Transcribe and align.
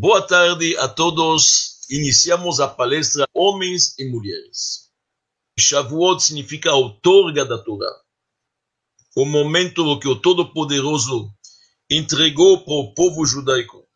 Boa 0.00 0.22
tarde 0.22 0.76
a 0.76 0.86
todos. 0.86 1.84
Iniciamos 1.90 2.60
a 2.60 2.68
palestra 2.68 3.26
Homens 3.34 3.98
e 3.98 4.08
Mulheres. 4.08 4.92
Shavuot 5.58 6.22
significa 6.22 6.72
outorga 6.72 7.44
da 7.44 7.58
Torá. 7.58 7.92
O 9.16 9.24
momento 9.24 9.98
que 9.98 10.06
o 10.06 10.14
Todo-Poderoso 10.14 11.28
entregou 11.90 12.64
para 12.64 12.74
o 12.74 12.94
povo 12.94 13.26
judaico 13.26 13.88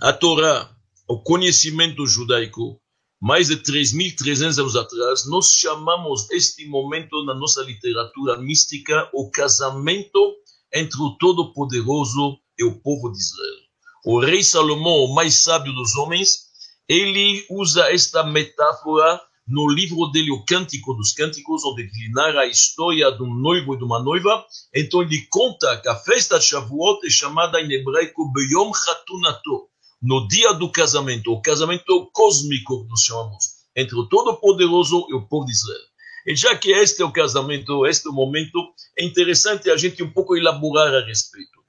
a 0.00 0.12
Torá, 0.12 0.72
o 1.08 1.20
conhecimento 1.20 2.06
judaico, 2.06 2.80
mais 3.20 3.48
de 3.48 3.56
3.300 3.56 4.60
anos 4.60 4.76
atrás, 4.76 5.26
nós 5.26 5.50
chamamos 5.50 6.30
este 6.30 6.64
momento 6.68 7.24
na 7.24 7.34
nossa 7.34 7.60
literatura 7.62 8.38
mística 8.38 9.10
o 9.12 9.28
casamento 9.32 10.36
entre 10.72 11.02
o 11.02 11.18
Todo-Poderoso 11.18 12.38
e 12.56 12.62
o 12.62 12.80
povo 12.80 13.10
de 13.10 13.18
Israel 13.18 13.63
o 14.04 14.20
rei 14.20 14.44
Salomão, 14.44 15.04
o 15.04 15.14
mais 15.14 15.34
sábio 15.36 15.72
dos 15.72 15.96
homens, 15.96 16.44
ele 16.86 17.46
usa 17.48 17.90
esta 17.90 18.22
metáfora 18.22 19.20
no 19.46 19.68
livro 19.68 20.10
dele, 20.10 20.30
o 20.30 20.44
Cântico 20.44 20.94
dos 20.94 21.12
Cânticos, 21.12 21.64
onde 21.64 21.88
narra 22.12 22.40
a 22.40 22.46
história 22.46 23.10
de 23.10 23.22
um 23.22 23.34
noivo 23.34 23.74
e 23.74 23.78
de 23.78 23.84
uma 23.84 24.02
noiva. 24.02 24.44
Então 24.74 25.02
ele 25.02 25.26
conta 25.30 25.78
que 25.78 25.88
a 25.88 25.96
festa 25.96 26.38
de 26.38 26.44
Shavuot 26.44 27.06
é 27.06 27.10
chamada 27.10 27.60
em 27.60 27.72
hebraico 27.72 28.30
Beyom 28.32 28.72
Chatunato, 28.74 29.68
no 30.02 30.28
dia 30.28 30.52
do 30.52 30.70
casamento, 30.70 31.32
o 31.32 31.40
casamento 31.40 32.10
cósmico 32.12 32.84
que 32.84 32.90
nós 32.90 33.00
chamamos, 33.00 33.44
entre 33.74 33.96
o 33.96 34.06
Todo-Poderoso 34.06 35.06
e 35.08 35.14
o 35.14 35.26
povo 35.26 35.46
de 35.46 35.52
Israel. 35.52 35.86
E 36.26 36.36
já 36.36 36.56
que 36.56 36.72
este 36.72 37.02
é 37.02 37.04
o 37.04 37.12
casamento, 37.12 37.86
este 37.86 38.06
é 38.06 38.10
o 38.10 38.14
momento, 38.14 38.58
é 38.98 39.04
interessante 39.04 39.70
a 39.70 39.76
gente 39.76 40.02
um 40.02 40.10
pouco 40.10 40.36
elaborar 40.36 40.94
a 40.94 41.06
respeito. 41.06 41.63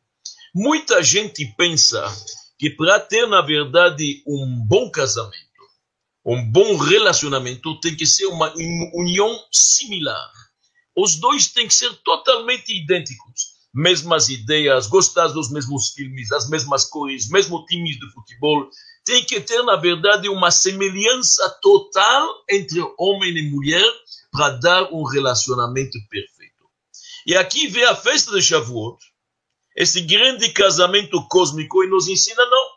Muita 0.57 1.03
gente 1.03 1.45
pensa 1.57 2.01
que 2.57 2.69
para 2.69 2.97
ter, 2.97 3.27
na 3.27 3.41
verdade, 3.41 4.23
um 4.25 4.65
bom 4.65 4.89
casamento, 4.89 5.35
um 6.25 6.49
bom 6.49 6.77
relacionamento, 6.77 7.77
tem 7.81 7.93
que 7.93 8.05
ser 8.05 8.27
uma 8.27 8.53
união 8.93 9.37
similar. 9.51 10.31
Os 10.95 11.17
dois 11.17 11.49
têm 11.49 11.67
que 11.67 11.73
ser 11.73 11.93
totalmente 12.05 12.73
idênticos. 12.73 13.53
Mesmas 13.73 14.29
ideias, 14.29 14.87
gostar 14.87 15.27
dos 15.27 15.51
mesmos 15.51 15.89
filmes, 15.89 16.31
as 16.31 16.49
mesmas 16.49 16.85
cores, 16.85 17.29
mesmo 17.29 17.65
times 17.65 17.99
de 17.99 18.09
futebol. 18.13 18.69
Tem 19.03 19.25
que 19.25 19.41
ter, 19.41 19.61
na 19.63 19.75
verdade, 19.75 20.29
uma 20.29 20.51
semelhança 20.51 21.49
total 21.61 22.33
entre 22.49 22.79
homem 22.97 23.37
e 23.37 23.51
mulher 23.51 23.85
para 24.31 24.51
dar 24.51 24.93
um 24.93 25.03
relacionamento 25.03 25.97
perfeito. 26.09 26.63
E 27.27 27.35
aqui 27.35 27.67
vem 27.67 27.83
a 27.83 27.93
festa 27.93 28.31
de 28.31 28.41
Shavuot, 28.41 29.03
esse 29.75 30.01
grande 30.01 30.51
casamento 30.53 31.27
cósmico 31.27 31.83
e 31.83 31.87
nos 31.87 32.07
ensina 32.07 32.45
não. 32.45 32.69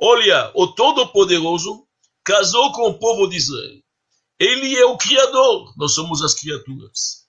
Olha, 0.00 0.50
o 0.54 0.68
Todo-Poderoso 0.68 1.86
casou 2.24 2.72
com 2.72 2.88
o 2.88 2.98
povo 2.98 3.28
de 3.28 3.36
Israel. 3.36 3.82
Ele 4.38 4.76
é 4.76 4.86
o 4.86 4.96
Criador, 4.96 5.74
nós 5.76 5.92
somos 5.92 6.22
as 6.22 6.34
criaturas. 6.34 7.26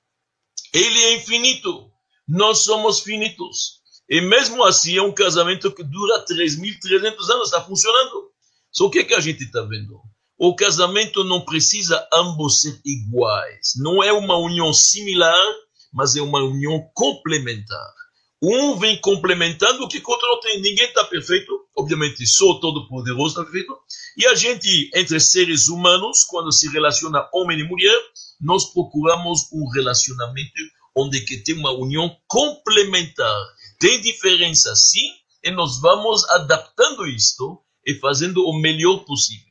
Ele 0.71 0.99
é 0.99 1.15
infinito, 1.15 1.91
nós 2.27 2.59
somos 2.59 2.99
finitos. 2.99 3.79
E 4.07 4.21
mesmo 4.21 4.63
assim 4.63 4.97
é 4.97 5.01
um 5.01 5.11
casamento 5.11 5.73
que 5.73 5.83
dura 5.83 6.23
3.300 6.25 7.29
anos, 7.29 7.45
está 7.45 7.61
funcionando. 7.61 8.31
Só 8.71 8.85
o 8.85 8.89
que, 8.89 9.03
que 9.03 9.15
a 9.15 9.19
gente 9.19 9.43
está 9.43 9.61
vendo? 9.63 9.99
O 10.37 10.55
casamento 10.55 11.23
não 11.23 11.43
precisa 11.43 12.07
ambos 12.13 12.61
ser 12.61 12.79
iguais. 12.85 13.73
Não 13.77 14.01
é 14.03 14.13
uma 14.13 14.37
união 14.37 14.71
similar, 14.71 15.53
mas 15.91 16.15
é 16.15 16.21
uma 16.21 16.39
união 16.39 16.87
complementar. 16.93 17.93
Um 18.41 18.77
vem 18.77 18.99
complementando 19.01 19.83
o 19.83 19.87
que 19.87 19.97
o 19.97 20.09
outro 20.09 20.27
não 20.27 20.39
tem. 20.39 20.61
Ninguém 20.61 20.87
está 20.87 21.03
perfeito. 21.03 21.51
Obviamente, 21.77 22.25
sou 22.25 22.59
todo-poderoso 22.59 23.29
está 23.29 23.43
perfeito. 23.43 23.77
E 24.17 24.25
a 24.27 24.35
gente, 24.35 24.89
entre 24.95 25.19
seres 25.19 25.67
humanos, 25.67 26.23
quando 26.23 26.51
se 26.51 26.69
relaciona 26.69 27.27
homem 27.33 27.59
e 27.59 27.63
mulher, 27.63 27.99
nós 28.39 28.71
procuramos 28.71 29.51
um 29.51 29.69
relacionamento 29.69 30.61
onde 30.95 31.21
que 31.21 31.37
tem 31.43 31.55
uma 31.55 31.71
união 31.71 32.15
complementar. 32.27 33.45
Tem 33.79 34.01
diferença, 34.01 34.73
sim, 34.75 35.11
e 35.43 35.51
nós 35.51 35.79
vamos 35.79 36.23
adaptando 36.29 37.07
isto 37.07 37.61
e 37.85 37.95
fazendo 37.95 38.43
o 38.45 38.59
melhor 38.59 39.05
possível. 39.05 39.47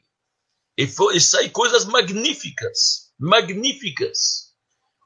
E, 0.76 0.88
e 1.14 1.20
saem 1.20 1.50
coisas 1.50 1.84
magníficas, 1.84 3.12
magníficas. 3.18 4.48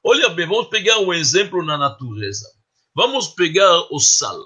Olha 0.05 0.29
bem, 0.29 0.47
vamos 0.47 0.69
pegar 0.69 0.99
um 0.99 1.13
exemplo 1.13 1.65
na 1.65 1.79
natureza. 1.79 2.47
Vamos 2.95 3.29
pegar 3.29 3.87
o 3.91 3.99
sal. 3.99 4.39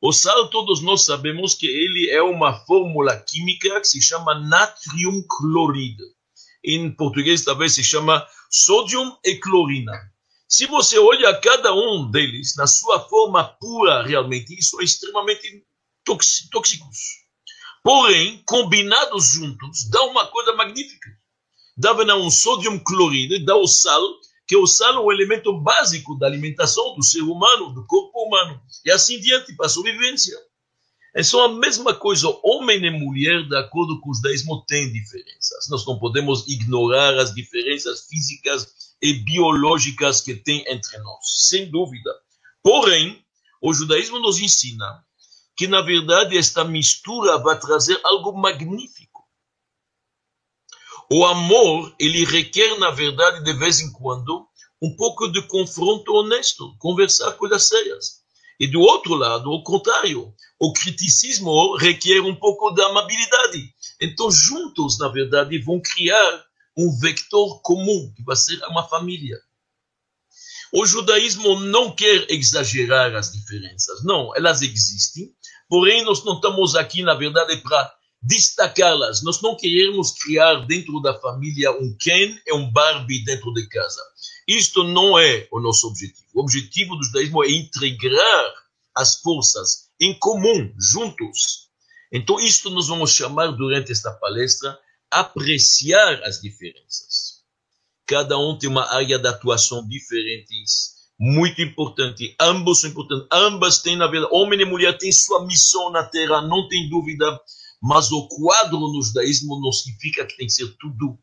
O 0.00 0.12
sal, 0.12 0.50
todos 0.50 0.82
nós 0.82 1.04
sabemos 1.04 1.54
que 1.54 1.66
ele 1.66 2.10
é 2.10 2.20
uma 2.20 2.52
fórmula 2.66 3.16
química 3.16 3.80
que 3.80 3.86
se 3.86 4.02
chama 4.02 4.34
natrium 4.34 5.24
cloride. 5.28 6.02
Em 6.64 6.90
português, 6.90 7.44
talvez 7.44 7.72
se 7.72 7.84
chama 7.84 8.26
sódio 8.50 9.00
e 9.24 9.36
clorina. 9.36 9.92
Se 10.48 10.66
você 10.66 10.98
olha 10.98 11.40
cada 11.40 11.72
um 11.72 12.10
deles 12.10 12.56
na 12.56 12.66
sua 12.66 13.00
forma 13.08 13.44
pura, 13.44 14.02
realmente, 14.02 14.58
isso 14.58 14.80
é 14.80 14.84
extremamente 14.84 15.64
tóxicos. 16.04 16.98
Porém, 17.82 18.42
combinados 18.44 19.30
juntos, 19.34 19.88
dá 19.88 20.02
uma 20.02 20.26
coisa 20.26 20.52
magnífica. 20.54 21.10
Dá 21.76 21.92
um 22.16 22.30
sódio 22.30 22.82
cloride, 22.82 23.44
dá 23.44 23.54
o 23.56 23.68
sal, 23.68 24.02
que 24.46 24.56
o 24.56 24.66
é 24.66 24.98
o 24.98 25.12
elemento 25.12 25.58
básico 25.60 26.18
da 26.18 26.26
alimentação 26.26 26.94
do 26.94 27.02
ser 27.02 27.22
humano, 27.22 27.72
do 27.72 27.86
corpo 27.86 28.26
humano, 28.26 28.60
e 28.84 28.90
assim 28.90 29.18
diante, 29.20 29.54
para 29.56 29.66
a 29.66 29.70
sobrevivência. 29.70 30.36
É 31.14 31.22
só 31.22 31.44
a 31.44 31.48
mesma 31.48 31.94
coisa, 31.94 32.26
homem 32.42 32.84
e 32.84 32.90
mulher, 32.90 33.46
de 33.46 33.56
acordo 33.56 34.00
com 34.00 34.10
os 34.10 34.18
judaísmo, 34.18 34.64
têm 34.66 34.92
diferenças. 34.92 35.68
Nós 35.70 35.86
não 35.86 35.98
podemos 35.98 36.46
ignorar 36.48 37.16
as 37.18 37.32
diferenças 37.32 38.06
físicas 38.08 38.94
e 39.00 39.14
biológicas 39.14 40.20
que 40.20 40.34
tem 40.34 40.64
entre 40.66 40.98
nós, 40.98 41.46
sem 41.46 41.70
dúvida. 41.70 42.10
Porém, 42.62 43.24
o 43.62 43.72
judaísmo 43.72 44.18
nos 44.18 44.40
ensina 44.40 45.04
que, 45.56 45.68
na 45.68 45.80
verdade, 45.82 46.36
esta 46.36 46.64
mistura 46.64 47.38
vai 47.38 47.58
trazer 47.60 47.98
algo 48.02 48.32
magnífico 48.32 48.93
o 51.10 51.24
amor, 51.24 51.94
ele 51.98 52.24
requer, 52.24 52.78
na 52.78 52.90
verdade, 52.90 53.44
de 53.44 53.52
vez 53.54 53.80
em 53.80 53.92
quando, 53.92 54.46
um 54.80 54.94
pouco 54.96 55.28
de 55.28 55.46
confronto 55.46 56.12
honesto, 56.12 56.76
conversar 56.78 57.32
coisas 57.32 57.64
sérias. 57.64 58.24
E 58.58 58.66
do 58.66 58.80
outro 58.80 59.14
lado, 59.14 59.50
o 59.50 59.62
contrário, 59.62 60.32
o 60.60 60.72
criticismo 60.72 61.76
requer 61.76 62.20
um 62.20 62.34
pouco 62.34 62.70
de 62.70 62.82
amabilidade. 62.82 63.74
Então, 64.00 64.30
juntos, 64.30 64.98
na 64.98 65.08
verdade, 65.08 65.58
vão 65.58 65.80
criar 65.80 66.44
um 66.76 66.96
vector 66.98 67.60
comum, 67.62 68.12
que 68.16 68.22
vai 68.22 68.36
ser 68.36 68.62
uma 68.68 68.86
família. 68.88 69.38
O 70.72 70.84
judaísmo 70.84 71.60
não 71.60 71.94
quer 71.94 72.26
exagerar 72.30 73.14
as 73.14 73.30
diferenças. 73.30 74.02
Não, 74.04 74.34
elas 74.34 74.60
existem. 74.60 75.32
Porém, 75.68 76.04
nós 76.04 76.24
não 76.24 76.34
estamos 76.34 76.74
aqui, 76.74 77.02
na 77.02 77.14
verdade, 77.14 77.56
para 77.58 77.94
destacá-las. 78.24 79.22
Nós 79.22 79.42
não 79.42 79.56
queremos 79.56 80.12
criar 80.12 80.66
dentro 80.66 81.00
da 81.00 81.14
família 81.20 81.70
um 81.72 81.94
Ken 81.98 82.40
e 82.46 82.52
um 82.54 82.70
Barbie 82.70 83.22
dentro 83.24 83.52
de 83.52 83.68
casa. 83.68 84.00
Isto 84.48 84.82
não 84.82 85.18
é 85.18 85.46
o 85.52 85.60
nosso 85.60 85.88
objetivo. 85.88 86.26
O 86.34 86.40
objetivo 86.40 86.96
do 86.96 87.04
judaísmo 87.04 87.44
é 87.44 87.50
integrar 87.50 88.54
as 88.94 89.20
forças 89.20 89.90
em 90.00 90.18
comum, 90.18 90.72
juntos. 90.78 91.68
Então, 92.10 92.38
isto 92.40 92.70
nós 92.70 92.88
vamos 92.88 93.12
chamar 93.12 93.48
durante 93.48 93.92
esta 93.92 94.10
palestra 94.12 94.78
apreciar 95.10 96.22
as 96.22 96.40
diferenças. 96.40 97.42
Cada 98.06 98.38
um 98.38 98.56
tem 98.58 98.68
uma 98.68 98.90
área 98.92 99.18
de 99.18 99.28
atuação 99.28 99.86
diferente, 99.86 100.54
muito 101.18 101.60
importante. 101.62 102.34
Ambos 102.40 102.80
são 102.80 102.90
importantes. 102.90 103.26
Ambas 103.32 103.78
têm, 103.78 103.96
na 103.96 104.06
verdade, 104.06 104.34
homem 104.34 104.60
e 104.60 104.64
mulher 104.64 104.96
têm 104.98 105.12
sua 105.12 105.46
missão 105.46 105.90
na 105.90 106.04
terra, 106.04 106.42
não 106.42 106.68
tem 106.68 106.88
dúvida 106.88 107.40
mas 107.84 108.10
o 108.10 108.26
quadro 108.28 108.80
no 108.80 109.02
judaísmo 109.02 109.60
não 109.60 109.70
significa 109.70 110.24
que 110.24 110.38
tem 110.38 110.46
que 110.46 110.54
ser 110.54 110.74
tudo 110.78 111.18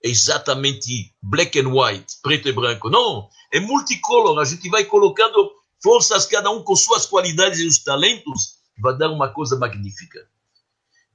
exatamente 0.00 1.12
black 1.20 1.58
and 1.58 1.68
white, 1.68 2.14
preto 2.22 2.48
e 2.48 2.52
branco. 2.52 2.88
Não, 2.88 3.28
é 3.52 3.58
multicolor. 3.58 4.38
A 4.38 4.44
gente 4.44 4.68
vai 4.68 4.84
colocando 4.84 5.50
forças, 5.82 6.24
cada 6.24 6.48
um 6.48 6.62
com 6.62 6.76
suas 6.76 7.06
qualidades 7.06 7.58
e 7.58 7.66
os 7.66 7.78
talentos, 7.78 8.54
vai 8.80 8.96
dar 8.96 9.10
uma 9.10 9.32
coisa 9.32 9.58
magnífica. 9.58 10.20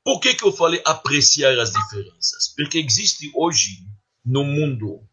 Por 0.03 0.19
que, 0.19 0.33
que 0.33 0.43
eu 0.43 0.51
falei 0.51 0.81
apreciar 0.85 1.57
as 1.57 1.71
diferenças? 1.71 2.53
Porque 2.53 2.79
existe 2.79 3.31
hoje 3.33 3.87
no 4.25 4.43
mundo 4.43 5.07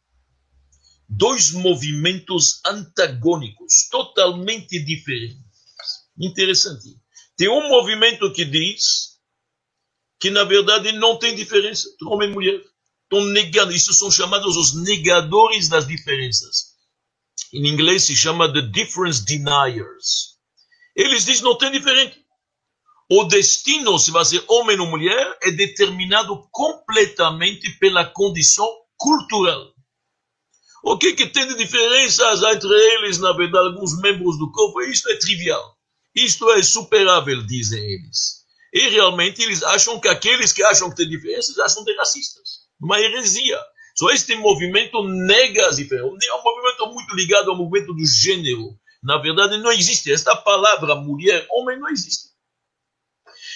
dois 1.09 1.53
movimentos 1.53 2.61
antagônicos, 2.67 3.89
totalmente 3.89 4.83
diferentes. 4.85 5.39
Interessante. 6.19 7.01
Tem 7.37 7.49
um 7.49 7.69
movimento 7.69 8.33
que 8.33 8.45
diz 8.45 9.08
que 10.21 10.31
na 10.31 10.45
verdade 10.45 10.93
não 10.93 11.19
tem 11.19 11.35
diferença 11.35 11.89
entre 11.89 12.07
homem 12.09 12.31
e 12.31 12.33
mulher. 12.33 12.61
Estão 13.05 13.25
negando, 13.27 13.73
isso 13.73 13.93
são 13.95 14.11
chamados 14.11 14.57
os 14.57 14.75
negadores 14.75 15.69
das 15.69 15.87
diferenças. 15.87 16.75
Em 17.53 17.67
inglês 17.67 18.05
se 18.05 18.15
chama 18.15 18.53
the 18.53 18.61
difference 18.61 19.25
deniers. 19.25 20.37
Eles 20.95 21.25
dizem 21.25 21.45
não 21.45 21.57
tem 21.57 21.71
diferente. 21.71 22.19
o 23.11 23.25
destino, 23.25 23.99
se 23.99 24.11
vai 24.11 24.25
ser 24.25 24.45
homem 24.49 24.79
ou 24.79 24.87
mulher, 24.87 25.39
é 25.43 25.51
determinado 25.51 26.47
completamente 26.51 27.71
pela 27.79 28.05
condição 28.05 28.69
cultural. 28.99 29.73
O 30.85 30.99
que, 30.99 31.15
que 31.15 31.27
tem 31.27 31.47
de 31.47 31.57
diferenças 31.57 32.43
entre 32.43 32.69
eles, 32.69 33.19
na 33.19 33.33
verdade, 33.33 33.69
alguns 33.69 33.99
membros 34.01 34.39
do 34.39 34.51
corpo? 34.53 34.83
Isto 34.83 35.09
é 35.11 35.17
trivial. 35.17 35.77
Isto 36.15 36.51
é 36.51 36.63
superável, 36.63 37.45
dizem 37.47 37.83
eles. 37.83 38.38
E 38.73 38.89
realmente 38.89 39.43
eles 39.43 39.63
acham 39.63 39.99
que 40.01 40.09
aqueles 40.09 40.53
que 40.53 40.63
acham 40.63 40.91
que 40.91 40.97
tem 40.97 41.09
diferenças 41.09 41.73
são 41.73 41.85
de 41.85 41.97
racistas. 41.97 42.69
Uma 42.81 43.01
heresia. 43.01 43.59
Só 43.97 44.11
este 44.11 44.37
movimento 44.37 45.03
nega 45.03 45.69
as 45.69 45.77
diferenças. 45.77 46.11
É 46.27 46.35
um 46.35 46.43
movimento 46.43 46.87
muito 46.93 47.15
ligado 47.15 47.51
ao 47.51 47.57
movimento 47.57 47.93
do 47.93 48.07
gênero. 48.07 48.79
Na 49.03 49.19
verdade, 49.19 49.57
não 49.59 49.73
existe. 49.73 50.13
Esta 50.13 50.37
palavra 50.37 50.95
mulher, 50.95 51.47
homem, 51.51 51.79
não 51.79 51.89
existe. 51.89 52.29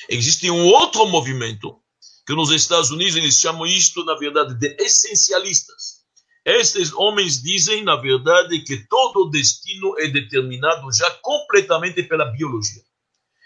Existe 0.08 0.50
um 0.50 0.66
outro 0.66 1.06
movimento 1.06 1.78
que 2.26 2.34
nos 2.34 2.50
Estados 2.50 2.90
Unidos 2.90 3.16
eles 3.16 3.38
chamam 3.38 3.66
isto, 3.66 4.04
na 4.04 4.14
verdade, 4.14 4.54
de 4.54 4.76
essencialistas. 4.82 6.02
Estes 6.44 6.92
homens 6.92 7.40
dizem, 7.40 7.84
na 7.84 7.96
verdade, 7.96 8.60
que 8.64 8.88
todo 8.88 9.30
destino 9.30 9.94
é 9.98 10.08
determinado 10.08 10.90
já 10.92 11.08
completamente 11.22 12.02
pela 12.02 12.24
biologia. 12.24 12.82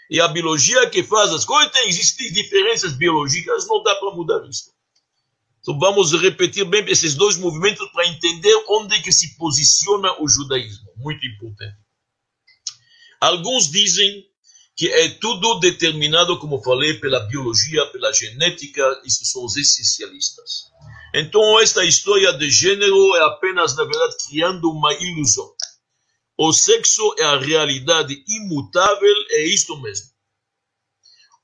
E 0.09 0.21
a 0.21 0.27
biologia 0.27 0.89
que 0.89 1.03
faz 1.03 1.31
as 1.31 1.43
coisas, 1.43 1.71
tem, 1.71 1.89
existem 1.89 2.31
diferenças 2.31 2.93
biológicas, 2.93 3.67
não 3.67 3.83
dá 3.83 3.95
para 3.95 4.15
mudar 4.15 4.47
isso. 4.47 4.71
Então 5.59 5.77
vamos 5.77 6.13
repetir 6.13 6.63
bem 6.65 6.85
esses 6.87 7.15
dois 7.15 7.35
movimentos 7.35 7.89
para 7.91 8.07
entender 8.07 8.55
onde 8.69 8.95
é 8.95 9.01
que 9.01 9.11
se 9.11 9.35
posiciona 9.35 10.15
o 10.21 10.27
judaísmo. 10.29 10.87
Muito 10.95 11.25
importante. 11.25 11.75
Alguns 13.19 13.69
dizem 13.69 14.23
que 14.77 14.87
é 14.87 15.09
tudo 15.09 15.59
determinado, 15.59 16.37
como 16.39 16.61
falei, 16.61 16.93
pela 16.93 17.19
biologia, 17.21 17.85
pela 17.87 18.13
genética, 18.13 19.01
isso 19.03 19.25
são 19.25 19.43
os 19.43 19.57
essencialistas. 19.57 20.65
Então, 21.15 21.59
esta 21.59 21.83
história 21.83 22.31
de 22.33 22.49
gênero 22.49 23.15
é 23.15 23.25
apenas, 23.25 23.75
na 23.75 23.83
verdade, 23.83 24.15
criando 24.29 24.69
uma 24.69 24.93
ilusão. 24.93 25.51
O 26.37 26.53
sexo 26.53 27.15
é 27.17 27.23
a 27.23 27.39
realidade 27.39 28.23
imutável, 28.27 29.15
é 29.31 29.45
isto 29.47 29.75
mesmo. 29.81 30.07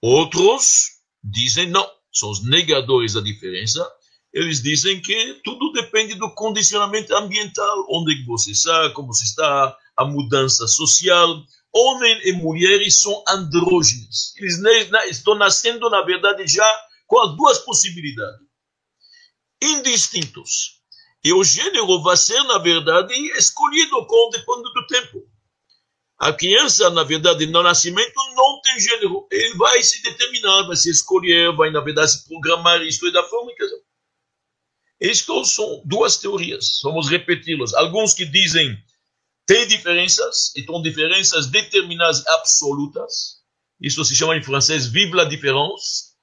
Outros 0.02 0.92
dizem 1.24 1.68
não, 1.68 1.90
são 2.12 2.30
os 2.30 2.46
negadores 2.46 3.14
da 3.14 3.22
diferença. 3.22 3.90
Eles 4.32 4.62
dizem 4.62 5.02
que 5.02 5.42
tudo 5.44 5.72
depende 5.72 6.16
do 6.16 6.30
condicionamento 6.36 7.16
ambiental, 7.16 7.88
onde 7.90 8.24
você 8.26 8.52
está, 8.52 8.92
como 8.92 9.14
você 9.14 9.24
está, 9.24 9.78
a 9.98 10.06
mudança 10.06 10.68
social, 10.68 11.44
homem 11.74 12.22
e 12.26 12.34
mulheres 12.34 13.00
são 13.00 13.24
andrógenos. 13.28 14.36
Eles 14.38 14.60
estão 15.10 15.36
nascendo, 15.36 15.90
na 15.90 16.02
verdade, 16.04 16.46
já 16.48 16.70
com 17.08 17.20
as 17.20 17.36
duas 17.36 17.58
possibilidades. 17.60 18.42
Indistintos. 19.62 20.83
E 21.24 21.34
o 21.34 21.44
gênero 21.44 22.02
vai 22.02 22.18
ser, 22.18 22.44
na 22.44 22.58
verdade, 22.58 23.14
escolhido 23.38 24.06
com 24.06 24.30
depende 24.30 24.74
do 24.74 24.88
tempo. 24.88 25.34
A 26.20 26.34
criança, 26.34 26.90
na 26.90 27.04
verdade, 27.04 27.46
no 27.48 27.64
nascimento 27.64 28.14
não 28.36 28.62
tem 28.62 28.80
gênero. 28.80 29.28
Ele 29.32 29.56
vai 29.58 29.82
se 29.82 30.02
determinar, 30.04 30.64
vai 30.64 30.76
se 30.76 30.90
escolher, 30.90 31.56
vai, 31.56 31.70
na 31.70 31.82
verdade, 31.82 32.12
se 32.12 32.28
programar. 32.28 32.82
Isto 32.82 33.08
é 33.08 33.12
da 33.12 33.24
forma 33.24 33.54
que... 33.56 33.64
Estas 35.00 35.52
são 35.52 35.82
duas 35.86 36.18
teorias. 36.18 36.80
Vamos 36.84 37.10
repeti-las. 37.10 37.74
Alguns 37.74 38.14
que 38.14 38.26
dizem 38.26 38.78
tem 39.46 39.68
diferenças, 39.68 40.54
então 40.56 40.82
diferenças 40.82 41.48
determinadas 41.48 42.26
absolutas. 42.28 43.42
Isso 43.82 44.04
se 44.06 44.16
chama 44.16 44.38
em 44.38 44.44
francês 44.44 44.88
vive 44.88 45.14
la 45.14 45.26
différence. 45.26 46.14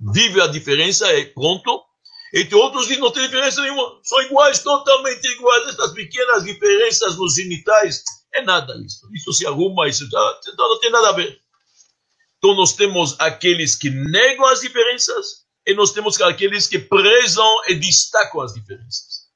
Vive 0.00 0.40
a 0.40 0.46
diferença 0.46 1.06
é 1.08 1.26
pronto. 1.26 1.82
E 2.32 2.44
tem 2.44 2.56
outros 2.56 2.86
que 2.86 2.96
não 2.96 3.10
tem 3.10 3.24
diferença 3.24 3.60
nenhuma. 3.60 3.98
São 4.02 4.22
iguais, 4.22 4.60
totalmente 4.60 5.24
iguais. 5.34 5.68
Essas 5.68 5.92
pequenas 5.92 6.44
diferenças 6.44 7.16
nos 7.16 7.34
genitais, 7.34 8.02
é 8.32 8.42
nada 8.42 8.74
isso. 8.84 9.08
Isso 9.12 9.32
se 9.32 9.46
arruma, 9.46 9.88
isso 9.88 10.08
já, 10.08 10.40
não 10.56 10.78
tem 10.78 10.90
nada 10.90 11.08
a 11.08 11.12
ver. 11.12 11.40
Então 12.38 12.54
nós 12.54 12.72
temos 12.72 13.16
aqueles 13.18 13.76
que 13.76 13.90
negam 13.90 14.46
as 14.46 14.60
diferenças 14.60 15.44
e 15.66 15.74
nós 15.74 15.92
temos 15.92 16.20
aqueles 16.20 16.66
que 16.66 16.78
prezam 16.78 17.48
e 17.68 17.74
destacam 17.74 18.40
as 18.40 18.54
diferenças. 18.54 19.28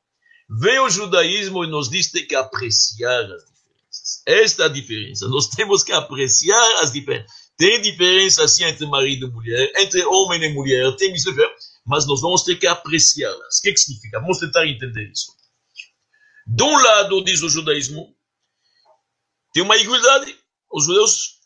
Vem 0.49 0.79
o 0.79 0.89
judaísmo 0.89 1.65
e 1.65 1.67
nos 1.67 1.91
diz 1.91 2.07
que 2.07 2.13
tem 2.13 2.27
que 2.27 2.35
apreciar 2.35 3.25
as 3.25 3.45
diferenças. 3.45 4.23
Esta 4.25 4.63
é 4.63 4.67
a 4.67 4.69
diferença. 4.69 5.29
Nós 5.29 5.49
temos 5.49 5.83
que 5.83 5.93
apreciar 5.93 6.83
as 6.83 6.93
diferenças. 6.93 7.31
Tem 7.57 7.81
diferença 7.83 8.47
sim 8.49 8.65
entre 8.65 8.87
marido 8.87 9.27
e 9.27 9.31
mulher, 9.31 9.73
entre 9.77 10.05
homem 10.07 10.43
e 10.43 10.53
mulher, 10.53 10.97
tem 10.97 11.15
isso, 11.15 11.33
mas 11.85 12.07
nós 12.07 12.21
vamos 12.21 12.43
ter 12.43 12.57
que 12.57 12.67
apreciá-las. 12.67 13.59
O 13.59 13.63
que, 13.63 13.73
que 13.73 13.81
significa? 13.81 14.21
Vamos 14.21 14.39
tentar 14.39 14.67
entender 14.67 15.11
isso. 15.11 15.33
De 16.47 16.63
um 16.63 16.77
lado, 16.77 17.25
diz 17.25 17.43
o 17.43 17.49
judaísmo, 17.49 18.15
tem 19.53 19.63
uma 19.63 19.77
igualdade. 19.77 20.37
Os 20.73 20.85
judeus, 20.85 21.39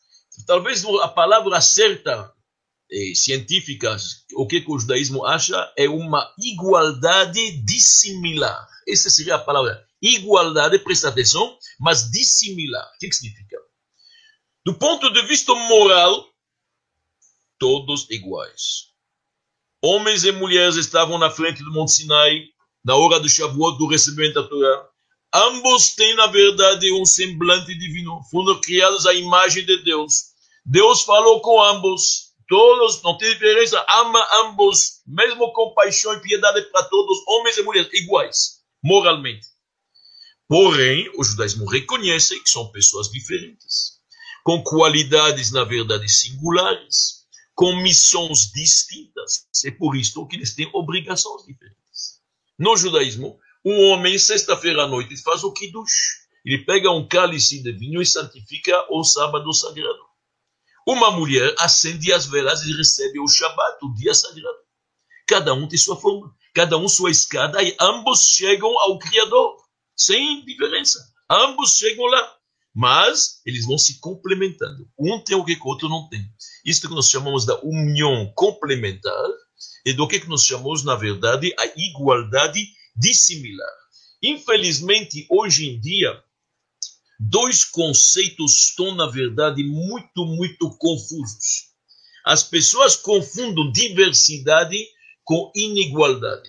talvez 0.47 0.85
a 0.85 1.09
palavra 1.09 1.61
certa 1.61 2.33
eh, 2.91 3.13
científicas, 3.15 4.25
o 4.35 4.47
que, 4.47 4.61
que 4.61 4.71
o 4.71 4.79
judaísmo 4.79 5.25
acha 5.25 5.73
é 5.77 5.89
uma 5.89 6.33
igualdade 6.39 7.63
dissimilar. 7.65 8.67
Essa 8.89 9.11
seria 9.11 9.35
a 9.35 9.39
palavra. 9.39 9.87
Igualdade, 10.01 10.79
presta 10.79 11.09
atenção, 11.09 11.59
mas 11.79 12.11
dissimilar. 12.11 12.87
O 12.95 12.99
que, 12.99 13.09
que 13.09 13.17
significa? 13.17 13.59
Do 14.65 14.75
ponto 14.75 15.13
de 15.13 15.23
vista 15.27 15.55
moral, 15.55 16.27
todos 17.59 18.09
iguais. 18.11 18.89
Homens 19.83 20.25
e 20.25 20.33
mulheres 20.33 20.77
estavam 20.77 21.19
na 21.19 21.31
frente 21.31 21.63
do 21.63 21.73
Monte 21.73 21.93
Sinai, 21.93 22.45
na 22.85 22.97
hora 22.97 23.21
do 23.21 23.29
Shavuot, 23.29 23.79
do 23.79 23.87
recebimento 23.87 24.35
da 24.35 24.49
Torá. 24.49 24.89
Ambos 25.35 25.95
têm, 25.95 26.15
na 26.17 26.27
verdade, 26.27 26.93
um 26.93 27.05
semblante 27.05 27.77
divino. 27.79 28.21
Foram 28.31 28.61
criados 28.61 29.07
à 29.07 29.15
imagem 29.15 29.65
de 29.65 29.83
Deus. 29.85 30.29
Deus 30.65 31.03
falou 31.03 31.41
com 31.41 31.63
ambos 31.63 32.29
todos, 32.49 33.03
não 33.03 33.17
tem 33.17 33.31
diferença, 33.35 33.85
ama 33.89 34.27
ambos, 34.45 35.03
mesmo 35.07 35.53
com 35.53 35.75
paixão 35.75 36.15
e 36.15 36.21
piedade 36.21 36.63
para 36.73 36.85
todos, 36.85 37.19
homens 37.29 37.59
e 37.59 37.63
mulheres, 37.63 37.91
iguais, 37.93 38.63
moralmente. 38.83 39.47
Porém, 40.49 41.11
o 41.17 41.23
judaísmo 41.23 41.67
reconhece 41.67 42.41
que 42.43 42.49
são 42.49 42.73
pessoas 42.73 43.09
diferentes, 43.11 43.99
com 44.43 44.63
qualidades, 44.63 45.53
na 45.53 45.63
verdade, 45.63 46.09
singulares, 46.09 47.18
com 47.59 47.75
missões 47.75 48.53
distintas. 48.53 49.49
É 49.65 49.73
por 49.73 49.97
isso 49.97 50.25
que 50.29 50.37
eles 50.37 50.55
têm 50.55 50.71
obrigações 50.73 51.45
diferentes. 51.45 52.23
No 52.57 52.77
judaísmo, 52.77 53.37
um 53.65 53.89
homem, 53.89 54.17
sexta-feira 54.17 54.85
à 54.85 54.87
noite, 54.87 55.21
faz 55.25 55.43
o 55.43 55.53
kiddush. 55.53 56.29
Ele 56.45 56.65
pega 56.65 56.93
um 56.93 57.09
cálice 57.09 57.61
de 57.61 57.73
vinho 57.73 58.01
e 58.01 58.07
santifica 58.07 58.87
o 58.89 59.03
sábado 59.03 59.53
sagrado. 59.53 60.07
Uma 60.87 61.11
mulher 61.11 61.53
acende 61.59 62.13
as 62.13 62.27
velas 62.27 62.63
e 62.63 62.77
recebe 62.77 63.19
o 63.19 63.27
Shabat, 63.27 63.79
o 63.83 63.93
dia 63.93 64.15
sagrado. 64.15 64.59
Cada 65.27 65.53
um 65.53 65.67
tem 65.67 65.77
sua 65.77 65.97
forma, 65.97 66.33
cada 66.55 66.79
um 66.79 66.89
sua 66.89 67.11
escada, 67.11 67.61
e 67.61 67.77
ambos 67.81 68.29
chegam 68.37 68.79
ao 68.79 69.01
Criador, 69.01 69.57
sem 69.97 70.45
diferença. 70.45 71.01
Ambos 71.29 71.77
chegam 71.77 72.07
lá. 72.07 72.38
Mas 72.75 73.41
eles 73.45 73.65
vão 73.65 73.79
se 73.79 73.99
complementando. 74.01 74.89
Um 74.99 75.19
tem 75.19 75.37
o 75.37 75.45
que 75.45 75.59
o 75.59 75.67
outro 75.67 75.89
não 75.89 76.09
tem. 76.09 76.25
Isto 76.65 76.89
que 76.89 76.95
nós 76.95 77.11
chamamos 77.11 77.45
da 77.45 77.59
união 77.63 78.33
complementar 78.35 79.29
e 79.85 79.93
do 79.93 80.07
que 80.07 80.25
nós 80.29 80.45
chamamos, 80.45 80.85
na 80.85 80.95
verdade, 80.95 81.53
a 81.59 81.67
igualdade 81.77 82.65
dissimilar. 82.97 83.73
Infelizmente, 84.23 85.27
hoje 85.31 85.69
em 85.69 85.81
dia, 85.81 86.23
dois 87.19 87.65
conceitos 87.65 88.69
estão, 88.69 88.95
na 88.95 89.07
verdade, 89.07 89.65
muito, 89.65 90.25
muito 90.27 90.71
confusos. 90.79 91.69
As 92.25 92.43
pessoas 92.43 92.97
confundem 92.97 93.73
diversidade 93.73 94.79
com 95.25 95.51
inigualdade. 95.55 96.49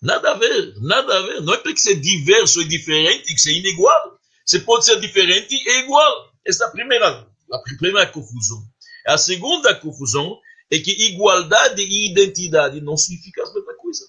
Nada 0.00 0.32
a 0.32 0.34
ver, 0.34 0.74
nada 0.80 1.16
a 1.16 1.22
ver. 1.22 1.42
Não 1.42 1.54
é 1.54 1.58
porque 1.58 1.78
ser 1.78 2.00
diverso 2.00 2.60
e 2.60 2.68
diferente 2.68 3.32
que 3.32 3.40
ser 3.40 3.52
inigual. 3.52 4.18
Você 4.46 4.60
pode 4.60 4.84
ser 4.84 5.00
diferente 5.00 5.54
e 5.54 5.80
igual. 5.84 6.32
Essa 6.44 6.64
é 6.64 6.66
a 6.66 6.70
primeira, 6.70 7.08
a 7.52 7.58
primeira 7.78 8.06
confusão. 8.08 8.62
A 9.06 9.18
segunda 9.18 9.74
confusão 9.74 10.38
é 10.70 10.78
que 10.78 10.90
igualdade 11.12 11.82
e 11.82 12.10
identidade 12.10 12.80
não 12.80 12.96
significam 12.96 13.44
a 13.44 13.52
mesma 13.52 13.74
coisa. 13.76 14.04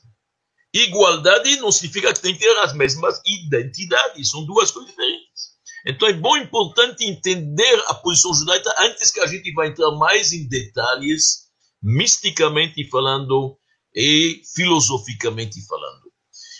Igualdade 0.73 1.57
não 1.57 1.71
significa 1.71 2.13
que 2.13 2.21
tem 2.21 2.33
que 2.33 2.39
ter 2.39 2.57
as 2.59 2.73
mesmas 2.73 3.21
identidades. 3.25 4.31
São 4.31 4.45
duas 4.45 4.71
coisas 4.71 4.89
diferentes. 4.89 5.53
Então 5.85 6.07
é 6.07 6.13
bom, 6.13 6.37
importante 6.37 7.03
entender 7.03 7.83
a 7.87 7.93
posição 7.93 8.33
judaica 8.33 8.73
antes 8.79 9.11
que 9.11 9.19
a 9.19 9.27
gente 9.27 9.51
vai 9.53 9.67
entrar 9.67 9.91
mais 9.91 10.31
em 10.31 10.47
detalhes, 10.47 11.49
misticamente 11.81 12.89
falando 12.89 13.57
e 13.93 14.41
filosoficamente 14.55 15.61
falando. 15.67 16.11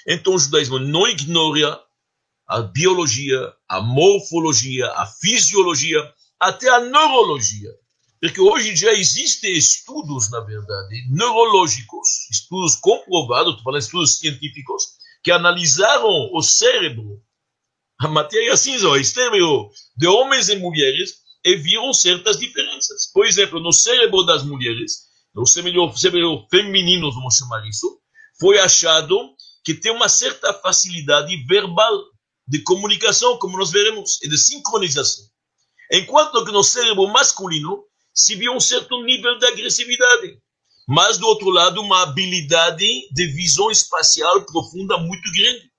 Então 0.08 0.36
o 0.36 0.39
judaísmo 0.39 0.77
não 0.80 1.08
ignora 1.08 1.80
a 2.47 2.62
biologia, 2.62 3.53
a 3.67 3.81
morfologia, 3.81 4.91
a 4.91 5.05
fisiologia, 5.05 6.00
até 6.39 6.69
a 6.69 6.79
neurologia. 6.79 7.69
Porque 8.21 8.39
hoje 8.39 8.75
já 8.75 8.93
existem 8.93 9.51
estudos, 9.53 10.29
na 10.31 10.39
verdade, 10.39 11.07
neurológicos, 11.09 12.29
estudos 12.31 12.75
comprovados, 12.75 13.51
estou 13.51 13.63
falando 13.63 13.81
estudos 13.81 14.17
científicos, 14.17 14.83
que 15.23 15.31
analisaram 15.31 16.29
o 16.33 16.41
cérebro, 16.41 17.21
a 18.00 18.07
matéria 18.07 18.55
cinza, 18.55 18.88
o 18.88 19.03
cérebro 19.03 19.69
de 19.97 20.07
homens 20.07 20.50
e 20.50 20.55
mulheres, 20.55 21.23
e 21.45 21.57
viram 21.57 21.93
certas 21.93 22.39
diferenças. 22.39 23.12
Por 23.13 23.25
exemplo, 23.25 23.59
no 23.59 23.73
cérebro 23.73 24.23
das 24.23 24.43
mulheres, 24.43 25.03
no 25.35 25.45
cérebro, 25.45 25.95
cérebro 25.97 26.47
feminino, 26.50 27.12
vamos 27.12 27.35
chamar 27.35 27.67
isso, 27.67 28.00
foi 28.39 28.57
achado 28.59 29.17
que 29.63 29.73
tem 29.73 29.91
uma 29.91 30.07
certa 30.07 30.53
facilidade 30.53 31.35
verbal 31.45 32.12
de 32.53 32.62
comunicação, 32.62 33.39
como 33.39 33.57
nós 33.57 33.72
veremos, 33.72 34.22
e 34.22 34.29
de 34.29 34.38
sincronização. 34.38 35.25
Enquanto 35.91 36.45
que 36.45 36.51
no 36.51 36.63
cérebro 36.63 37.07
masculino 37.07 37.83
se 38.13 38.36
viu 38.36 38.53
um 38.53 38.60
certo 38.60 39.01
nível 39.01 39.39
de 39.39 39.48
agressividade. 39.48 40.39
Mas, 40.88 41.17
do 41.17 41.25
outro 41.25 41.50
lado, 41.50 41.81
uma 41.81 42.03
habilidade 42.03 42.86
de 43.12 43.25
visão 43.25 43.72
espacial 43.72 44.45
profunda 44.45 45.00
muito 45.00 45.31
grande. 45.31 45.72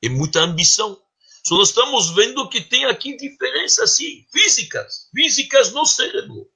E 0.00 0.08
muita 0.08 0.40
ambição. 0.40 0.98
Só 1.46 1.56
nós 1.56 1.68
estamos 1.68 2.14
vendo 2.14 2.48
que 2.48 2.62
tem 2.62 2.86
aqui 2.86 3.14
diferenças, 3.18 3.90
sim, 3.90 4.24
físicas. 4.32 5.10
Físicas 5.14 5.70
no 5.72 5.84
cérebro. 5.84 6.48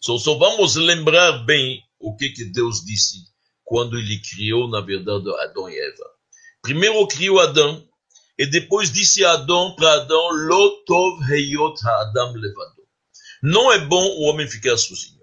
Só, 0.00 0.16
só 0.16 0.38
vamos 0.38 0.76
lembrar 0.76 1.44
bem 1.44 1.82
o 1.98 2.16
que, 2.16 2.30
que 2.30 2.46
Deus 2.46 2.82
disse 2.82 3.18
quando 3.64 3.98
ele 3.98 4.18
criou, 4.22 4.66
na 4.70 4.80
verdade, 4.80 5.28
Adão 5.42 5.68
e 5.68 5.78
Eva. 5.78 6.17
Primeiro 6.68 7.08
criou 7.08 7.40
Adão, 7.40 7.82
e 8.38 8.44
depois 8.44 8.92
disse 8.92 9.24
Adão 9.24 9.74
para 9.74 10.02
Adão, 10.02 10.28
Lotov 10.32 11.18
heyot 11.32 11.80
ha-Adam 11.82 12.34
levado. 12.34 12.82
Não 13.42 13.72
é 13.72 13.78
bom 13.78 14.04
o 14.04 14.24
homem 14.24 14.46
ficar 14.46 14.76
sozinho. 14.76 15.22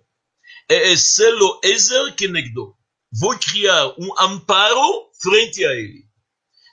É 0.68 0.92
o 0.92 1.60
Ezer 1.64 2.16
que 2.16 2.28
negou. 2.28 2.76
Vou 3.14 3.38
criar 3.38 3.94
um 4.00 4.20
amparo 4.20 5.12
frente 5.22 5.64
a 5.64 5.76
ele. 5.76 6.06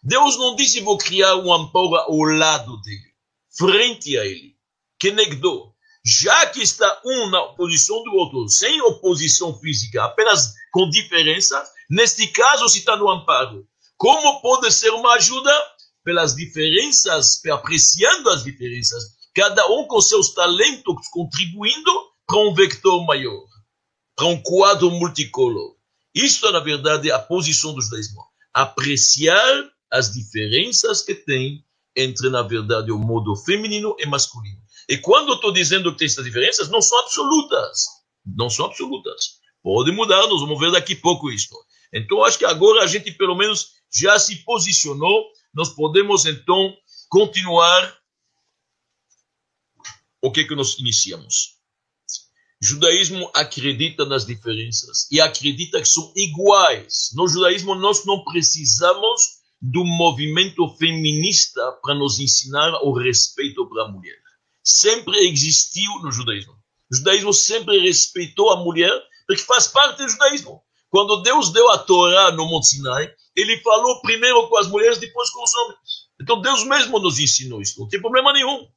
Deus 0.03 0.39
não 0.39 0.57
disse 0.57 0.81
vou 0.81 0.97
criar 0.97 1.37
um 1.37 1.53
amparo 1.53 1.95
ao 1.95 2.23
lado 2.23 2.81
dele, 2.81 3.13
frente 3.59 4.17
a 4.17 4.25
ele. 4.25 4.57
Que 4.99 5.11
negou. 5.11 5.75
Já 6.03 6.47
que 6.47 6.63
está 6.63 6.99
um 7.05 7.29
na 7.29 7.43
posição 7.49 8.03
do 8.05 8.15
outro, 8.15 8.49
sem 8.49 8.81
oposição 8.81 9.55
física, 9.61 10.03
apenas 10.03 10.55
com 10.73 10.89
diferença, 10.89 11.63
neste 11.91 12.27
caso 12.29 12.67
se 12.71 12.79
está 12.79 12.97
no 12.97 13.11
amparo. 13.11 13.69
Como 14.03 14.41
pode 14.41 14.69
ser 14.73 14.91
uma 14.91 15.15
ajuda? 15.15 15.53
Pelas 16.03 16.35
diferenças, 16.35 17.41
apreciando 17.47 18.31
as 18.31 18.43
diferenças, 18.43 19.01
cada 19.33 19.65
um 19.69 19.87
com 19.87 20.01
seus 20.01 20.35
talentos 20.35 21.07
contribuindo 21.13 21.93
para 22.27 22.41
um 22.41 22.53
vector 22.53 23.07
maior, 23.07 23.45
para 24.17 24.27
um 24.27 24.43
quadro 24.43 24.91
multicolor. 24.91 25.77
Isto, 26.13 26.51
na 26.51 26.59
verdade, 26.59 27.11
é 27.11 27.13
a 27.13 27.21
posição 27.21 27.73
do 27.73 27.81
judaísmo. 27.81 28.21
Apreciar 28.53 29.71
as 29.89 30.11
diferenças 30.11 31.03
que 31.03 31.15
tem 31.15 31.65
entre, 31.95 32.29
na 32.29 32.43
verdade, 32.43 32.91
o 32.91 32.99
modo 32.99 33.37
feminino 33.37 33.95
e 34.01 34.07
masculino. 34.07 34.59
E 34.89 34.99
quando 34.99 35.29
eu 35.29 35.35
estou 35.37 35.53
dizendo 35.53 35.93
que 35.93 35.99
tem 35.99 36.07
essas 36.07 36.25
diferenças, 36.25 36.69
não 36.69 36.83
são 36.83 36.99
absolutas. 36.99 37.85
Não 38.27 38.51
são 38.51 38.67
absolutas. 38.67 39.39
Pode 39.63 39.93
mudar, 39.93 40.27
nós 40.27 40.41
vamos 40.41 40.59
ver 40.59 40.73
daqui 40.73 40.95
a 40.95 41.01
pouco 41.01 41.31
isso. 41.31 41.55
Então, 41.95 42.25
acho 42.25 42.37
que 42.37 42.45
agora 42.45 42.83
a 42.83 42.87
gente, 42.89 43.13
pelo 43.13 43.37
menos, 43.37 43.81
já 43.93 44.19
se 44.19 44.37
posicionou. 44.37 45.25
Nós 45.55 45.71
podemos, 45.71 46.25
então, 46.25 46.75
continuar 47.09 47.97
o 50.23 50.31
que, 50.31 50.45
que 50.45 50.55
nós 50.55 50.79
iniciamos. 50.79 51.57
O 52.63 52.65
judaísmo 52.65 53.29
acredita 53.35 54.05
nas 54.05 54.25
diferenças 54.25 55.09
e 55.11 55.21
acredita 55.21 55.81
que 55.81 55.89
são 55.89 56.13
iguais. 56.15 57.11
No 57.15 57.27
judaísmo, 57.27 57.75
nós 57.75 58.05
não 58.07 58.23
precisamos 58.25 59.43
do 59.61 59.85
movimento 59.85 60.69
feminista 60.77 61.61
para 61.83 61.95
nos 61.95 62.21
ensinar 62.21 62.73
o 62.83 62.93
respeito 62.93 63.69
para 63.69 63.85
a 63.85 63.89
mulher. 63.89 64.17
Sempre 64.63 65.29
existiu 65.29 65.91
no 66.03 66.13
judaísmo. 66.13 66.53
O 66.91 66.97
judaísmo 66.97 67.33
sempre 67.33 67.81
respeitou 67.81 68.53
a 68.53 68.63
mulher 68.63 68.93
porque 69.27 69.43
faz 69.43 69.67
parte 69.67 70.03
do 70.03 70.09
judaísmo. 70.09 70.63
Quando 70.89 71.23
Deus 71.23 71.51
deu 71.51 71.71
a 71.71 71.79
Torá 71.79 72.31
no 72.33 72.47
Monte 72.47 72.69
Sinai, 72.69 73.13
ele 73.35 73.61
falou 73.61 74.01
primeiro 74.03 74.49
com 74.49 74.59
as 74.59 74.69
mulheres, 74.69 74.99
depois 74.99 75.31
com 75.31 75.43
os 75.43 75.55
homens. 75.55 75.79
Então 76.21 76.41
Deus 76.41 76.65
mesmo 76.65 76.99
nos 76.99 77.19
ensinou 77.19 77.61
isso, 77.61 77.81
não 77.81 77.89
tem 77.89 78.01
problema 78.01 78.33
nenhum. 78.33 78.69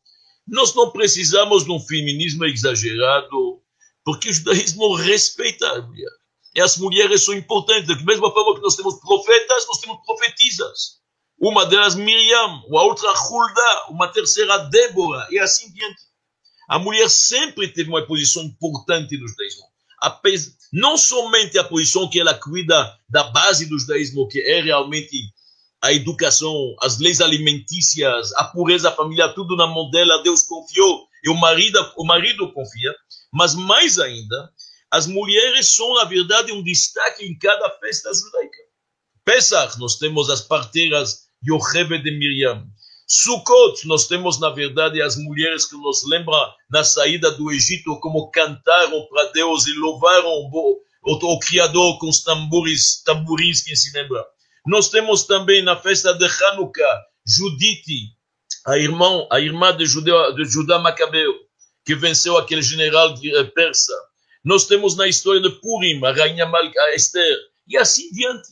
Nós 0.47 0.73
não 0.75 0.91
precisamos 0.91 1.65
de 1.65 1.71
um 1.71 1.79
feminismo 1.79 2.45
exagerado, 2.45 3.61
porque 4.03 4.29
o 4.29 4.33
judaísmo 4.33 4.95
respeita 4.95 5.67
a 5.67 5.81
mulher. 5.81 6.11
E 6.55 6.61
as 6.61 6.77
mulheres 6.77 7.25
são 7.25 7.33
importantes, 7.33 7.87
da 7.87 7.95
mesma 8.03 8.31
forma 8.31 8.55
que 8.55 8.61
nós 8.61 8.75
temos 8.75 8.99
profetas, 8.99 9.67
nós 9.67 9.79
temos 9.79 9.97
profetisas. 10.05 11.01
Uma 11.37 11.65
delas 11.65 11.95
Miriam, 11.95 12.63
a 12.71 12.83
outra 12.83 13.11
Hulda, 13.11 13.87
uma 13.89 14.07
terceira 14.07 14.57
Débora, 14.69 15.27
e 15.31 15.39
assim 15.39 15.71
diante. 15.73 16.01
A 16.69 16.79
mulher 16.79 17.09
sempre 17.09 17.67
teve 17.67 17.89
uma 17.89 18.05
posição 18.07 18.43
importante 18.43 19.17
no 19.17 19.27
judaísmo 19.27 19.74
não 20.71 20.97
somente 20.97 21.57
a 21.57 21.63
posição 21.63 22.09
que 22.09 22.19
ela 22.19 22.33
cuida 22.33 22.93
da 23.07 23.23
base 23.25 23.65
do 23.65 23.79
judaísmo, 23.79 24.27
que 24.27 24.39
é 24.39 24.61
realmente 24.61 25.15
a 25.81 25.93
educação, 25.93 26.75
as 26.81 26.99
leis 26.99 27.21
alimentícias, 27.21 28.33
a 28.33 28.43
pureza 28.45 28.91
familiar, 28.91 29.33
tudo 29.33 29.55
na 29.55 29.67
mão 29.67 29.89
dela, 29.89 30.23
Deus 30.23 30.43
confiou, 30.43 31.07
e 31.23 31.29
o 31.29 31.35
marido, 31.35 31.79
o 31.97 32.05
marido 32.05 32.51
confia, 32.53 32.93
mas 33.31 33.53
mais 33.53 33.99
ainda, 33.99 34.51
as 34.91 35.07
mulheres 35.07 35.67
são, 35.67 35.93
na 35.95 36.05
verdade, 36.05 36.51
um 36.51 36.63
destaque 36.63 37.25
em 37.25 37.37
cada 37.37 37.69
festa 37.79 38.11
judaica. 38.13 38.57
Pesach, 39.23 39.77
nós 39.79 39.97
temos 39.97 40.29
as 40.29 40.41
parteiras 40.41 41.25
Yocheve 41.47 41.99
de 41.99 42.11
Miriam. 42.11 42.65
Sukkot, 43.07 43.85
nós 43.85 44.07
temos, 44.07 44.39
na 44.39 44.49
verdade, 44.49 45.01
as 45.01 45.15
mulheres 45.15 45.65
que 45.65 45.77
nos 45.77 46.03
lembram 46.09 46.39
na 46.69 46.83
saída 46.83 47.29
do 47.31 47.51
Egito, 47.51 47.99
como 47.99 48.31
cantaram 48.31 49.05
para 49.07 49.31
Deus 49.31 49.67
e 49.67 49.73
louvaram 49.73 50.27
o, 50.27 50.81
o, 51.03 51.13
o 51.13 51.39
Criador 51.39 51.99
com 51.99 52.09
os 52.09 52.23
tambores, 52.23 53.03
tamborins, 53.03 53.61
quem 53.61 53.75
se 53.75 53.95
lembra. 53.95 54.25
Nós 54.65 54.89
temos 54.89 55.23
também 55.23 55.63
na 55.63 55.75
festa 55.75 56.13
de 56.13 56.25
Hanukkah, 56.25 57.03
Judite, 57.27 58.15
a 58.65 58.77
irmã, 58.79 59.27
a 59.31 59.39
irmã 59.39 59.75
de, 59.77 59.85
Judeu, 59.85 60.33
de 60.33 60.45
Judá 60.45 60.79
Macabeu, 60.79 61.33
que 61.85 61.93
venceu 61.93 62.35
aquele 62.37 62.63
general 62.63 63.13
eh, 63.23 63.43
persa. 63.43 63.93
Nós 64.43 64.65
temos 64.65 64.97
na 64.97 65.07
história 65.07 65.41
de 65.41 65.51
Purim, 65.61 66.03
a 66.03 66.11
rainha 66.11 66.47
a 66.47 66.95
Esther, 66.95 67.37
e 67.67 67.77
assim 67.77 68.09
diante. 68.11 68.49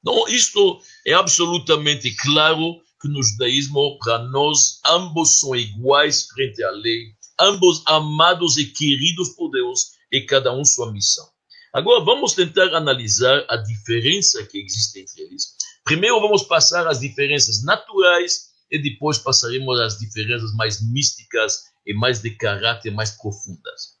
Então, 0.00 0.28
isto 0.28 0.80
é 1.06 1.12
absolutamente 1.12 2.14
claro 2.16 2.83
que 3.04 3.08
no 3.08 3.22
judaísmo, 3.22 3.98
para 3.98 4.18
nós, 4.30 4.80
ambos 4.86 5.38
são 5.38 5.54
iguais 5.54 6.26
frente 6.28 6.64
à 6.64 6.70
lei, 6.70 7.12
ambos 7.38 7.82
amados 7.84 8.56
e 8.56 8.64
queridos 8.64 9.28
por 9.36 9.50
Deus, 9.50 9.90
e 10.10 10.22
cada 10.22 10.54
um 10.54 10.64
sua 10.64 10.90
missão. 10.90 11.28
Agora, 11.74 12.02
vamos 12.02 12.32
tentar 12.32 12.74
analisar 12.74 13.44
a 13.50 13.56
diferença 13.56 14.42
que 14.46 14.58
existe 14.58 15.00
entre 15.00 15.22
eles. 15.22 15.54
Primeiro, 15.84 16.18
vamos 16.18 16.44
passar 16.44 16.86
as 16.86 17.00
diferenças 17.00 17.62
naturais 17.62 18.52
e 18.70 18.80
depois 18.80 19.18
passaremos 19.18 19.78
às 19.80 19.98
diferenças 19.98 20.54
mais 20.54 20.80
místicas 20.80 21.64
e 21.84 21.92
mais 21.92 22.22
de 22.22 22.30
caráter 22.30 22.90
mais 22.90 23.10
profundas. 23.10 23.98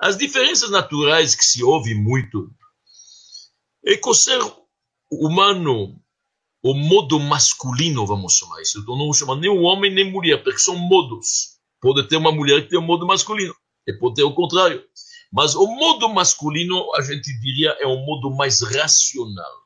As 0.00 0.16
diferenças 0.16 0.70
naturais 0.70 1.36
que 1.36 1.44
se 1.44 1.62
ouve 1.62 1.94
muito 1.94 2.50
é 3.86 3.96
que 3.96 4.08
o 4.08 4.14
ser 4.14 4.40
humano 5.08 6.01
o 6.62 6.74
modo 6.74 7.18
masculino, 7.18 8.06
vamos 8.06 8.34
chamar 8.34 8.62
isso. 8.62 8.78
Então 8.78 8.96
não 8.96 9.12
chamar 9.12 9.36
nem 9.36 9.50
o 9.50 9.62
homem 9.62 9.92
nem 9.92 10.10
mulher, 10.10 10.42
porque 10.42 10.60
são 10.60 10.76
modos. 10.76 11.58
Pode 11.80 12.06
ter 12.08 12.16
uma 12.16 12.30
mulher 12.30 12.62
que 12.62 12.68
tem 12.68 12.78
um 12.78 12.86
modo 12.86 13.06
masculino, 13.06 13.54
e 13.86 13.92
pode 13.92 14.14
ter 14.14 14.22
o 14.22 14.32
contrário. 14.32 14.82
Mas 15.32 15.54
o 15.56 15.66
modo 15.66 16.08
masculino, 16.08 16.94
a 16.94 17.00
gente 17.00 17.36
diria, 17.40 17.70
é 17.80 17.86
um 17.86 18.04
modo 18.04 18.30
mais 18.30 18.60
racional. 18.62 19.62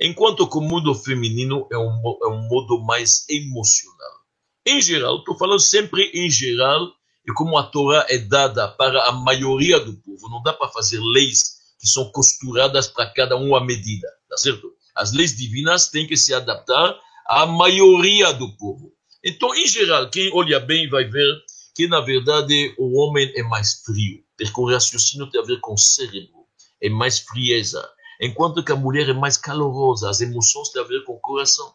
Enquanto 0.00 0.48
que 0.48 0.58
o 0.58 0.60
modo 0.60 0.94
feminino 0.94 1.68
é 1.70 1.78
um, 1.78 2.02
é 2.24 2.28
um 2.28 2.48
modo 2.48 2.80
mais 2.80 3.24
emocional. 3.28 4.18
Em 4.66 4.80
geral, 4.80 5.18
estou 5.18 5.36
falando 5.36 5.60
sempre 5.60 6.10
em 6.14 6.28
geral, 6.28 6.88
e 7.26 7.32
como 7.32 7.56
a 7.58 7.64
Torá 7.64 8.06
é 8.08 8.18
dada 8.18 8.68
para 8.68 9.08
a 9.08 9.12
maioria 9.12 9.78
do 9.78 9.94
povo, 9.98 10.28
não 10.28 10.42
dá 10.42 10.52
para 10.52 10.68
fazer 10.68 11.00
leis 11.00 11.58
que 11.78 11.86
são 11.86 12.10
costuradas 12.10 12.88
para 12.88 13.10
cada 13.12 13.36
um 13.36 13.54
à 13.54 13.64
medida, 13.64 14.08
tá 14.28 14.36
certo? 14.36 14.72
As 14.98 15.12
leis 15.12 15.36
divinas 15.36 15.88
têm 15.88 16.06
que 16.06 16.16
se 16.16 16.34
adaptar 16.34 16.98
à 17.26 17.46
maioria 17.46 18.32
do 18.32 18.54
povo. 18.56 18.92
Então, 19.24 19.54
em 19.54 19.66
geral, 19.66 20.10
quem 20.10 20.30
olha 20.34 20.58
bem 20.60 20.88
vai 20.88 21.04
ver 21.04 21.42
que, 21.74 21.86
na 21.86 22.00
verdade, 22.00 22.74
o 22.76 22.98
homem 22.98 23.32
é 23.36 23.42
mais 23.44 23.82
frio. 23.84 24.22
Porque 24.36 24.60
o 24.60 24.68
raciocínio 24.68 25.30
tem 25.30 25.40
a 25.40 25.44
ver 25.44 25.60
com 25.60 25.74
o 25.74 25.78
cérebro, 25.78 26.46
é 26.82 26.88
mais 26.88 27.20
frieza. 27.20 27.88
Enquanto 28.20 28.64
que 28.64 28.72
a 28.72 28.76
mulher 28.76 29.08
é 29.08 29.12
mais 29.12 29.36
calorosa, 29.36 30.10
as 30.10 30.20
emoções 30.20 30.70
têm 30.70 30.82
a 30.82 30.86
ver 30.86 31.04
com 31.04 31.14
o 31.14 31.20
coração. 31.20 31.72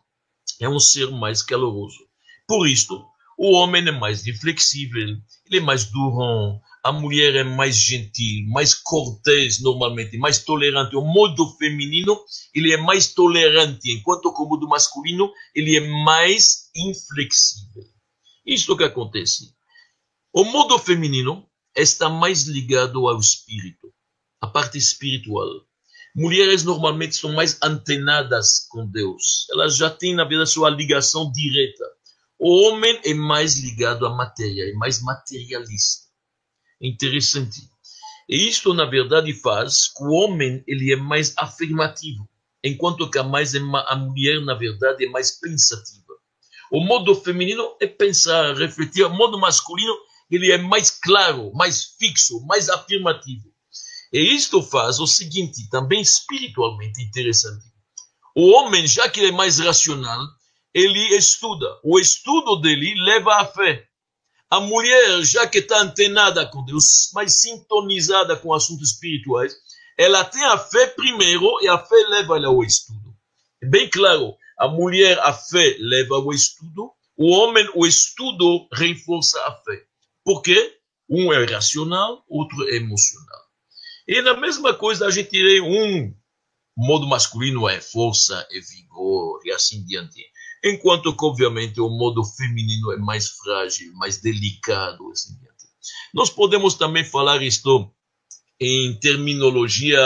É 0.60 0.68
um 0.68 0.80
ser 0.80 1.10
mais 1.10 1.42
caloroso. 1.42 2.00
Por 2.48 2.68
isto, 2.68 3.06
O 3.38 3.54
homem 3.54 3.88
é 3.88 3.92
mais 3.92 4.28
inflexível, 4.28 5.02
ele 5.46 5.58
é 5.58 5.60
mais 5.60 5.86
durão, 5.86 6.62
a 6.84 6.92
mulher 6.92 7.36
é 7.36 7.44
mais 7.46 7.78
gentil, 7.78 8.46
mais 8.50 8.74
cortês 8.74 9.62
normalmente, 9.62 10.18
mais 10.18 10.44
tolerante. 10.44 10.98
O 10.98 11.02
modo 11.02 11.56
feminino, 11.58 12.20
ele 12.54 12.74
é 12.74 12.78
mais 12.78 13.14
tolerante, 13.14 13.90
enquanto 13.90 14.34
que 14.34 14.42
o 14.42 14.46
modo 14.46 14.68
masculino, 14.68 15.32
ele 15.56 15.78
é 15.78 15.80
mais 16.04 16.70
inflexível. 16.76 17.86
Isso 18.46 18.76
que 18.76 18.84
acontece. 18.84 19.56
O 20.34 20.44
modo 20.44 20.78
feminino 20.78 21.48
está 21.74 22.10
mais 22.10 22.44
ligado 22.44 23.08
ao 23.08 23.18
espírito, 23.18 23.94
à 24.42 24.48
parte 24.48 24.78
espiritual. 24.78 25.48
Mulheres 26.14 26.64
normalmente 26.64 27.16
são 27.16 27.32
mais 27.32 27.58
antenadas 27.64 28.68
com 28.70 28.86
Deus. 28.86 29.48
Elas 29.52 29.78
já 29.78 29.90
têm, 29.90 30.14
na 30.14 30.26
vida, 30.26 30.46
sua 30.46 30.70
ligação 30.70 31.32
direta. 31.32 31.86
O 32.38 32.68
homem 32.68 33.00
é 33.06 33.14
mais 33.14 33.58
ligado 33.58 34.06
à 34.06 34.14
matéria, 34.14 34.70
é 34.70 34.74
mais 34.74 35.02
materialista. 35.02 36.04
É 36.84 36.88
interessante. 36.88 37.62
E 38.28 38.48
isto, 38.48 38.74
na 38.74 38.86
verdade, 38.86 39.34
faz 39.34 39.88
que 39.88 40.04
o 40.04 40.12
homem 40.12 40.64
ele 40.68 40.92
é 40.92 40.96
mais 40.96 41.34
afirmativo, 41.38 42.28
enquanto 42.64 43.10
que 43.10 43.18
a, 43.18 43.24
mais, 43.24 43.54
a 43.56 43.96
mulher, 43.96 44.42
na 44.42 44.54
verdade, 44.54 45.06
é 45.06 45.10
mais 45.10 45.40
pensativa. 45.40 46.14
O 46.72 46.82
modo 46.82 47.16
feminino 47.16 47.78
é 47.80 47.88
pensar, 47.88 48.56
refletir. 48.56 49.06
O 49.06 49.10
modo 49.10 49.40
masculino 49.40 49.94
ele 50.30 50.52
é 50.52 50.58
mais 50.58 50.90
claro, 50.90 51.52
mais 51.54 51.96
fixo, 52.00 52.44
mais 52.46 52.68
afirmativo. 52.68 53.44
E 54.12 54.36
isto 54.36 54.62
faz 54.62 55.00
o 55.00 55.08
seguinte, 55.08 55.70
também 55.70 56.02
espiritualmente 56.02 57.02
interessante. 57.02 57.66
O 58.36 58.52
homem, 58.52 58.88
já 58.88 59.08
que 59.08 59.20
ele 59.20 59.30
é 59.30 59.32
mais 59.32 59.60
racional, 59.60 60.20
ele 60.74 61.16
estuda. 61.16 61.68
O 61.84 62.00
estudo 62.00 62.56
dele 62.58 62.96
leva 62.96 63.42
à 63.42 63.46
fé. 63.46 63.88
A 64.54 64.60
mulher, 64.60 65.24
já 65.24 65.48
que 65.48 65.58
está 65.58 65.82
antenada 65.82 66.46
com 66.46 66.64
Deus, 66.64 67.10
mais 67.12 67.42
sintonizada 67.42 68.38
com 68.38 68.54
assuntos 68.54 68.92
espirituais, 68.92 69.56
ela 69.98 70.24
tem 70.24 70.46
a 70.46 70.60
fé 70.60 70.86
primeiro 70.86 71.58
e 71.64 71.68
a 71.68 71.80
fé 71.80 71.96
leva 72.08 72.38
ela 72.38 72.50
ao 72.50 72.64
estudo. 72.64 73.18
É 73.64 73.66
bem 73.68 73.90
claro, 73.90 74.36
a 74.60 74.68
mulher, 74.68 75.18
a 75.22 75.34
fé 75.34 75.76
leva 75.80 76.18
ao 76.18 76.32
estudo, 76.32 76.92
o 77.18 77.32
homem, 77.32 77.68
o 77.74 77.84
estudo 77.84 78.68
reforça 78.72 79.42
a 79.42 79.56
fé. 79.56 79.86
Por 80.24 80.44
quê? 80.44 80.78
Um 81.10 81.34
é 81.34 81.46
racional, 81.46 82.24
outro 82.30 82.70
é 82.70 82.76
emocional. 82.76 83.42
E 84.08 84.22
na 84.22 84.38
mesma 84.38 84.72
coisa 84.76 85.08
a 85.08 85.10
gente 85.10 85.32
tem 85.32 85.62
um 85.62 86.14
modo 86.78 87.08
masculino 87.08 87.68
é 87.68 87.82
força, 87.82 88.48
é 88.52 88.60
vigor 88.60 89.42
e 89.46 89.52
assim 89.52 89.84
diante. 89.84 90.24
Enquanto 90.64 91.16
que, 91.16 91.26
obviamente, 91.26 91.82
o 91.82 91.90
modo 91.90 92.24
feminino 92.24 92.92
é 92.94 92.98
mais 92.98 93.30
frágil, 93.30 93.94
mais 93.96 94.22
delicado, 94.22 95.12
assim. 95.12 95.34
Nós 96.14 96.30
podemos 96.30 96.76
também 96.76 97.04
falar 97.04 97.42
isto 97.42 97.92
em 98.60 98.94
terminologia 99.00 100.00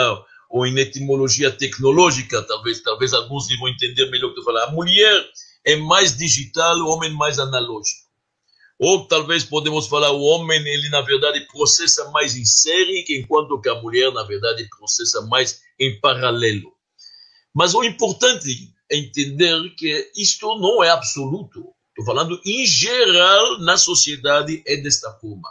ou 0.50 0.66
em 0.66 0.76
etimologia 0.78 1.50
tecnológica, 1.52 2.42
talvez, 2.42 2.82
talvez 2.82 3.12
alguns 3.12 3.46
vão 3.58 3.68
entender 3.68 4.10
melhor 4.10 4.30
o 4.30 4.34
que 4.34 4.40
eu 4.40 4.44
falar. 4.44 4.64
A 4.64 4.72
mulher 4.72 5.26
é 5.64 5.76
mais 5.76 6.16
digital, 6.16 6.76
o 6.78 6.88
homem 6.88 7.12
mais 7.12 7.38
analógico. 7.38 8.08
Ou 8.78 9.06
talvez 9.06 9.44
podemos 9.44 9.86
falar, 9.86 10.10
o 10.10 10.22
homem, 10.22 10.58
ele 10.66 10.88
na 10.88 11.02
verdade 11.02 11.40
processa 11.52 12.10
mais 12.10 12.36
em 12.36 12.44
série, 12.44 13.04
enquanto 13.10 13.60
que 13.60 13.68
a 13.68 13.74
mulher, 13.80 14.12
na 14.12 14.22
verdade, 14.22 14.68
processa 14.76 15.20
mais 15.22 15.60
em 15.78 16.00
paralelo. 16.00 16.72
Mas 17.54 17.74
o 17.74 17.84
importante 17.84 18.72
entender 18.90 19.74
que 19.76 20.10
isto 20.16 20.58
não 20.58 20.82
é 20.82 20.90
absoluto. 20.90 21.74
Estou 21.88 22.04
falando 22.04 22.40
em 22.44 22.64
geral 22.64 23.58
na 23.60 23.76
sociedade 23.76 24.62
é 24.66 24.76
desta 24.76 25.12
forma. 25.14 25.48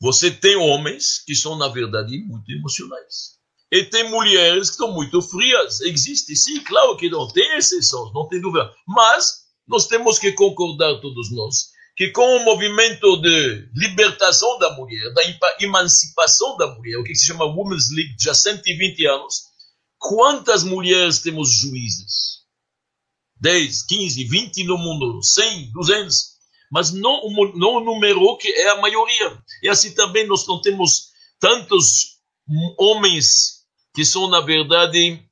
Você 0.00 0.30
tem 0.30 0.56
homens 0.56 1.22
que 1.24 1.34
são, 1.34 1.56
na 1.56 1.68
verdade, 1.68 2.18
muito 2.18 2.50
emocionais. 2.52 3.36
E 3.72 3.84
tem 3.84 4.10
mulheres 4.10 4.68
que 4.68 4.74
estão 4.74 4.92
muito 4.92 5.20
frias. 5.22 5.80
Existe, 5.80 6.36
sim, 6.36 6.62
claro 6.62 6.96
que 6.96 7.08
não 7.08 7.26
tem 7.28 7.56
exceções, 7.56 8.12
não 8.12 8.28
tem 8.28 8.40
dúvida. 8.40 8.70
Mas 8.86 9.46
nós 9.66 9.86
temos 9.86 10.18
que 10.18 10.32
concordar, 10.32 11.00
todos 11.00 11.32
nós, 11.32 11.70
que 11.96 12.10
com 12.10 12.36
o 12.36 12.44
movimento 12.44 13.16
de 13.22 13.68
libertação 13.74 14.58
da 14.58 14.70
mulher, 14.74 15.12
da 15.14 15.22
emancipação 15.60 16.56
da 16.56 16.66
mulher, 16.74 16.98
o 16.98 17.04
que 17.04 17.14
se 17.14 17.26
chama 17.26 17.46
Women's 17.46 17.90
League, 17.90 18.14
já 18.20 18.34
120 18.34 19.06
anos, 19.06 19.42
quantas 20.08 20.64
mulheres 20.64 21.20
temos 21.20 21.50
juízes? 21.50 22.44
10, 23.40 23.82
15, 23.86 24.24
20 24.24 24.64
no 24.64 24.78
mundo, 24.78 25.22
100, 25.22 25.72
200, 25.72 26.36
mas 26.70 26.92
não, 26.92 27.26
o 27.26 27.80
número 27.80 28.36
que 28.38 28.48
é 28.48 28.68
a 28.70 28.80
maioria. 28.80 29.38
E 29.62 29.68
assim 29.68 29.94
também 29.94 30.26
nós 30.26 30.46
não 30.46 30.60
temos 30.60 31.08
tantos 31.38 32.18
homens 32.78 33.64
que 33.94 34.04
são, 34.04 34.28
na 34.28 34.40
verdade, 34.40 35.22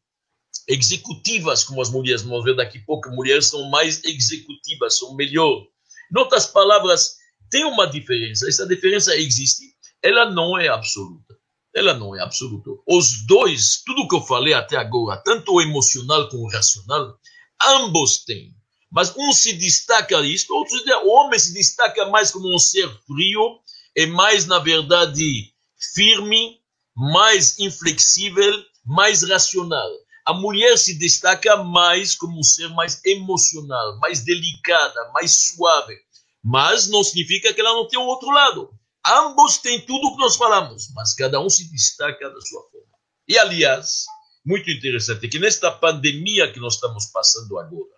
executivas 0.69 1.65
como 1.65 1.81
as 1.81 1.91
mulheres. 1.91 2.23
Vamos 2.23 2.45
ver 2.45 2.57
daqui 2.57 2.79
a 2.79 2.85
pouco, 2.85 3.11
mulheres 3.11 3.47
são 3.47 3.71
mais 3.71 4.03
executivas, 4.05 4.99
são 4.99 5.15
melhor 5.15 5.67
em 6.15 6.19
outras 6.19 6.47
palavras, 6.47 7.17
tem 7.51 7.65
uma 7.65 7.87
diferença. 7.87 8.49
Essa 8.49 8.67
diferença 8.67 9.17
existe. 9.17 9.75
Ela 10.03 10.31
não 10.31 10.59
é 10.59 10.69
absoluta. 10.69 11.34
Ela 11.75 11.95
não 11.95 12.15
é 12.15 12.23
absoluta. 12.23 12.71
Os 12.87 13.27
dois, 13.27 13.83
tudo 13.85 14.07
que 14.07 14.15
eu 14.15 14.23
falei 14.23 14.55
até 14.55 14.77
agora, 14.77 15.21
tanto 15.25 15.55
o 15.55 15.61
emocional 15.61 16.29
como 16.29 16.45
o 16.45 16.51
racional, 16.51 17.19
ambos 17.61 18.25
têm. 18.25 18.55
Mas 18.91 19.13
um 19.17 19.33
se 19.33 19.55
destaca 19.55 20.21
isto, 20.21 20.55
outro 20.55 20.79
o 21.05 21.11
homem 21.11 21.39
se 21.39 21.53
destaca 21.53 22.07
mais 22.11 22.31
como 22.31 22.55
um 22.55 22.59
ser 22.61 22.89
frio, 23.05 23.59
é 23.97 24.07
mais, 24.07 24.47
na 24.47 24.61
verdade, 24.61 25.53
firme, 25.95 26.61
mais 26.95 27.59
inflexível, 27.59 28.53
mais 28.85 29.29
racional. 29.29 29.91
A 30.25 30.33
mulher 30.33 30.79
se 30.79 30.95
destaca 30.97 31.57
mais 31.65 32.15
como 32.15 32.39
um 32.39 32.43
ser 32.43 32.69
mais 32.69 33.01
emocional, 33.05 33.99
mais 33.99 34.25
delicada, 34.25 35.11
mais 35.13 35.49
suave. 35.49 35.97
Mas 36.43 36.87
não 36.89 37.03
significa 37.03 37.53
que 37.53 37.61
ela 37.61 37.73
não 37.75 37.89
tem 37.89 37.99
o 37.99 38.07
outro 38.07 38.31
lado. 38.31 38.71
Ambos 39.07 39.59
têm 39.59 39.81
tudo 39.85 40.09
o 40.09 40.13
que 40.13 40.23
nós 40.23 40.37
falamos, 40.37 40.89
mas 40.95 41.15
cada 41.15 41.41
um 41.41 41.51
se 41.51 41.71
destaca 41.71 42.31
da 42.31 42.41
sua 42.41 42.63
forma. 42.71 42.87
E, 43.29 43.39
aliás, 43.39 44.05
muito 44.45 44.71
interessante 44.71 45.29
que 45.29 45.39
nesta 45.39 45.71
pandemia 45.71 46.51
que 46.53 46.61
nós 46.61 46.75
estamos 46.75 47.07
passando 47.07 47.59
agora, 47.59 47.95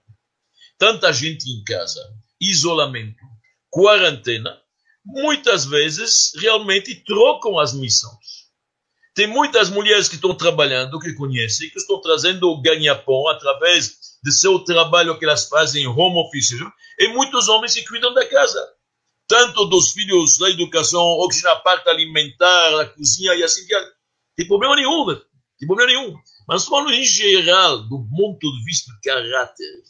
tanta 0.79 1.12
gente 1.12 1.49
em 1.49 1.62
casa, 1.64 2.01
isolamento, 2.40 3.23
quarentena, 3.71 4.61
muitas 5.05 5.64
vezes 5.64 6.33
realmente 6.40 6.95
trocam 7.05 7.59
as 7.59 7.73
missões. 7.73 8.47
Tem 9.14 9.27
muitas 9.27 9.71
mulheres 9.71 10.09
que 10.09 10.16
estão 10.16 10.35
trabalhando, 10.35 10.99
que 10.99 11.14
conhecem, 11.14 11.71
que 11.71 11.79
estão 11.79 12.01
trazendo 12.01 12.51
o 12.51 12.61
ganha-pão 12.61 13.29
através 13.29 13.97
de 14.23 14.33
seu 14.33 14.59
trabalho 14.59 15.19
que 15.19 15.25
elas 15.25 15.49
fazem 15.49 15.85
em 15.85 15.87
home 15.87 16.19
office. 16.19 16.59
E 16.99 17.09
muitos 17.09 17.49
homens 17.49 17.73
se 17.73 17.85
cuidam 17.87 18.12
da 18.12 18.27
casa. 18.29 18.76
Tanto 19.29 19.67
dos 19.67 19.93
filhos, 19.93 20.39
da 20.39 20.51
educação, 20.51 21.03
ou 21.03 21.29
que 21.29 21.43
na 21.43 21.57
parte 21.57 21.89
alimentar, 21.89 22.71
da 22.77 22.87
cozinha 22.87 23.35
e 23.35 23.43
assim 23.43 23.67
diante. 23.67 23.93
Tem 24.37 24.47
problema 24.47 24.77
nenhum, 24.77 25.07
né? 25.07 25.21
Tem 25.59 25.67
problema 25.67 25.91
nenhum. 25.91 26.17
Mas 26.47 26.65
falando 26.65 26.93
em 26.93 27.05
geral, 27.05 27.89
do 27.89 28.07
ponto 28.09 28.53
de 28.53 28.65
vista 28.65 28.93
do 28.93 29.01
caráter, 29.01 29.83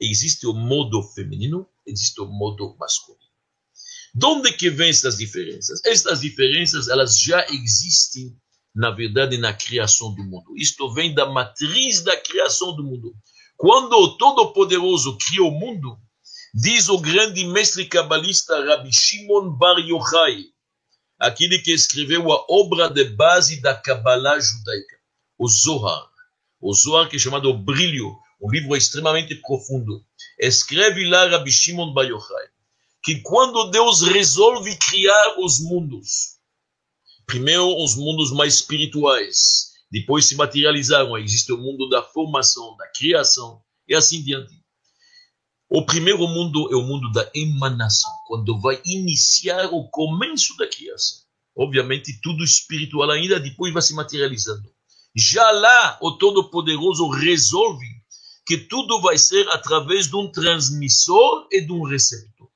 existe 0.00 0.46
o 0.46 0.54
modo 0.54 1.02
feminino, 1.02 1.68
existe 1.86 2.20
o 2.20 2.26
modo 2.26 2.74
masculino. 2.78 3.22
De 4.14 4.26
onde 4.26 4.52
que 4.52 4.70
vêm 4.70 4.90
essas 4.90 5.16
diferenças? 5.16 5.80
Estas 5.84 6.20
diferenças, 6.20 6.88
elas 6.88 7.20
já 7.20 7.44
existem 7.50 8.34
na 8.74 8.90
verdade, 8.90 9.38
na 9.38 9.52
criação 9.52 10.12
do 10.12 10.24
mundo. 10.24 10.56
Isto 10.56 10.92
vem 10.92 11.14
da 11.14 11.26
matriz 11.26 12.02
da 12.02 12.16
criação 12.16 12.74
do 12.74 12.82
mundo. 12.82 13.14
Quando 13.56 13.92
o 13.92 14.16
Todo-Poderoso 14.16 15.16
criou 15.18 15.48
o 15.50 15.58
mundo, 15.58 15.96
diz 16.54 16.88
o 16.88 16.98
grande 16.98 17.44
mestre 17.46 17.84
cabalista 17.86 18.64
Rabbi 18.64 18.92
Shimon 18.92 19.50
Bar 19.50 19.78
Yochai, 19.80 20.44
aquele 21.18 21.58
que 21.58 21.72
escreveu 21.72 22.30
a 22.32 22.46
obra 22.48 22.88
de 22.88 23.04
base 23.04 23.60
da 23.60 23.74
Kabbalah 23.74 24.38
judaica, 24.38 24.96
o 25.36 25.48
Zohar. 25.48 26.08
O 26.60 26.72
Zohar 26.72 27.08
que 27.08 27.16
é 27.16 27.18
chamado 27.18 27.52
Brilho, 27.52 28.16
um 28.40 28.50
livro 28.50 28.76
extremamente 28.76 29.34
profundo. 29.34 30.04
Escreve 30.38 31.04
lá 31.08 31.26
Rabbi 31.26 31.50
Shimon 31.50 31.92
Bar 31.92 32.04
Yochai, 32.04 32.46
que 33.02 33.20
quando 33.20 33.70
Deus 33.70 34.02
resolve 34.02 34.76
criar 34.76 35.40
os 35.40 35.58
mundos, 35.58 36.34
Primeiro, 37.26 37.82
os 37.82 37.96
mundos 37.96 38.32
mais 38.32 38.54
espirituais. 38.54 39.72
Depois 39.90 40.26
se 40.26 40.36
materializaram. 40.36 41.16
Existe 41.16 41.52
o 41.52 41.58
mundo 41.58 41.88
da 41.88 42.02
formação, 42.02 42.76
da 42.76 42.86
criação 42.88 43.62
e 43.88 43.94
assim 43.94 44.22
diante. 44.22 44.63
O 45.76 45.84
primeiro 45.84 46.28
mundo 46.28 46.72
é 46.72 46.76
o 46.76 46.82
mundo 46.82 47.10
da 47.10 47.28
emanação, 47.34 48.12
quando 48.28 48.60
vai 48.60 48.80
iniciar 48.84 49.66
o 49.72 49.88
começo 49.88 50.56
da 50.56 50.68
criação. 50.68 51.18
Obviamente, 51.56 52.20
tudo 52.22 52.44
espiritual 52.44 53.10
ainda, 53.10 53.40
depois 53.40 53.72
vai 53.72 53.82
se 53.82 53.92
materializando. 53.92 54.72
Já 55.16 55.50
lá, 55.50 55.98
o 56.00 56.12
Todo-Poderoso 56.12 57.08
resolve 57.08 57.88
que 58.46 58.56
tudo 58.56 59.00
vai 59.00 59.18
ser 59.18 59.48
através 59.48 60.06
de 60.06 60.14
um 60.14 60.30
transmissor 60.30 61.48
e 61.50 61.60
de 61.60 61.72
um 61.72 61.82
receptor. 61.82 62.48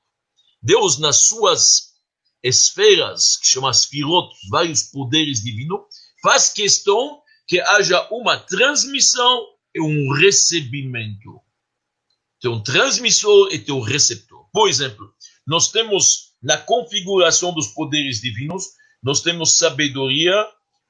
Deus, 0.62 1.00
nas 1.00 1.16
suas 1.24 1.94
esferas, 2.40 3.36
que 3.36 3.48
chama 3.48 3.72
Sfirot, 3.72 4.28
vários 4.48 4.84
poderes 4.84 5.42
divinos, 5.42 5.80
faz 6.22 6.50
questão 6.50 7.20
que 7.48 7.60
haja 7.60 8.06
uma 8.12 8.36
transmissão 8.38 9.44
e 9.74 9.80
um 9.80 10.14
recebimento. 10.14 11.37
Tem 12.40 12.50
um 12.50 12.62
transmissor 12.62 13.48
e 13.52 13.58
tem 13.58 13.74
um 13.74 13.80
receptor. 13.80 14.48
Por 14.52 14.68
exemplo, 14.68 15.12
nós 15.46 15.70
temos 15.70 16.34
na 16.42 16.56
configuração 16.56 17.52
dos 17.52 17.68
poderes 17.68 18.20
divinos, 18.20 18.64
nós 19.02 19.20
temos 19.20 19.56
sabedoria 19.56 20.34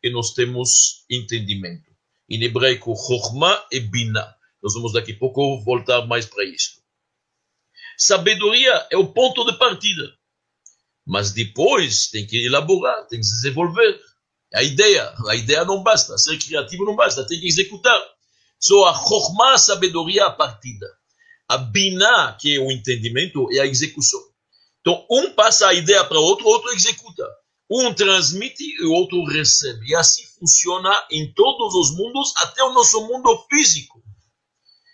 e 0.02 0.10
nós 0.10 0.32
temos 0.34 1.04
entendimento. 1.10 1.90
Em 2.28 2.42
hebraico, 2.42 2.94
Chokhmah 2.94 3.66
e 3.72 3.80
Binah. 3.80 4.34
Nós 4.62 4.74
vamos 4.74 4.92
daqui 4.92 5.12
a 5.12 5.18
pouco 5.18 5.62
voltar 5.64 6.06
mais 6.06 6.26
para 6.26 6.44
isso. 6.44 6.82
Sabedoria 7.96 8.86
é 8.90 8.96
o 8.96 9.12
ponto 9.12 9.44
de 9.44 9.56
partida. 9.58 10.14
Mas 11.06 11.32
depois 11.32 12.08
tem 12.08 12.26
que 12.26 12.44
elaborar, 12.44 13.06
tem 13.06 13.18
que 13.18 13.26
desenvolver. 13.26 13.98
A 14.54 14.62
ideia, 14.62 15.14
a 15.28 15.34
ideia 15.34 15.64
não 15.64 15.82
basta, 15.82 16.16
ser 16.18 16.38
criativo 16.38 16.84
não 16.84 16.94
basta, 16.94 17.26
tem 17.26 17.40
que 17.40 17.46
executar. 17.46 18.00
Só 18.60 18.88
a 18.88 18.94
Chokhmah, 18.94 19.54
a 19.54 19.58
sabedoria, 19.58 20.26
a 20.26 20.30
partida. 20.30 20.86
A 21.48 21.58
que 22.38 22.56
é 22.56 22.60
o 22.60 22.70
entendimento, 22.70 23.50
é 23.52 23.60
a 23.60 23.66
execução. 23.66 24.20
Então, 24.80 25.06
um 25.10 25.32
passa 25.32 25.68
a 25.68 25.74
ideia 25.74 26.04
para 26.04 26.20
outro, 26.20 26.46
outro 26.46 26.70
executa. 26.72 27.26
Um 27.70 27.92
transmite 27.92 28.62
e 28.62 28.84
o 28.84 28.92
outro 28.92 29.24
recebe. 29.24 29.86
E 29.86 29.94
assim 29.94 30.24
funciona 30.38 30.90
em 31.10 31.32
todos 31.32 31.74
os 31.74 31.96
mundos, 31.96 32.32
até 32.36 32.62
o 32.62 32.72
nosso 32.72 33.06
mundo 33.06 33.46
físico. 33.50 34.02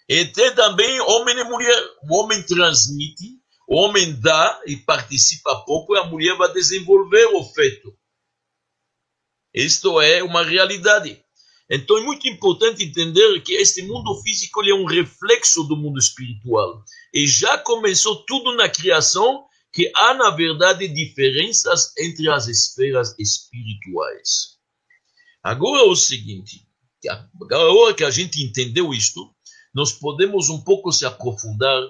E 0.09 0.25
tem 0.27 0.55
também 0.55 1.01
homem 1.01 1.38
e 1.38 1.45
mulher. 1.45 1.83
O 2.09 2.17
homem 2.17 2.43
transmite, 2.45 3.40
o 3.69 3.77
homem 3.77 4.12
dá 4.21 4.61
e 4.67 4.77
participa 4.77 5.64
pouco, 5.64 5.95
e 5.95 5.99
a 5.99 6.05
mulher 6.05 6.37
vai 6.37 6.53
desenvolver 6.53 7.27
o 7.35 7.45
feito. 7.45 7.97
Isto 9.53 10.01
é 10.01 10.23
uma 10.23 10.45
realidade. 10.45 11.24
Então 11.70 11.96
é 11.98 12.03
muito 12.03 12.29
importante 12.29 12.85
entender 12.85 13.40
que 13.40 13.55
este 13.55 13.83
mundo 13.83 14.20
físico 14.22 14.62
é 14.62 14.74
um 14.74 14.85
reflexo 14.85 15.64
do 15.64 15.77
mundo 15.77 15.98
espiritual. 15.98 16.85
E 17.12 17.27
já 17.27 17.57
começou 17.59 18.24
tudo 18.24 18.55
na 18.55 18.68
criação 18.68 19.44
que 19.72 19.90
há, 19.94 20.14
na 20.14 20.31
verdade, 20.31 20.87
diferenças 20.87 21.92
entre 21.98 22.31
as 22.31 22.46
esferas 22.46 23.14
espirituais. 23.18 24.55
Agora 25.42 25.83
é 25.83 25.87
o 25.87 25.96
seguinte, 25.96 26.66
agora 27.50 27.92
que 27.94 28.05
a 28.05 28.11
gente 28.11 28.42
entendeu 28.42 28.94
isto, 28.94 29.35
nós 29.74 29.92
podemos 29.92 30.48
um 30.48 30.62
pouco 30.62 30.92
se 30.92 31.05
aprofundar 31.05 31.83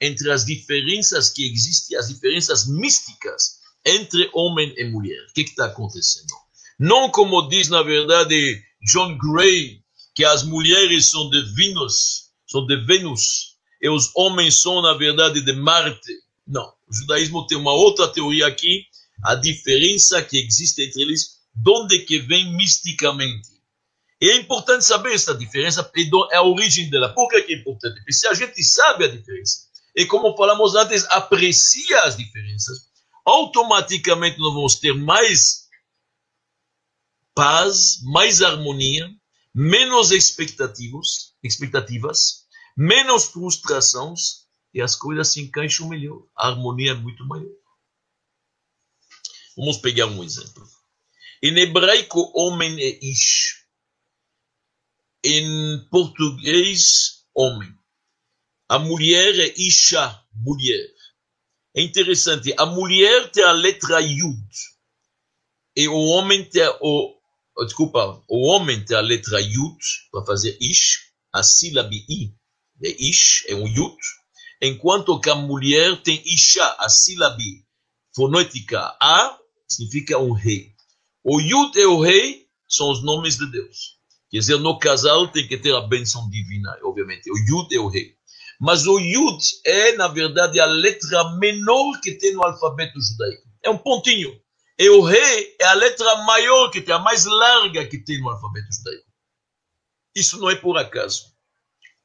entre 0.00 0.30
as 0.30 0.44
diferenças 0.44 1.30
que 1.30 1.44
existem, 1.50 1.96
as 1.98 2.08
diferenças 2.08 2.66
místicas 2.66 3.60
entre 3.84 4.30
homem 4.32 4.72
e 4.76 4.84
mulher. 4.84 5.26
O 5.28 5.32
que 5.32 5.42
está 5.42 5.66
acontecendo? 5.66 6.32
Não 6.78 7.10
como 7.10 7.48
diz, 7.48 7.68
na 7.68 7.82
verdade, 7.82 8.62
John 8.84 9.16
Gray, 9.16 9.80
que 10.14 10.24
as 10.24 10.42
mulheres 10.42 11.10
são 11.10 11.30
de 11.30 11.42
Vênus, 11.54 12.30
são 12.46 12.66
de 12.66 12.76
Vênus, 12.84 13.56
e 13.80 13.88
os 13.88 14.10
homens 14.14 14.60
são, 14.60 14.82
na 14.82 14.94
verdade, 14.94 15.40
de 15.40 15.52
Marte. 15.52 16.12
Não. 16.46 16.72
O 16.88 16.94
judaísmo 16.94 17.46
tem 17.46 17.58
uma 17.58 17.72
outra 17.72 18.08
teoria 18.08 18.46
aqui, 18.46 18.84
a 19.24 19.34
diferença 19.34 20.22
que 20.22 20.38
existe 20.38 20.82
entre 20.82 21.02
eles, 21.02 21.38
de 21.54 21.70
onde 21.70 22.00
que 22.00 22.18
vem 22.18 22.54
misticamente. 22.54 23.50
E 24.20 24.30
é 24.30 24.36
importante 24.36 24.84
saber 24.84 25.14
essa 25.14 25.34
diferença 25.34 25.90
e 25.96 26.08
é 26.30 26.36
a 26.36 26.42
origem 26.42 26.88
dela. 26.88 27.08
Por 27.08 27.28
que 27.28 27.36
é 27.36 27.54
importante? 27.54 27.96
Porque 27.96 28.12
se 28.12 28.26
a 28.28 28.34
gente 28.34 28.62
sabe 28.62 29.04
a 29.04 29.08
diferença, 29.08 29.66
e 29.96 30.06
como 30.06 30.36
falamos 30.36 30.74
antes, 30.74 31.04
aprecia 31.10 32.02
as 32.02 32.16
diferenças, 32.16 32.78
automaticamente 33.24 34.38
nós 34.38 34.54
vamos 34.54 34.76
ter 34.76 34.94
mais 34.94 35.61
paz, 37.34 38.00
mais 38.02 38.42
harmonia, 38.42 39.08
menos 39.54 40.10
expectativas, 40.10 41.34
expectativas 41.42 42.42
menos 42.76 43.26
frustrações 43.26 44.46
e 44.72 44.80
as 44.80 44.96
coisas 44.96 45.28
se 45.28 45.40
encaixam 45.40 45.88
melhor. 45.88 46.26
A 46.36 46.48
harmonia 46.48 46.92
é 46.92 46.94
muito 46.94 47.24
maior. 47.26 47.52
Vamos 49.56 49.78
pegar 49.78 50.06
um 50.06 50.24
exemplo. 50.24 50.66
Em 51.42 51.56
hebraico, 51.58 52.32
homem 52.34 52.80
é 52.80 52.98
ish. 53.04 53.66
Em 55.24 55.86
português, 55.90 57.26
homem. 57.34 57.72
A 58.68 58.78
mulher 58.78 59.38
é 59.38 59.54
isha, 59.56 60.24
mulher. 60.32 60.88
É 61.74 61.82
interessante, 61.82 62.54
a 62.58 62.66
mulher 62.66 63.30
tem 63.30 63.44
a 63.44 63.52
letra 63.52 64.00
yud. 64.00 64.48
E 65.76 65.88
o 65.88 65.96
homem 65.96 66.48
tem 66.48 66.62
o. 66.80 67.18
Desculpa, 67.58 68.22
o 68.28 68.48
homem 68.48 68.84
tem 68.84 68.96
a 68.96 69.00
letra 69.00 69.40
yud 69.40 69.78
para 70.10 70.24
fazer 70.24 70.56
ish, 70.60 71.12
a 71.32 71.42
sílaba 71.42 71.94
i 71.94 72.34
é 72.82 72.90
ish, 72.90 73.44
é 73.48 73.54
um 73.54 73.66
yud 73.66 73.96
enquanto 74.62 75.18
que 75.18 75.28
a 75.28 75.34
mulher 75.34 76.00
tem 76.02 76.22
Isha, 76.24 76.64
a 76.78 76.88
sílaba 76.88 77.36
fonética 78.14 78.96
A, 79.00 79.36
significa 79.68 80.18
um 80.18 80.32
rei. 80.32 80.70
O 81.24 81.40
Yud 81.40 81.76
e 81.76 81.84
o 81.86 82.00
rei 82.00 82.46
são 82.68 82.90
os 82.90 83.02
nomes 83.02 83.36
de 83.36 83.50
Deus. 83.50 83.98
Quer 84.30 84.38
dizer, 84.38 84.58
no 84.58 84.78
casal 84.78 85.28
tem 85.28 85.46
que 85.48 85.58
ter 85.58 85.74
a 85.74 85.80
bênção 85.80 86.28
divina, 86.30 86.78
obviamente. 86.84 87.30
O 87.30 87.36
Yud 87.36 87.74
é 87.74 87.78
o 87.80 87.88
rei. 87.88 88.14
Mas 88.60 88.86
o 88.86 88.98
Yud 88.98 89.42
é, 89.64 89.96
na 89.96 90.08
verdade, 90.08 90.60
a 90.60 90.66
letra 90.66 91.36
menor 91.38 92.00
que 92.00 92.12
tem 92.12 92.32
no 92.32 92.44
alfabeto 92.44 93.00
judaico. 93.00 93.42
É 93.62 93.70
um 93.70 93.78
pontinho. 93.78 94.40
E 94.82 94.90
o 94.90 95.00
rei 95.00 95.56
é 95.60 95.64
a 95.64 95.74
letra 95.74 96.24
maior 96.24 96.68
que 96.68 96.80
tem, 96.80 96.92
a 96.92 96.98
mais 96.98 97.24
larga 97.24 97.86
que 97.86 97.98
tem 97.98 98.20
no 98.20 98.28
alfabeto 98.28 98.66
judaico. 98.74 99.06
Isso 100.12 100.40
não 100.40 100.50
é 100.50 100.56
por 100.56 100.76
acaso. 100.76 101.32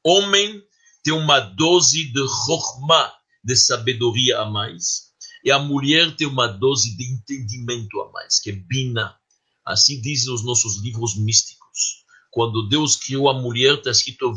Homem 0.05 0.61
tem 1.03 1.11
uma 1.11 1.39
dose 1.39 2.13
de 2.13 2.19
chokhmah, 2.45 3.11
de 3.43 3.55
sabedoria 3.55 4.41
a 4.41 4.45
mais, 4.45 5.07
e 5.43 5.49
a 5.49 5.57
mulher 5.57 6.15
tem 6.15 6.27
uma 6.27 6.45
dose 6.45 6.95
de 6.95 7.03
entendimento 7.03 7.99
a 7.99 8.11
mais, 8.11 8.39
que 8.39 8.51
é 8.51 8.53
bina. 8.53 9.17
Assim 9.65 9.99
dizem 9.99 10.31
os 10.31 10.45
nossos 10.45 10.79
livros 10.83 11.17
místicos. 11.17 12.05
Quando 12.29 12.69
Deus 12.69 12.95
criou 12.95 13.27
a 13.27 13.33
mulher, 13.33 13.79
está 13.79 13.89
escrito 13.89 14.35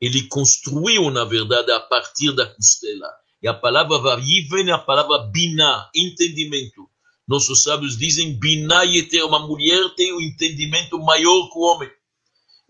Ele 0.00 0.26
construiu, 0.26 1.12
na 1.12 1.24
verdade, 1.24 1.70
a 1.70 1.78
partir 1.78 2.34
da 2.34 2.44
costela. 2.44 3.08
E 3.42 3.48
a 3.48 3.54
palavra 3.54 3.98
Vayiven 3.98 4.68
é 4.68 4.72
a 4.72 4.78
palavra 4.78 5.18
bina, 5.30 5.88
entendimento. 5.94 6.88
Nossos 7.26 7.62
sábios 7.62 7.96
dizem 7.96 8.38
bina 8.38 8.84
e 8.84 9.02
ter 9.02 9.22
uma 9.22 9.38
mulher 9.38 9.94
tem 9.96 10.12
um 10.12 10.20
entendimento 10.20 10.98
maior 10.98 11.48
que 11.50 11.58
o 11.58 11.62
homem. 11.62 11.90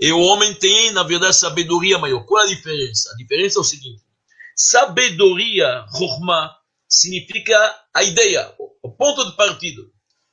E 0.00 0.12
o 0.12 0.20
homem 0.20 0.54
tem, 0.54 0.90
na 0.92 1.02
verdade, 1.02 1.36
sabedoria 1.36 1.98
maior. 1.98 2.24
Qual 2.24 2.42
é 2.42 2.44
a 2.44 2.54
diferença? 2.54 3.10
A 3.12 3.16
diferença 3.16 3.58
é 3.58 3.60
o 3.60 3.64
seguinte: 3.64 4.02
sabedoria, 4.54 5.86
Chokhmah, 5.96 6.56
significa 6.88 7.54
a 7.94 8.02
ideia, 8.02 8.52
o 8.82 8.90
ponto 8.90 9.24
de 9.24 9.36
partida. 9.36 9.82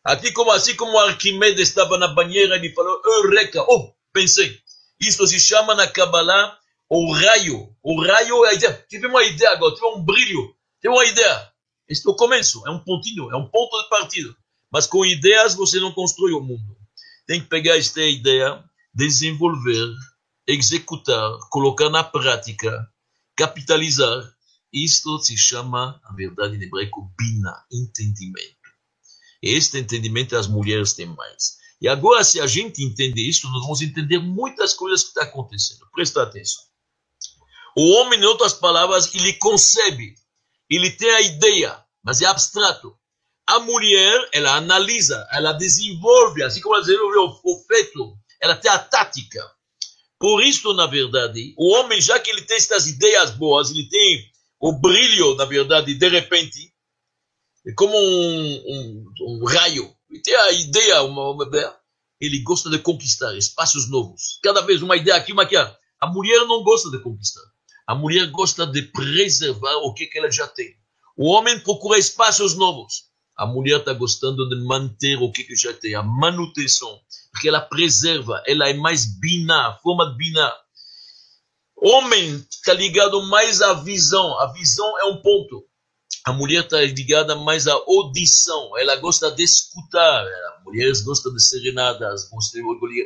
Aqui, 0.03 0.31
como, 0.33 0.51
assim 0.51 0.75
como 0.75 0.99
Arquimedes 0.99 1.67
estava 1.67 1.97
na 1.97 2.07
banheira, 2.07 2.55
ele 2.55 2.71
falou, 2.73 3.01
Eureka, 3.03 3.63
oh, 3.67 3.91
pensei. 4.13 4.59
Isso 4.99 5.25
se 5.25 5.39
chama 5.39 5.73
na 5.73 5.87
Kabbalah 5.87 6.57
o 6.89 7.11
raio. 7.11 7.74
O 7.87 8.01
raio 8.01 8.43
é 8.45 8.49
a 8.49 8.53
ideia. 8.55 8.85
Tive 8.89 9.05
uma 9.05 9.23
ideia 9.23 9.51
agora, 9.51 9.75
tive 9.75 9.85
um 9.85 10.03
brilho, 10.03 10.55
tive 10.81 10.91
uma 10.91 11.05
ideia. 11.05 11.51
Este 11.87 12.07
é 12.07 12.09
o 12.09 12.15
começo, 12.15 12.67
é 12.67 12.71
um 12.71 12.79
pontinho, 12.79 13.29
é 13.31 13.37
um 13.37 13.47
ponto 13.47 13.79
de 13.79 13.87
partida. 13.87 14.35
Mas 14.71 14.87
com 14.87 15.05
ideias 15.05 15.53
você 15.53 15.79
não 15.79 15.91
constrói 15.91 16.31
o 16.31 16.41
mundo. 16.41 16.75
Tem 17.27 17.39
que 17.39 17.45
pegar 17.45 17.77
esta 17.77 18.01
ideia 18.01 18.63
desenvolver, 18.91 19.87
executar, 20.47 21.37
colocar 21.51 21.91
na 21.91 22.03
prática, 22.03 22.91
capitalizar. 23.37 24.33
Isto 24.73 25.19
se 25.19 25.37
chama, 25.37 26.01
na 26.03 26.15
verdade, 26.15 26.55
em 26.57 26.63
hebraico, 26.63 27.13
bina, 27.15 27.53
entendimento. 27.71 28.55
Este 29.43 29.77
entendimento 29.77 30.35
as 30.35 30.47
mulheres 30.47 30.93
têm 30.93 31.05
mais. 31.05 31.57
E 31.79 31.87
agora, 31.87 32.23
se 32.23 32.41
a 32.41 32.47
gente 32.47 32.83
entender 32.83 33.21
isso, 33.21 33.47
nós 33.51 33.61
vamos 33.61 33.83
entender 33.83 34.17
muitas 34.17 34.73
coisas 34.73 35.03
que 35.03 35.09
estão 35.09 35.21
acontecendo. 35.21 35.87
Presta 35.93 36.23
atenção. 36.23 36.63
O 37.75 37.91
homem, 37.93 38.19
em 38.19 38.25
outras 38.25 38.53
palavras, 38.53 39.13
ele 39.13 39.33
concebe, 39.33 40.15
ele 40.69 40.91
tem 40.91 41.09
a 41.09 41.21
ideia, 41.21 41.83
mas 42.03 42.21
é 42.21 42.25
abstrato. 42.25 42.95
A 43.47 43.59
mulher, 43.59 44.29
ela 44.33 44.55
analisa, 44.55 45.27
ela 45.31 45.51
desenvolve, 45.53 46.41
assim 46.41 46.61
como 46.61 46.75
ela 46.75 46.83
desenvolve 46.83 47.39
o 47.43 47.63
feito, 47.67 48.17
ela 48.41 48.55
tem 48.55 48.71
a 48.71 48.79
tática. 48.79 49.43
Por 50.17 50.41
isso, 50.41 50.73
na 50.73 50.87
verdade, 50.87 51.53
o 51.57 51.73
homem, 51.73 51.99
já 51.99 52.17
que 52.17 52.31
ele 52.31 52.43
tem 52.43 52.57
essas 52.57 52.87
ideias 52.87 53.31
boas, 53.31 53.69
ele 53.69 53.87
tem 53.89 54.31
o 54.59 54.71
brilho, 54.71 55.35
na 55.35 55.45
verdade, 55.45 55.93
de 55.93 56.09
repente, 56.09 56.73
é 57.67 57.73
como 57.73 57.95
um, 57.97 58.63
um, 58.67 59.13
um 59.21 59.45
raio. 59.45 59.93
Ele 60.09 60.21
tem 60.21 60.35
a 60.35 60.51
ideia, 60.53 61.03
uma, 61.03 61.31
uma, 61.31 61.49
ele 62.21 62.39
gosta 62.39 62.69
de 62.69 62.79
conquistar 62.79 63.35
espaços 63.35 63.89
novos. 63.89 64.39
Cada 64.41 64.61
vez 64.61 64.81
uma 64.81 64.95
ideia 64.95 65.17
aqui, 65.17 65.33
uma 65.33 65.43
aqui. 65.43 65.55
A 65.57 66.07
mulher 66.07 66.45
não 66.45 66.63
gosta 66.63 66.89
de 66.89 66.99
conquistar. 66.99 67.43
A 67.87 67.93
mulher 67.93 68.27
gosta 68.31 68.65
de 68.65 68.81
preservar 68.81 69.75
o 69.83 69.93
que, 69.93 70.07
que 70.07 70.17
ela 70.17 70.31
já 70.31 70.47
tem. 70.47 70.73
O 71.17 71.29
homem 71.29 71.59
procura 71.59 71.99
espaços 71.99 72.55
novos. 72.55 73.05
A 73.37 73.45
mulher 73.45 73.79
está 73.79 73.93
gostando 73.93 74.47
de 74.47 74.55
manter 74.65 75.17
o 75.17 75.31
que, 75.31 75.43
que 75.43 75.55
já 75.55 75.73
tem, 75.73 75.93
a 75.93 76.01
manutenção, 76.01 76.99
porque 77.31 77.49
ela 77.49 77.59
preserva, 77.59 78.41
ela 78.47 78.69
é 78.69 78.73
mais 78.73 79.05
bina, 79.19 79.77
forma 79.83 80.09
de 80.09 80.17
bina. 80.17 80.53
Homem 81.75 82.45
está 82.49 82.73
ligado 82.73 83.21
mais 83.23 83.61
à 83.61 83.73
visão, 83.73 84.39
a 84.39 84.53
visão 84.53 84.99
é 84.99 85.05
um 85.05 85.21
ponto. 85.21 85.65
A 86.25 86.31
mulher 86.33 86.63
está 86.63 86.81
ligada 86.81 87.35
mais 87.35 87.67
à 87.67 87.73
audição, 87.73 88.77
ela 88.77 88.95
gosta 88.95 89.29
de 89.29 89.43
escutar. 89.43 90.25
Mulheres 90.65 91.01
gostam 91.01 91.33
de 91.33 91.43
serenadas, 91.43 92.29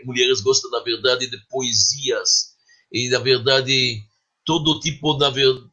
mulheres 0.06 0.42
gostam, 0.42 0.72
da 0.72 0.80
verdade, 0.82 1.30
de 1.30 1.38
poesias, 1.50 2.54
e 2.92 3.10
da 3.10 3.20
verdade, 3.20 4.04
todo 4.50 4.80
tipo, 4.80 5.16
verdade, 5.16 5.64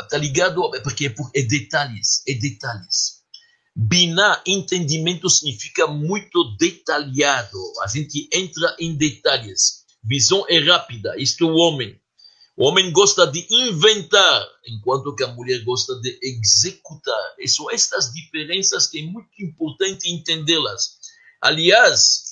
está 0.00 0.16
ligado, 0.16 0.70
porque 0.84 1.12
é 1.34 1.42
detalhes, 1.42 2.22
é 2.28 2.34
detalhes. 2.34 3.24
Biná, 3.74 4.40
entendimento 4.46 5.28
significa 5.28 5.88
muito 5.88 6.56
detalhado. 6.56 7.58
A 7.82 7.88
gente 7.88 8.28
entra 8.32 8.76
em 8.78 8.94
detalhes. 8.94 9.84
Visão 10.04 10.46
é 10.48 10.60
rápida, 10.60 11.16
isto 11.18 11.42
é 11.42 11.50
o 11.50 11.56
homem. 11.56 12.00
O 12.56 12.68
homem 12.68 12.92
gosta 12.92 13.26
de 13.26 13.44
inventar, 13.50 14.46
enquanto 14.68 15.12
que 15.16 15.24
a 15.24 15.34
mulher 15.34 15.64
gosta 15.64 16.00
de 16.00 16.16
executar. 16.22 17.34
E 17.40 17.48
são 17.48 17.68
estas 17.72 18.12
diferenças 18.12 18.86
que 18.86 19.00
é 19.00 19.02
muito 19.02 19.28
importante 19.40 20.08
entendê-las. 20.08 20.96
Aliás, 21.42 22.22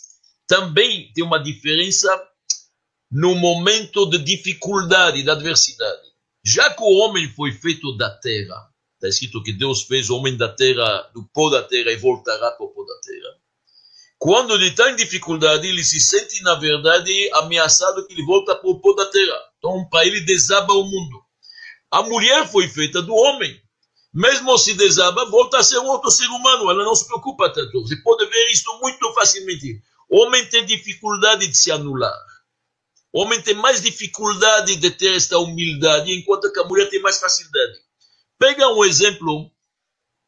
também 0.46 1.12
tem 1.12 1.24
uma 1.24 1.42
diferença 1.42 2.08
no 3.14 3.36
momento 3.36 4.06
de 4.06 4.18
dificuldade, 4.18 5.22
de 5.22 5.30
adversidade. 5.30 6.02
Já 6.44 6.68
que 6.70 6.82
o 6.82 6.96
homem 6.96 7.28
foi 7.28 7.52
feito 7.52 7.96
da 7.96 8.10
terra, 8.10 8.68
está 8.96 9.08
escrito 9.08 9.40
que 9.40 9.52
Deus 9.52 9.82
fez 9.82 10.10
o 10.10 10.16
homem 10.16 10.36
da 10.36 10.48
terra, 10.48 11.08
do 11.14 11.22
pó 11.32 11.48
da 11.48 11.62
terra 11.62 11.92
e 11.92 11.96
voltará 11.96 12.50
para 12.50 12.66
o 12.66 12.70
pó 12.70 12.82
da 12.82 13.00
terra. 13.00 13.36
Quando 14.18 14.54
ele 14.54 14.66
está 14.66 14.90
em 14.90 14.96
dificuldade, 14.96 15.68
ele 15.68 15.84
se 15.84 16.00
sente, 16.00 16.42
na 16.42 16.56
verdade, 16.56 17.30
ameaçado 17.34 18.04
que 18.04 18.14
ele 18.14 18.24
volta 18.24 18.56
para 18.56 18.68
o 18.68 18.80
pó 18.80 18.92
da 18.94 19.06
terra. 19.06 19.38
Então, 19.58 19.88
para 19.88 20.04
ele, 20.04 20.22
desaba 20.22 20.72
o 20.72 20.82
mundo. 20.82 21.22
A 21.92 22.02
mulher 22.02 22.48
foi 22.50 22.66
feita 22.66 23.00
do 23.00 23.14
homem. 23.14 23.56
Mesmo 24.12 24.58
se 24.58 24.74
desaba, 24.74 25.30
volta 25.30 25.58
a 25.58 25.62
ser 25.62 25.78
outro 25.78 26.10
ser 26.10 26.26
humano. 26.26 26.68
Ela 26.68 26.84
não 26.84 26.96
se 26.96 27.06
preocupa 27.06 27.48
tanto. 27.48 27.80
Você 27.82 27.94
pode 28.02 28.26
ver 28.26 28.50
isso 28.50 28.76
muito 28.80 29.12
facilmente. 29.12 29.80
O 30.10 30.20
homem 30.24 30.44
tem 30.48 30.66
dificuldade 30.66 31.46
de 31.46 31.56
se 31.56 31.70
anular. 31.70 32.33
O 33.14 33.22
homem 33.22 33.40
tem 33.40 33.54
mais 33.54 33.80
dificuldade 33.80 34.74
de 34.74 34.90
ter 34.90 35.14
esta 35.14 35.38
humildade, 35.38 36.12
enquanto 36.12 36.52
que 36.52 36.58
a 36.58 36.64
mulher 36.64 36.90
tem 36.90 37.00
mais 37.00 37.20
facilidade. 37.20 37.78
Pega 38.36 38.68
um 38.70 38.84
exemplo, 38.84 39.52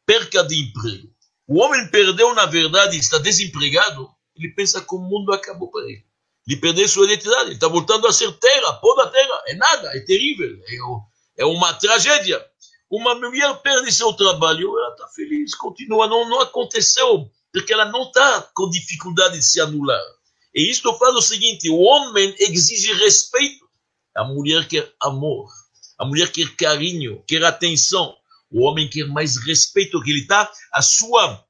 perca 0.05 0.41
de 0.45 0.57
emprego. 0.57 1.13
O 1.45 1.59
homem 1.59 1.85
perdeu, 1.91 2.33
na 2.33 2.45
verdade, 2.45 2.97
está 2.97 3.17
desempregado, 3.17 4.09
ele 4.37 4.53
pensa 4.53 4.79
que 4.79 4.95
o 4.95 4.99
mundo 4.99 5.33
acabou 5.33 5.69
para 5.69 5.83
ele. 5.83 6.05
Ele 6.47 6.61
perdeu 6.61 6.87
sua 6.87 7.03
identidade, 7.03 7.47
ele 7.47 7.55
está 7.55 7.67
voltando 7.67 8.07
a 8.07 8.13
ser 8.13 8.31
terra, 8.39 8.75
pó 8.75 8.95
da 8.95 9.07
terra. 9.07 9.43
É 9.47 9.55
nada, 9.55 9.89
é 9.97 9.99
terrível, 9.99 10.57
é, 10.65 11.41
é 11.41 11.45
uma 11.45 11.73
tragédia. 11.73 12.41
Uma 12.89 13.15
mulher 13.15 13.53
perde 13.55 13.91
seu 13.91 14.13
trabalho, 14.13 14.79
ela 14.79 14.93
está 14.93 15.09
feliz, 15.09 15.53
continua, 15.55 16.07
não, 16.07 16.29
não 16.29 16.39
aconteceu, 16.39 17.29
porque 17.51 17.73
ela 17.73 17.83
não 17.91 18.03
está 18.03 18.43
com 18.53 18.69
dificuldade 18.69 19.37
de 19.39 19.43
se 19.43 19.59
anular. 19.59 20.01
E 20.57 20.71
isto 20.71 20.91
faz 20.97 21.15
o 21.15 21.21
seguinte: 21.21 21.69
o 21.69 21.77
homem 21.77 22.33
exige 22.39 22.91
respeito, 22.93 23.63
a 24.15 24.23
mulher 24.23 24.67
quer 24.67 24.91
amor, 24.99 25.47
a 25.99 26.03
mulher 26.03 26.31
quer 26.31 26.55
carinho, 26.55 27.23
quer 27.27 27.43
atenção. 27.43 28.15
O 28.49 28.63
homem 28.63 28.89
quer 28.89 29.05
mais 29.05 29.37
respeito, 29.45 30.01
que 30.01 30.09
ele 30.09 30.21
está, 30.21 30.49
a 30.73 30.81
sua 30.81 31.45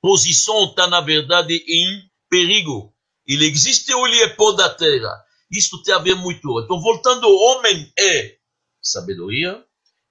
posição 0.00 0.66
está, 0.66 0.86
na 0.86 1.00
verdade, 1.00 1.64
em 1.66 2.08
perigo. 2.30 2.94
Ele 3.26 3.46
existe 3.46 3.92
ou 3.92 4.06
ele 4.06 4.22
é 4.22 4.28
pó 4.28 4.52
da 4.52 4.68
terra? 4.68 5.24
Isto 5.50 5.82
tem 5.82 5.94
a 5.94 5.98
ver 5.98 6.14
muito. 6.14 6.60
Então, 6.60 6.80
voltando, 6.80 7.26
homem 7.26 7.90
é 7.98 8.36
sabedoria, 8.82 9.64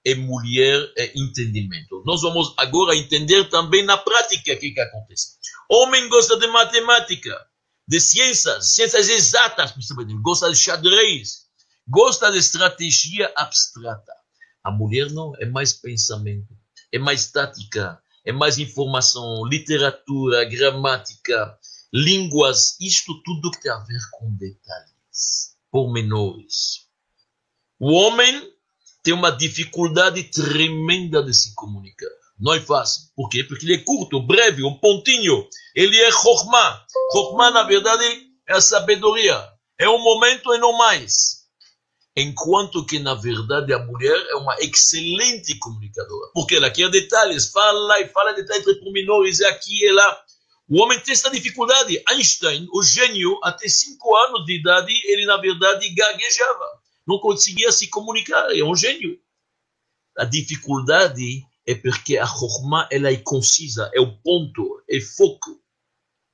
e 0.04 0.14
mulher 0.16 0.92
é 0.98 1.12
entendimento. 1.16 2.02
Nós 2.04 2.20
vamos 2.20 2.52
agora 2.58 2.94
entender 2.94 3.48
também 3.48 3.84
na 3.84 3.96
prática 3.96 4.52
o 4.52 4.58
que, 4.58 4.72
que 4.72 4.80
acontece. 4.80 5.38
Homem 5.70 6.08
gosta 6.08 6.36
de 6.36 6.46
matemática, 6.48 7.34
de 7.86 8.00
ciências, 8.00 8.74
ciências 8.74 9.08
exatas, 9.08 9.74
gosta 10.22 10.50
de 10.50 10.56
xadrez, 10.56 11.44
gosta 11.86 12.30
de 12.32 12.38
estratégia 12.38 13.32
abstrata. 13.36 14.12
A 14.62 14.70
mulher 14.70 15.10
não, 15.10 15.32
é 15.38 15.44
mais 15.44 15.74
pensamento, 15.74 16.56
é 16.90 16.98
mais 16.98 17.30
tática, 17.30 18.00
é 18.24 18.32
mais 18.32 18.58
informação, 18.58 19.44
literatura, 19.46 20.44
gramática, 20.46 21.58
línguas, 21.92 22.76
isto 22.80 23.22
tudo 23.22 23.50
que 23.50 23.60
tem 23.60 23.70
a 23.70 23.78
ver 23.80 24.00
com 24.12 24.34
detalhes, 24.34 25.54
pormenores. 25.70 26.88
O 27.78 27.92
homem 27.92 28.50
tem 29.02 29.12
uma 29.12 29.30
dificuldade 29.30 30.24
tremenda 30.24 31.22
de 31.22 31.34
se 31.34 31.54
comunicar. 31.54 32.23
Não 32.38 32.54
é 32.54 32.60
fácil. 32.60 33.04
Por 33.14 33.28
quê? 33.28 33.44
Porque 33.44 33.64
ele 33.64 33.76
é 33.76 33.84
curto, 33.84 34.20
breve, 34.20 34.64
um 34.64 34.78
pontinho. 34.78 35.48
Ele 35.74 35.96
é 36.00 36.10
Chokhmah. 36.10 36.84
Chokhmah, 37.12 37.50
na 37.50 37.62
verdade, 37.62 38.04
é 38.48 38.54
a 38.54 38.60
sabedoria. 38.60 39.48
É 39.78 39.88
um 39.88 39.98
momento 39.98 40.52
e 40.54 40.58
não 40.58 40.72
mais 40.72 41.44
enquanto 42.16 42.86
que 42.86 42.98
na 42.98 43.14
verdade 43.14 43.72
a 43.72 43.78
mulher 43.78 44.16
é 44.30 44.36
uma 44.36 44.56
excelente 44.60 45.58
comunicadora, 45.58 46.30
porque 46.32 46.54
ela 46.56 46.70
quer 46.70 46.88
detalhes, 46.90 47.50
fala 47.50 48.00
e 48.00 48.08
fala 48.08 48.32
detalhes 48.32 48.66
entre 48.66 48.80
pormenores, 48.80 49.40
é 49.40 49.48
aqui 49.48 49.84
e 49.84 49.92
lá. 49.92 50.24
O 50.68 50.80
homem 50.80 50.98
tem 51.00 51.12
essa 51.12 51.30
dificuldade. 51.30 52.02
Einstein, 52.08 52.66
o 52.72 52.82
gênio, 52.82 53.38
até 53.42 53.68
cinco 53.68 54.16
anos 54.16 54.46
de 54.46 54.58
idade, 54.58 54.92
ele 55.04 55.26
na 55.26 55.36
verdade 55.36 55.88
gaguejava, 55.90 56.66
não 57.06 57.18
conseguia 57.18 57.70
se 57.72 57.88
comunicar, 57.88 58.56
é 58.56 58.62
um 58.62 58.74
gênio. 58.74 59.18
A 60.16 60.24
dificuldade 60.24 61.44
é 61.66 61.74
porque 61.74 62.18
a 62.18 62.26
Chokhmah 62.26 62.88
ela 62.90 63.10
é 63.10 63.16
concisa, 63.16 63.90
é 63.94 64.00
o 64.00 64.16
ponto, 64.18 64.82
é 64.88 65.00
foco, 65.00 65.60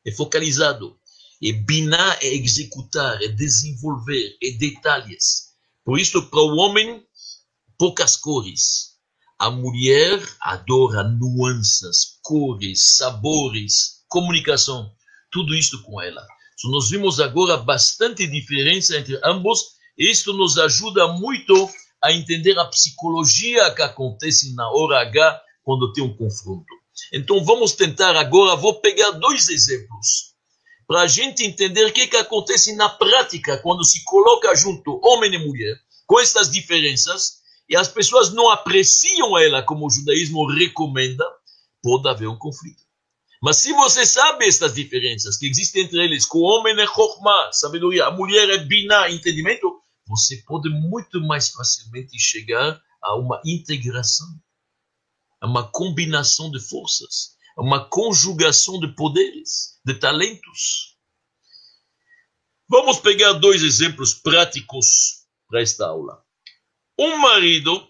é 0.05 0.13
focalizado. 0.13 0.99
E 1.41 1.53
binar 1.53 2.19
é 2.21 2.35
executar, 2.35 3.23
é 3.23 3.29
desenvolver, 3.29 4.37
é 4.43 4.51
detalhes. 4.53 5.55
Por 5.85 5.99
isso, 5.99 6.29
para 6.29 6.41
o 6.41 6.57
homem, 6.57 7.03
poucas 7.79 8.17
cores. 8.17 8.91
A 9.39 9.51
mulher 9.51 10.23
adora 10.39 11.03
nuances, 11.03 12.19
cores, 12.23 12.97
sabores, 12.97 14.05
comunicação. 14.07 14.93
Tudo 15.31 15.55
isso 15.55 15.83
com 15.83 16.03
ela. 16.03 16.27
So, 16.57 16.71
nós 16.71 16.91
vimos 16.91 17.21
agora 17.21 17.57
bastante 17.57 18.27
diferença 18.27 18.99
entre 18.99 19.19
ambos. 19.25 19.61
Isto 19.97 20.35
nos 20.35 20.59
ajuda 20.59 21.09
muito 21.09 21.71
a 22.03 22.13
entender 22.13 22.59
a 22.59 22.65
psicologia 22.67 23.71
que 23.75 23.83
acontece 23.83 24.55
na 24.55 24.71
hora 24.71 25.01
H 25.03 25.43
quando 25.63 25.93
tem 25.93 26.03
um 26.03 26.17
confronto. 26.17 26.67
Então 27.13 27.45
vamos 27.45 27.73
tentar 27.73 28.17
agora, 28.17 28.57
vou 28.57 28.81
pegar 28.81 29.11
dois 29.13 29.49
exemplos 29.49 30.31
para 30.87 31.03
a 31.03 31.07
gente 31.07 31.45
entender 31.45 31.85
o 31.85 31.93
que, 31.93 32.09
que 32.09 32.17
acontece 32.17 32.75
na 32.75 32.89
prática 32.89 33.57
quando 33.59 33.85
se 33.85 34.03
coloca 34.03 34.53
junto 34.57 35.01
homem 35.05 35.33
e 35.33 35.39
mulher, 35.39 35.77
com 36.05 36.19
estas 36.19 36.51
diferenças, 36.51 37.35
e 37.69 37.77
as 37.77 37.87
pessoas 37.87 38.33
não 38.33 38.51
apreciam 38.51 39.39
ela 39.39 39.63
como 39.63 39.87
o 39.87 39.91
judaísmo 39.91 40.45
recomenda, 40.53 41.25
pode 41.81 42.09
haver 42.09 42.29
um 42.29 42.37
conflito. 42.37 42.83
Mas 43.41 43.59
se 43.59 43.73
você 43.73 44.05
sabe 44.05 44.47
estas 44.47 44.75
diferenças 44.75 45.39
que 45.39 45.49
existem 45.49 45.85
entre 45.85 46.03
eles, 46.03 46.29
que 46.29 46.37
o 46.37 46.43
homem 46.43 46.79
é 46.79 46.87
chokmah, 46.87 47.53
sabedoria, 47.53 48.07
a 48.07 48.11
mulher 48.11 48.51
é 48.51 48.59
biná, 48.59 49.09
entendimento, 49.09 49.80
você 50.11 50.37
pode 50.47 50.69
muito 50.69 51.21
mais 51.23 51.49
facilmente 51.49 52.19
chegar 52.19 52.83
a 53.03 53.17
uma 53.17 53.41
integração, 53.47 54.29
a 55.41 55.47
uma 55.47 55.67
combinação 55.71 56.51
de 56.51 56.61
forças 56.61 57.41
uma 57.61 57.85
conjugação 57.85 58.81
de 58.81 58.89
poderes, 58.89 59.79
de 59.85 59.95
talentos. 59.95 60.97
Vamos 62.69 63.01
pegar 63.01 63.35
dois 63.35 63.63
exemplos 63.63 64.15
práticos 64.15 65.27
para 65.49 65.61
esta 65.61 65.87
aula. 65.87 66.23
Um 66.99 67.19
marido 67.19 67.89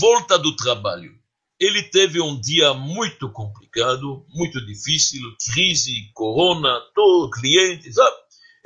volta 0.00 0.38
do 0.38 0.54
trabalho. 0.56 1.16
Ele 1.60 1.82
teve 1.84 2.20
um 2.20 2.40
dia 2.40 2.72
muito 2.72 3.30
complicado, 3.30 4.24
muito 4.30 4.64
difícil, 4.64 5.20
crise, 5.52 6.10
corona, 6.14 6.80
todo 6.94 7.30
cliente, 7.30 7.92
sabe? 7.92 8.16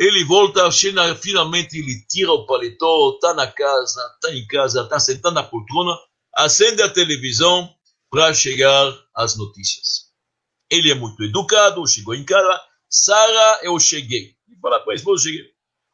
Ele 0.02 0.24
volta, 0.24 0.68
chega, 0.72 1.14
finalmente 1.14 1.78
ele 1.78 2.04
tira 2.08 2.32
o 2.32 2.44
paletó, 2.44 3.12
está 3.14 3.32
na 3.34 3.46
casa, 3.46 4.00
está 4.14 4.34
em 4.34 4.44
casa, 4.48 4.82
está 4.82 4.98
sentado 4.98 5.32
na 5.32 5.44
poltrona, 5.44 5.96
acende 6.34 6.82
a 6.82 6.88
televisão 6.88 7.72
para 8.10 8.34
chegar 8.34 8.92
às 9.14 9.36
notícias. 9.36 10.10
Ele 10.68 10.90
é 10.90 10.94
muito 10.96 11.22
educado, 11.22 11.86
chegou 11.86 12.16
em 12.16 12.24
casa, 12.24 12.60
Sara, 12.90 13.60
eu 13.62 13.78
cheguei. 13.78 14.34
E 14.48 14.58
fala 14.60 14.80
para 14.80 14.92
a 14.92 14.96
esposa, 14.96 15.22
cheguei. 15.22 15.44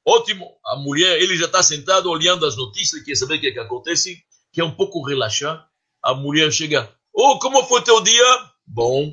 Ótimo. 0.07 0.57
A 0.65 0.77
mulher, 0.77 1.21
ele 1.21 1.37
já 1.37 1.45
está 1.45 1.63
sentado 1.63 2.11
olhando 2.11 2.47
as 2.47 2.57
notícias, 2.57 3.03
quer 3.03 3.15
saber 3.15 3.35
o 3.35 3.41
que, 3.43 3.53
que 3.53 3.59
acontece, 3.59 4.25
quer 4.55 4.65
um 4.65 4.75
pouco 4.75 5.07
relaxar. 5.07 5.69
A 6.03 6.15
mulher 6.15 6.51
chega, 6.51 6.91
oh, 7.13 7.39
como 7.39 7.63
foi 7.67 7.83
teu 7.83 8.01
dia? 8.01 8.51
Bom. 8.67 9.13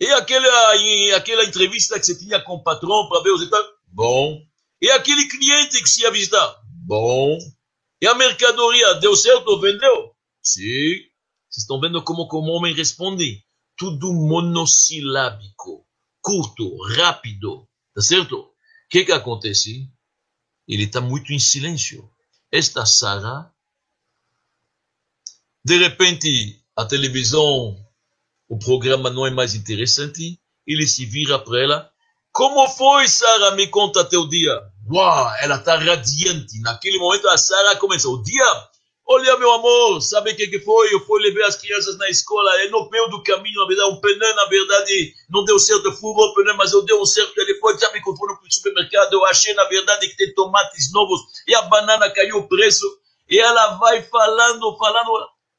E 0.00 0.06
aquela, 0.06 0.74
e 0.74 1.12
aquela 1.12 1.44
entrevista 1.44 2.00
que 2.00 2.04
você 2.04 2.18
tinha 2.18 2.40
com 2.40 2.54
o 2.54 2.62
patrão 2.64 3.08
para 3.08 3.22
ver 3.22 3.30
os 3.30 3.44
detalhes? 3.44 3.77
Bom. 3.92 4.40
E 4.80 4.90
aquele 4.90 5.28
cliente 5.28 5.82
que 5.82 5.88
se 5.88 6.02
ia 6.02 6.10
visitar? 6.10 6.60
Bom. 6.86 7.38
E 8.00 8.06
a 8.06 8.14
mercadoria, 8.14 8.94
deu 8.94 9.16
certo, 9.16 9.60
vendeu? 9.60 10.14
Sim. 10.42 10.94
Vocês 11.50 11.62
estão 11.62 11.80
vendo 11.80 12.02
como, 12.04 12.28
como 12.28 12.52
o 12.52 12.56
homem 12.56 12.74
responde? 12.74 13.44
Tudo 13.76 14.12
monossilábico, 14.12 15.86
curto, 16.20 16.76
rápido. 16.94 17.68
Tá 17.94 18.02
certo? 18.02 18.38
O 18.38 18.54
que 18.90 19.04
que 19.04 19.12
acontece? 19.12 19.90
Ele 20.66 20.84
está 20.84 21.00
muito 21.00 21.32
em 21.32 21.38
silêncio. 21.38 22.08
Esta 22.52 22.86
Sara, 22.86 23.52
de 25.64 25.76
repente, 25.76 26.62
a 26.76 26.84
televisão, 26.86 27.76
o 28.48 28.58
programa 28.58 29.10
não 29.10 29.26
é 29.26 29.30
mais 29.30 29.54
interessante, 29.54 30.40
ele 30.66 30.86
se 30.86 31.04
vira 31.04 31.38
para 31.38 31.62
ela. 31.62 31.92
Como 32.38 32.68
foi, 32.68 33.08
Sara? 33.08 33.50
Me 33.56 33.66
conta 33.66 34.04
teu 34.04 34.28
dia. 34.28 34.62
Uau, 34.88 35.28
ela 35.40 35.56
está 35.56 35.76
radiante. 35.76 36.60
Naquele 36.60 36.96
momento, 36.96 37.28
a 37.28 37.36
Sara 37.36 37.74
começa. 37.74 38.08
O 38.08 38.22
dia 38.22 38.68
Olha, 39.10 39.38
meu 39.38 39.50
amor, 39.52 40.02
sabe 40.02 40.32
o 40.32 40.36
que, 40.36 40.46
que 40.48 40.60
foi? 40.60 40.92
Eu 40.92 41.00
fui 41.06 41.20
levar 41.22 41.46
as 41.46 41.56
crianças 41.56 41.96
na 41.96 42.10
escola, 42.10 42.62
e 42.62 42.68
no 42.68 42.90
meio 42.90 43.08
do 43.08 43.22
caminho, 43.22 43.58
na 43.58 43.66
verdade, 43.66 43.90
um 43.90 44.00
pneu, 44.02 44.36
na 44.36 44.44
verdade, 44.44 45.14
não 45.30 45.44
deu 45.44 45.58
certo, 45.58 45.90
furou 45.92 46.26
o 46.26 46.34
pneu, 46.34 46.54
mas 46.58 46.74
eu 46.74 46.84
dei 46.84 46.94
um 46.94 47.06
certo 47.06 47.32
telefone, 47.32 47.80
sabe, 47.80 48.02
quando 48.02 48.18
foi 48.18 48.28
no 48.28 48.52
supermercado, 48.52 49.14
eu 49.14 49.24
achei, 49.24 49.54
na 49.54 49.64
verdade, 49.64 50.08
que 50.08 50.16
tem 50.18 50.34
tomates 50.34 50.92
novos, 50.92 51.22
e 51.46 51.54
a 51.54 51.62
banana 51.62 52.10
caiu 52.10 52.36
o 52.36 52.48
preço, 52.48 52.84
e 53.30 53.40
ela 53.40 53.78
vai 53.78 54.02
falando, 54.02 54.76
falando, 54.76 55.10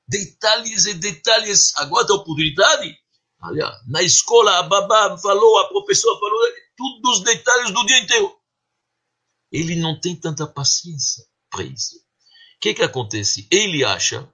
detalhes 0.08 0.86
e 0.86 0.94
detalhes, 0.94 1.74
agora 1.78 2.06
tem 2.06 2.16
oportunidade. 2.16 2.96
Olha, 3.42 3.72
na 3.88 4.04
escola, 4.04 4.60
a 4.60 4.64
babá 4.64 5.18
falou, 5.18 5.58
a 5.60 5.70
professora 5.70 6.20
falou, 6.20 6.40
todos 6.80 7.18
os 7.18 7.24
detalhes 7.24 7.72
do 7.72 7.86
dia 7.86 8.00
inteiro. 8.00 8.34
Ele 9.52 9.76
não 9.76 10.00
tem 10.00 10.16
tanta 10.16 10.48
paciência 10.48 11.26
para 11.52 11.64
isso 11.64 12.10
que, 12.60 12.74
que 12.74 12.84
acontece? 12.84 13.48
Ele 13.50 13.84
acha 13.84 14.28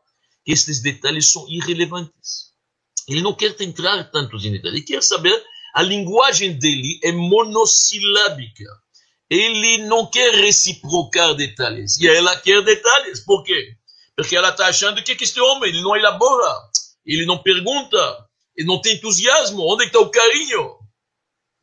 que 0.43 0.51
esses 0.51 0.81
detalhes 0.81 1.31
são 1.31 1.47
irrelevantes. 1.49 2.53
Ele 3.07 3.21
não 3.21 3.35
quer 3.35 3.55
entrar 3.61 4.03
tanto 4.11 4.37
em 4.37 4.51
detalhes. 4.51 4.77
Ele 4.77 4.85
quer 4.85 5.03
saber, 5.03 5.43
a 5.73 5.81
linguagem 5.81 6.57
dele 6.57 6.99
é 7.03 7.11
monossilábica. 7.11 8.65
Ele 9.29 9.79
não 9.85 10.05
quer 10.07 10.33
reciprocar 10.35 11.35
detalhes. 11.35 11.97
E 11.99 12.07
ela 12.07 12.35
quer 12.37 12.63
detalhes. 12.63 13.19
Por 13.21 13.43
quê? 13.43 13.75
Porque 14.15 14.35
ela 14.35 14.49
está 14.49 14.67
achando 14.67 15.03
que, 15.03 15.15
que 15.15 15.23
este 15.23 15.39
homem 15.39 15.69
ele 15.69 15.81
não 15.81 15.95
elabora, 15.95 16.69
ele 17.05 17.25
não 17.25 17.41
pergunta, 17.41 18.27
ele 18.55 18.67
não 18.67 18.81
tem 18.81 18.95
entusiasmo. 18.95 19.61
Onde 19.61 19.85
está 19.85 19.99
o 19.99 20.09
carinho? 20.09 20.77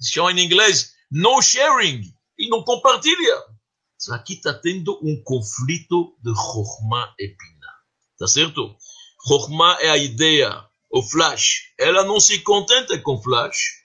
Se 0.03 0.13
chama 0.13 0.33
em 0.33 0.45
inglês 0.45 0.93
no 1.11 1.41
sharing. 1.41 2.03
Ele 2.39 2.49
não 2.49 2.65
compartilha 2.65 3.53
aqui 4.11 4.35
está 4.35 4.53
tendo 4.53 4.99
um 5.03 5.23
conflito 5.23 6.17
de 6.23 6.35
Chokhmah 6.35 7.15
e 7.19 7.29
Pina. 7.29 7.69
Tá 8.19 8.27
certo? 8.27 8.77
Chokhmah 9.29 9.79
é 9.81 9.91
a 9.91 9.97
ideia, 9.97 10.65
o 10.91 11.03
flash. 11.03 11.73
Ela 11.79 12.05
não 12.05 12.19
se 12.19 12.41
contenta 12.41 12.99
com 12.99 13.23
flash. 13.23 13.83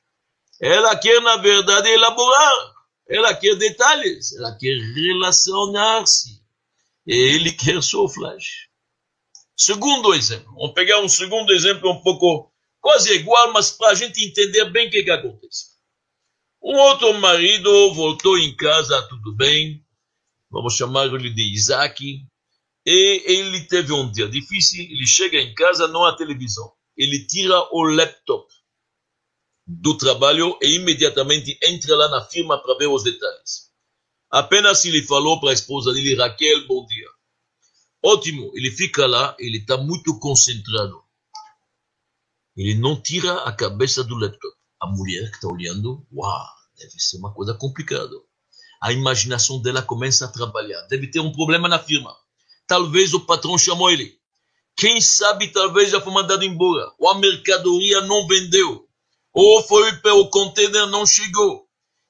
Ela 0.60 0.96
quer, 0.96 1.22
na 1.22 1.38
verdade, 1.38 1.90
elaborar. 1.90 2.74
Ela 3.08 3.36
quer 3.36 3.56
detalhes. 3.56 4.36
Ela 4.36 4.58
quer 4.58 4.76
relacionar-se. 4.96 6.42
E 7.06 7.14
ele 7.14 7.52
quer 7.52 7.82
só 7.84 8.08
flash. 8.08 8.68
Segundo 9.56 10.14
exemplo. 10.14 10.52
Vamos 10.56 10.74
pegar 10.74 11.00
um 11.00 11.10
segundo 11.10 11.54
exemplo 11.54 11.92
um 11.92 12.02
pouco 12.02 12.52
quase 12.82 13.14
igual, 13.14 13.54
mas 13.54 13.72
para 13.72 13.90
a 13.90 13.96
gente 13.96 14.24
entender 14.24 14.66
bem 14.72 14.88
o 14.88 14.92
que, 14.92 15.04
que 15.04 15.12
acontece. 15.12 15.77
Um 16.68 16.76
outro 16.76 17.14
marido 17.14 17.94
voltou 17.94 18.38
em 18.38 18.54
casa, 18.56 19.02
tudo 19.08 19.34
bem 19.34 19.88
vamos 20.50 20.76
chamar-lhe 20.76 21.30
de 21.30 21.54
Isaac, 21.54 22.04
e 22.86 23.24
ele 23.26 23.62
teve 23.66 23.92
um 23.94 24.12
dia 24.12 24.28
difícil, 24.30 24.84
ele 24.84 25.06
chega 25.06 25.38
em 25.38 25.54
casa, 25.54 25.88
não 25.88 26.06
há 26.06 26.16
televisão. 26.16 26.72
Ele 26.96 27.26
tira 27.26 27.58
o 27.72 27.84
laptop 27.84 28.48
do 29.66 29.98
trabalho 29.98 30.58
e 30.62 30.76
imediatamente 30.76 31.58
entra 31.62 31.96
lá 31.96 32.10
na 32.10 32.26
firma 32.26 32.62
para 32.62 32.78
ver 32.78 32.88
os 32.88 33.04
detalhes. 33.04 33.70
Apenas 34.30 34.84
ele 34.86 35.04
falou 35.04 35.40
para 35.40 35.50
a 35.52 35.54
esposa 35.54 35.94
dele, 35.94 36.16
Raquel, 36.16 36.66
bom 36.68 36.86
dia. 36.86 37.08
Ótimo, 38.04 38.52
ele 38.56 38.72
fica 38.72 39.06
lá, 39.06 39.36
ele 39.38 39.58
está 39.58 39.78
muito 39.78 40.18
concentrado. 40.20 41.04
Ele 42.56 42.76
não 42.76 43.00
tira 43.00 43.44
a 43.44 43.52
cabeça 43.52 44.04
do 44.04 44.16
laptop. 44.16 44.56
A 44.80 44.88
mulher 44.88 45.30
que 45.30 45.38
está 45.38 45.48
olhando, 45.48 46.06
uau, 46.12 46.57
deve 46.78 47.00
ser 47.00 47.18
uma 47.18 47.34
coisa 47.34 47.54
complicada 47.54 48.16
a 48.82 48.92
imaginação 48.92 49.62
dela 49.62 49.82
começa 49.82 50.26
a 50.26 50.28
trabalhar. 50.28 50.82
Deve 50.84 51.08
ter 51.08 51.20
um 51.20 51.32
problema 51.32 51.68
na 51.68 51.80
firma. 51.80 52.16
Talvez 52.68 53.14
o 53.14 53.22
patrão 53.22 53.58
chamou 53.58 53.90
ele. 53.90 54.16
Quem 54.76 55.02
sabe, 55.02 55.48
talvez 55.48 55.90
já 55.90 56.00
foi 56.00 56.14
mandado 56.14 56.44
embora. 56.44 56.92
Ou 57.00 57.10
a 57.10 57.18
mercadoria 57.18 58.02
não 58.02 58.28
vendeu. 58.28 58.88
Ou 59.34 59.64
foi 59.64 59.92
o 60.06 60.30
container 60.30 60.88
não 60.88 61.06
chegou. 61.06 61.66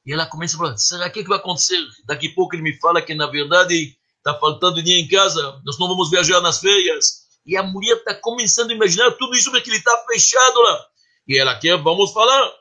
E 0.06 0.13
ela 0.13 0.25
começa 0.25 0.56
a 0.56 0.60
falar: 0.60 0.77
será 0.77 1.10
que, 1.10 1.23
que 1.23 1.30
vai 1.30 1.38
acontecer? 1.38 1.80
Daqui 2.06 2.27
a 2.27 2.34
pouco 2.34 2.56
ele 2.56 2.63
me 2.63 2.77
fala 2.80 3.01
que, 3.01 3.13
na 3.13 3.27
verdade, 3.27 3.97
está 4.17 4.38
faltando 4.38 4.82
dinheiro 4.82 5.06
em 5.06 5.10
casa, 5.10 5.62
nós 5.65 5.77
não 5.80 5.88
vamos 5.88 6.10
viajar 6.10 6.41
nas 6.41 6.60
férias. 6.60 7.27
E 7.45 7.56
a 7.56 7.63
mulher 7.63 7.95
está 7.97 8.13
começando 8.15 8.71
a 8.71 8.73
imaginar 8.73 9.12
tudo 9.12 9.36
isso 9.36 9.51
porque 9.51 9.69
ele 9.69 9.77
está 9.77 10.06
fechado 10.10 10.62
lá. 10.62 10.86
E 11.27 11.38
ela 11.39 11.58
quer, 11.58 11.82
vamos 11.82 12.12
falar 12.12 12.53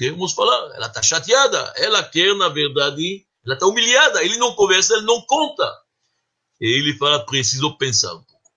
queremos 0.00 0.32
falar, 0.32 0.74
ela 0.76 0.86
está 0.86 1.02
chateada, 1.02 1.74
ela 1.76 2.02
quer, 2.02 2.34
na 2.34 2.48
verdade, 2.48 3.26
ela 3.44 3.52
está 3.52 3.66
humilhada, 3.66 4.24
ele 4.24 4.38
não 4.38 4.54
conversa, 4.54 4.94
ele 4.94 5.04
não 5.04 5.20
conta. 5.26 5.70
E 6.58 6.66
ele 6.66 6.96
fala, 6.96 7.26
preciso 7.26 7.76
pensar 7.76 8.14
um 8.14 8.22
pouco. 8.22 8.50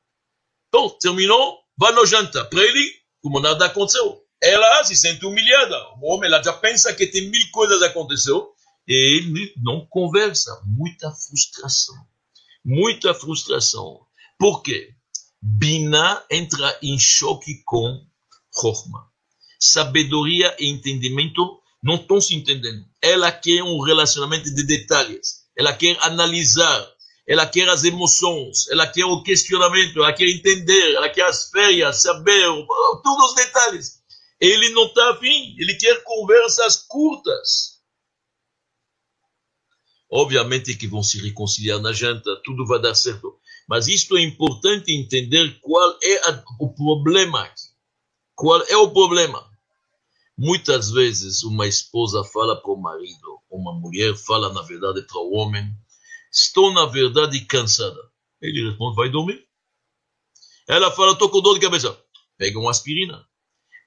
Então, 0.70 0.90
terminou, 1.02 1.60
vai 1.78 1.92
no 1.92 2.06
jantar. 2.06 2.46
Para 2.46 2.62
ele, 2.62 2.94
como 3.22 3.42
nada 3.42 3.66
aconteceu. 3.66 4.24
Ela 4.42 4.86
se 4.86 4.96
sente 4.96 5.26
humilhada. 5.26 5.78
O 6.02 6.14
homem, 6.14 6.30
ela 6.30 6.42
já 6.42 6.54
pensa 6.54 6.94
que 6.94 7.08
tem 7.08 7.30
mil 7.30 7.52
coisas 7.52 7.82
aconteceu. 7.82 8.54
E 8.88 8.94
ele 8.94 9.54
não 9.58 9.86
conversa. 9.86 10.62
Muita 10.66 11.12
frustração. 11.12 11.96
Muita 12.64 13.14
frustração. 13.14 14.06
Por 14.40 14.62
quê? 14.62 14.94
Bina 15.42 16.24
entra 16.32 16.78
em 16.82 16.98
choque 16.98 17.62
com 17.66 18.06
Chokhmah 18.54 19.12
sabedoria 19.63 20.54
e 20.60 20.67
entendimento 20.67 21.60
não 21.82 21.95
estão 21.95 22.19
se 22.19 22.36
entendendo. 22.36 22.86
Ela 23.02 23.32
quer 23.32 23.63
um 23.63 23.80
relacionamento 23.82 24.54
de 24.54 24.63
detalhes. 24.63 25.45
Ela 25.58 25.73
quer 25.73 25.97
analisar. 26.02 26.86
Ela 27.26 27.45
quer 27.45 27.69
as 27.69 27.86
emoções. 27.86 28.67
Ela 28.69 28.86
quer 28.86 29.06
o 29.06 29.23
questionamento. 29.23 29.99
Ela 29.99 30.12
quer 30.12 30.28
entender. 30.28 30.95
Ela 30.95 31.10
quer 31.10 31.23
as 31.23 31.49
férias, 31.49 32.02
saber, 32.02 32.45
todos 33.04 33.30
os 33.30 33.36
detalhes. 33.36 34.04
Ele 34.39 34.69
não 34.69 34.86
está 34.86 35.12
afim. 35.12 35.56
Ele 35.58 35.76
quer 35.76 36.04
conversas 36.04 36.86
curtas. 36.88 37.80
Obviamente 40.12 40.76
que 40.76 40.88
vão 40.88 41.02
se 41.02 41.19
reconciliar 41.19 41.80
na 41.80 41.93
janta. 41.93 42.41
Tudo 42.43 42.65
vai 42.65 42.82
dar 42.82 42.95
certo. 42.95 43.39
Mas 43.67 43.88
isto 43.88 44.17
é 44.17 44.21
importante 44.21 44.91
entender 44.91 45.58
qual 45.62 45.97
é 46.04 46.30
a, 46.30 46.43
o 46.60 46.73
problema 46.73 47.43
aqui. 47.43 47.73
Qual 48.36 48.62
é 48.63 48.76
o 48.76 48.91
problema? 48.91 49.53
Muitas 50.38 50.89
vezes 50.91 51.43
uma 51.43 51.67
esposa 51.67 52.24
fala 52.24 52.60
para 52.60 52.72
o 52.72 52.82
marido, 52.82 53.39
uma 53.50 53.74
mulher 53.74 54.15
fala 54.15 54.52
na 54.52 54.63
verdade 54.63 55.04
para 55.04 55.22
o 55.22 55.34
homem, 55.34 55.72
estou 56.32 56.74
na 56.74 56.88
verdade 56.88 57.39
cansada. 57.45 57.99
Ele 58.41 58.68
responde, 58.70 58.95
vai 58.95 59.10
dormir. 59.10 59.45
Ela 60.68 60.91
fala, 60.91 61.12
estou 61.12 61.30
com 61.30 61.41
dor 61.41 61.53
de 61.53 61.60
cabeça. 61.60 61.97
Pega 62.38 62.60
uma 62.60 62.72
aspirina. 62.72 63.24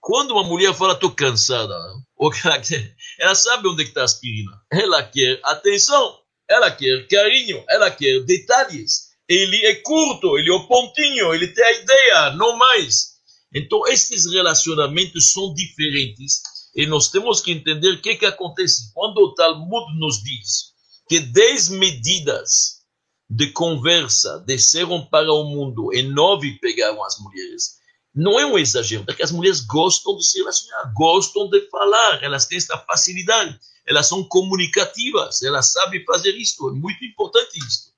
Quando 0.01 0.31
uma 0.31 0.45
mulher 0.45 0.73
fala, 0.73 0.93
estou 0.93 1.11
cansada, 1.11 1.75
o 2.17 2.31
que 2.31 2.47
ela 2.47 2.61
quer? 2.61 2.95
Ela 3.19 3.35
sabe 3.35 3.67
onde 3.67 3.83
está 3.83 4.03
a 4.03 4.05
aspirina. 4.05 4.53
Ela 4.71 5.03
quer 5.03 5.41
atenção, 5.43 6.21
ela 6.49 6.71
quer 6.71 7.09
carinho, 7.09 7.65
ela 7.69 7.91
quer 7.91 8.21
detalhes. 8.25 9.07
Ele 9.29 9.67
é 9.67 9.75
curto, 9.83 10.39
ele 10.39 10.49
é 10.49 10.55
o 10.55 10.69
pontinho, 10.69 11.35
ele 11.35 11.49
tem 11.49 11.65
a 11.65 11.73
ideia, 11.73 12.31
não 12.37 12.57
mais. 12.57 13.16
Então, 13.55 13.87
esses 13.87 14.31
relacionamentos 14.31 15.33
são 15.33 15.55
diferentes 15.55 16.43
e 16.75 16.87
nós 16.87 17.09
temos 17.09 17.41
que 17.41 17.53
entender 17.53 17.95
o 17.95 18.03
que, 18.03 18.17
que 18.17 18.27
acontece. 18.27 18.93
Quando 18.93 19.19
o 19.19 19.35
Talmud 19.35 19.99
nos 19.99 20.23
diz 20.23 20.75
que 21.09 21.21
10 21.21 21.71
medidas 21.71 22.83
de 23.29 23.51
conversa 23.51 24.39
desceram 24.47 25.05
para 25.07 25.33
o 25.33 25.45
mundo 25.45 25.93
e 25.93 26.03
nove 26.03 26.59
pegaram 26.61 27.03
as 27.03 27.19
mulheres, 27.19 27.77
não 28.15 28.41
é 28.41 28.47
um 28.47 28.59
exagero, 28.59 29.05
porque 29.05 29.23
as 29.23 29.33
mulheres 29.33 29.61
gostam 29.61 30.17
de 30.17 30.25
se 30.25 30.39
relacionar, 30.39 30.93
gostam 30.95 31.51
de 31.51 31.69
falar, 31.69 32.23
elas 32.23 32.47
têm 32.47 32.57
esta 32.57 32.79
facilidade. 32.79 33.59
elas 33.87 34.07
são 34.07 34.25
comunicativas, 34.25 35.43
elas 35.43 35.73
sabem 35.73 36.05
fazer 36.05 36.35
isto, 36.37 36.69
é 36.69 36.73
muito 36.73 37.05
importante 37.05 37.59
isto. 37.59 37.93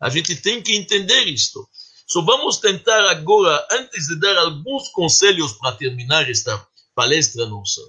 A 0.00 0.08
gente 0.08 0.36
tem 0.36 0.62
que 0.62 0.76
entender 0.76 1.24
isto. 1.24 1.68
Só 2.06 2.22
vamos 2.22 2.58
tentar 2.58 3.10
agora, 3.10 3.66
antes 3.72 4.06
de 4.06 4.20
dar 4.20 4.36
alguns 4.38 4.88
conselhos 4.90 5.54
para 5.54 5.76
terminar 5.76 6.30
esta 6.30 6.66
palestra 6.94 7.46
nossa, 7.46 7.80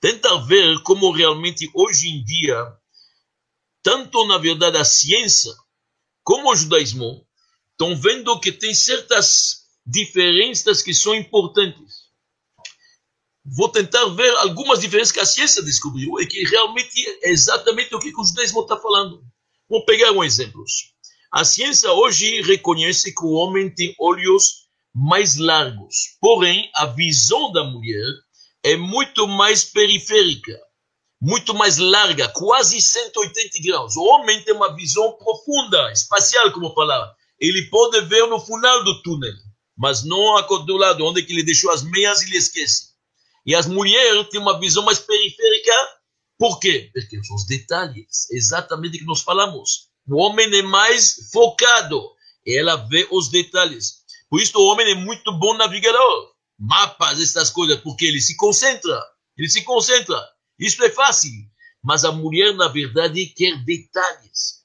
tentar 0.00 0.36
ver 0.38 0.82
como 0.82 1.12
realmente 1.12 1.70
hoje 1.72 2.08
em 2.08 2.24
dia, 2.24 2.56
tanto 3.80 4.26
na 4.26 4.38
verdade 4.38 4.76
a 4.76 4.84
ciência 4.84 5.52
como 6.24 6.50
o 6.50 6.56
judaísmo, 6.56 7.24
estão 7.70 7.94
vendo 7.96 8.40
que 8.40 8.50
tem 8.50 8.74
certas 8.74 9.66
diferenças 9.86 10.82
que 10.82 10.92
são 10.92 11.14
importantes. 11.14 12.06
Vou 13.44 13.68
tentar 13.68 14.04
ver 14.06 14.34
algumas 14.38 14.80
diferenças 14.80 15.12
que 15.12 15.20
a 15.20 15.26
ciência 15.26 15.62
descobriu 15.62 16.20
e 16.20 16.26
que 16.26 16.42
realmente 16.42 17.06
é 17.22 17.30
exatamente 17.30 17.94
o 17.94 18.00
que 18.00 18.12
o 18.16 18.24
judaísmo 18.24 18.62
está 18.62 18.76
falando. 18.76 19.24
Vou 19.68 19.84
pegar 19.84 20.10
um 20.10 20.24
exemplo. 20.24 20.64
A 21.32 21.44
ciência 21.44 21.92
hoje 21.92 22.40
reconhece 22.42 23.14
que 23.14 23.24
o 23.24 23.32
homem 23.32 23.68
tem 23.68 23.94
olhos 23.98 24.66
mais 24.94 25.36
largos, 25.36 26.16
porém 26.20 26.70
a 26.74 26.86
visão 26.86 27.52
da 27.52 27.64
mulher 27.64 28.06
é 28.62 28.76
muito 28.76 29.26
mais 29.26 29.64
periférica, 29.64 30.58
muito 31.20 31.52
mais 31.52 31.78
larga, 31.78 32.28
quase 32.28 32.80
180 32.80 33.62
graus. 33.62 33.96
O 33.96 34.04
homem 34.04 34.42
tem 34.42 34.54
uma 34.54 34.74
visão 34.74 35.12
profunda, 35.12 35.92
espacial, 35.92 36.50
como 36.52 36.72
falava. 36.74 37.14
Ele 37.38 37.68
pode 37.68 38.00
ver 38.02 38.26
no 38.26 38.40
final 38.40 38.84
do 38.84 39.02
túnel, 39.02 39.34
mas 39.76 40.04
não 40.04 40.40
do 40.64 40.76
lado 40.76 41.04
onde 41.04 41.20
ele 41.28 41.42
deixou 41.42 41.70
as 41.70 41.82
meias 41.82 42.22
e 42.22 42.26
ele 42.26 42.38
esquece. 42.38 42.94
E 43.44 43.54
as 43.54 43.66
mulheres 43.66 44.28
têm 44.30 44.40
uma 44.40 44.58
visão 44.58 44.84
mais 44.84 44.98
periférica, 44.98 45.74
por 46.38 46.58
quê? 46.58 46.90
Porque 46.92 47.22
são 47.22 47.36
os 47.36 47.46
detalhes, 47.46 48.30
exatamente 48.30 48.98
que 48.98 49.04
nós 49.04 49.20
falamos. 49.20 49.85
O 50.08 50.16
homem 50.16 50.46
é 50.56 50.62
mais 50.62 51.30
focado, 51.32 52.00
ela 52.46 52.76
vê 52.76 53.06
os 53.10 53.28
detalhes. 53.28 54.04
Por 54.28 54.40
isso 54.40 54.58
o 54.58 54.66
homem 54.66 54.90
é 54.90 54.94
muito 54.94 55.32
bom 55.32 55.54
navegador. 55.54 56.32
Mapas, 56.58 57.20
essas 57.20 57.50
coisas, 57.50 57.80
porque 57.80 58.06
ele 58.06 58.20
se 58.20 58.36
concentra. 58.36 59.02
Ele 59.36 59.48
se 59.48 59.62
concentra. 59.62 60.16
Isso 60.58 60.82
é 60.84 60.90
fácil. 60.90 61.30
Mas 61.82 62.04
a 62.04 62.12
mulher, 62.12 62.54
na 62.54 62.68
verdade, 62.68 63.26
quer 63.26 63.62
detalhes. 63.64 64.64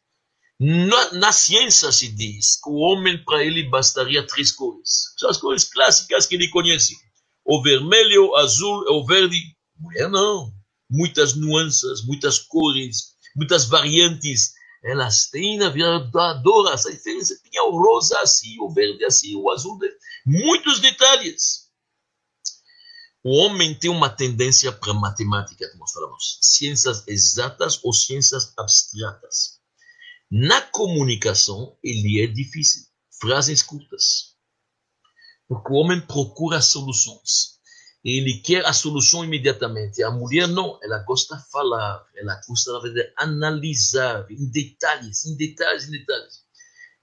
Na, 0.59 1.13
na 1.13 1.31
ciência 1.31 1.91
se 1.91 2.07
diz 2.07 2.59
que 2.61 2.69
o 2.69 2.75
homem, 2.75 3.23
para 3.23 3.43
ele, 3.43 3.67
bastaria 3.69 4.25
três 4.25 4.51
cores. 4.51 5.13
São 5.17 5.29
as 5.29 5.37
cores 5.37 5.63
clássicas 5.63 6.27
que 6.27 6.35
ele 6.35 6.49
conhece. 6.49 6.95
O 7.43 7.61
vermelho, 7.63 8.29
o 8.29 8.35
azul 8.35 8.83
o 8.89 9.05
verde. 9.05 9.39
Mulher 9.79 10.07
não. 10.09 10.53
Muitas 10.89 11.35
nuances, 11.35 12.05
muitas 12.05 12.37
cores, 12.37 13.15
muitas 13.35 13.65
variantes. 13.65 14.53
Elas 14.83 15.29
têm, 15.29 15.57
na 15.57 15.69
verdade, 15.69 16.09
adora 16.17 16.73
essa 16.73 16.91
diferença. 16.91 17.39
Tem 17.43 17.61
o 17.61 17.71
rosa 17.71 18.19
assim, 18.19 18.59
o 18.59 18.69
verde 18.69 19.05
assim, 19.05 19.35
o 19.35 19.49
azul. 19.51 19.77
Muitos 20.25 20.79
detalhes. 20.79 21.69
O 23.23 23.37
homem 23.37 23.77
tem 23.77 23.91
uma 23.91 24.09
tendência 24.09 24.71
para 24.71 24.95
matemática, 24.95 25.69
como 25.71 25.87
falamos, 25.87 26.39
ciências 26.41 27.07
exatas 27.07 27.79
ou 27.83 27.93
ciências 27.93 28.51
abstratas. 28.57 29.59
Na 30.31 30.59
comunicação, 30.61 31.77
ele 31.83 32.19
é 32.19 32.25
difícil. 32.25 32.83
Frases 33.19 33.61
curtas. 33.61 34.35
Porque 35.47 35.71
o 35.71 35.75
homem 35.75 36.01
procura 36.01 36.61
soluções. 36.61 37.59
Ele 38.03 38.41
quer 38.41 38.65
a 38.65 38.73
solução 38.73 39.23
imediatamente. 39.23 40.01
A 40.01 40.09
mulher 40.09 40.47
não, 40.47 40.79
ela 40.81 40.99
gosta 40.99 41.35
de 41.37 41.49
falar, 41.51 42.03
ela 42.15 42.39
gosta, 42.47 42.79
verdade, 42.81 43.13
analisar 43.17 44.25
em 44.29 44.49
detalhes, 44.49 45.25
em 45.25 45.37
detalhes, 45.37 45.87
em 45.87 45.91
detalhes. 45.91 46.41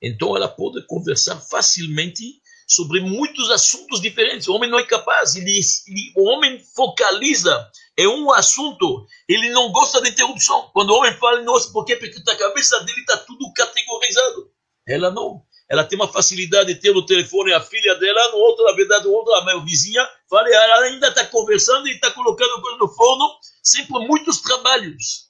Então, 0.03 0.37
ela 0.37 0.49
pode 0.49 0.85
conversar 0.87 1.37
facilmente 1.41 2.41
sobre 2.67 3.01
muitos 3.01 3.51
assuntos 3.51 4.01
diferentes. 4.01 4.47
O 4.47 4.55
homem 4.55 4.69
não 4.69 4.79
é 4.79 4.85
capaz, 4.85 5.35
ele, 5.37 5.51
ele, 5.53 6.13
o 6.17 6.25
homem 6.25 6.63
focaliza 6.77 7.71
em 7.97 8.07
um 8.07 8.31
assunto, 8.33 9.07
ele 9.29 9.51
não 9.51 9.73
gosta 9.73 10.03
de 10.03 10.11
interrupção. 10.11 10.71
Quando 10.73 10.91
o 10.91 10.97
homem 10.99 11.15
fala, 11.15 11.43
nossa, 11.43 11.73
por 11.73 11.85
quê? 11.85 11.97
Porque 11.97 12.23
na 12.25 12.37
cabeça 12.37 12.79
dele 12.85 13.01
está 13.01 13.17
tudo 13.17 13.53
categorizado. 13.55 14.53
Ela 14.87 15.11
não. 15.11 15.43
Ela 15.71 15.85
tem 15.85 15.99
uma 15.99 16.11
facilidade 16.11 16.73
de 16.73 16.81
ter 16.81 16.95
no 16.95 17.05
telefone 17.05 17.53
a 17.53 17.61
filha 17.61 17.95
dela, 17.97 18.33
no 18.33 18.39
outro, 18.39 18.65
na 18.65 18.73
verdade, 18.73 19.07
o 19.07 19.13
outro, 19.13 19.35
a 19.35 19.65
vizinha, 19.65 20.07
fala, 20.29 20.49
ela 20.49 20.87
ainda 20.87 21.09
está 21.09 21.27
conversando 21.27 21.87
e 21.89 21.93
está 21.93 22.11
colocando 22.11 22.63
coisa 22.63 22.79
no 22.79 22.89
forno, 22.89 23.29
sempre 23.63 24.07
muitos 24.07 24.41
trabalhos. 24.41 25.29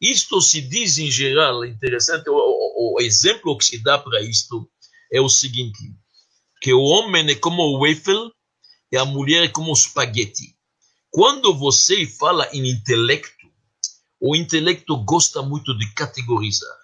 Isto 0.00 0.40
se 0.40 0.60
diz 0.60 0.98
em 0.98 1.10
geral, 1.10 1.64
é 1.64 1.68
interessante, 1.68 2.28
o, 2.28 2.34
o, 2.34 2.96
o 2.96 3.00
exemplo 3.00 3.56
que 3.56 3.64
se 3.64 3.82
dá 3.82 3.98
para 3.98 4.20
isto 4.22 4.68
é 5.12 5.20
o 5.20 5.28
seguinte: 5.28 5.78
que 6.60 6.72
o 6.72 6.82
homem 6.82 7.30
é 7.30 7.34
como 7.34 7.62
o 7.62 7.80
waffle 7.80 8.32
e 8.92 8.96
a 8.96 9.04
mulher 9.04 9.44
é 9.44 9.48
como 9.48 9.70
o 9.70 9.74
espaguete. 9.74 10.56
Quando 11.10 11.56
você 11.56 12.06
fala 12.06 12.48
em 12.52 12.68
intelecto, 12.68 13.46
o 14.20 14.36
intelecto 14.36 14.96
gosta 15.04 15.42
muito 15.42 15.76
de 15.76 15.92
categorizar. 15.94 16.76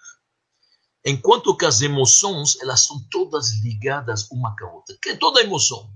Enquanto 1.05 1.55
que 1.55 1.65
as 1.65 1.81
emoções, 1.81 2.59
elas 2.59 2.87
são 2.87 2.99
todas 3.11 3.61
ligadas 3.61 4.27
uma 4.31 4.55
com 4.55 4.65
a 4.65 4.73
outra. 4.73 4.97
Que 4.99 5.09
é 5.09 5.15
toda 5.15 5.41
emoção. 5.41 5.87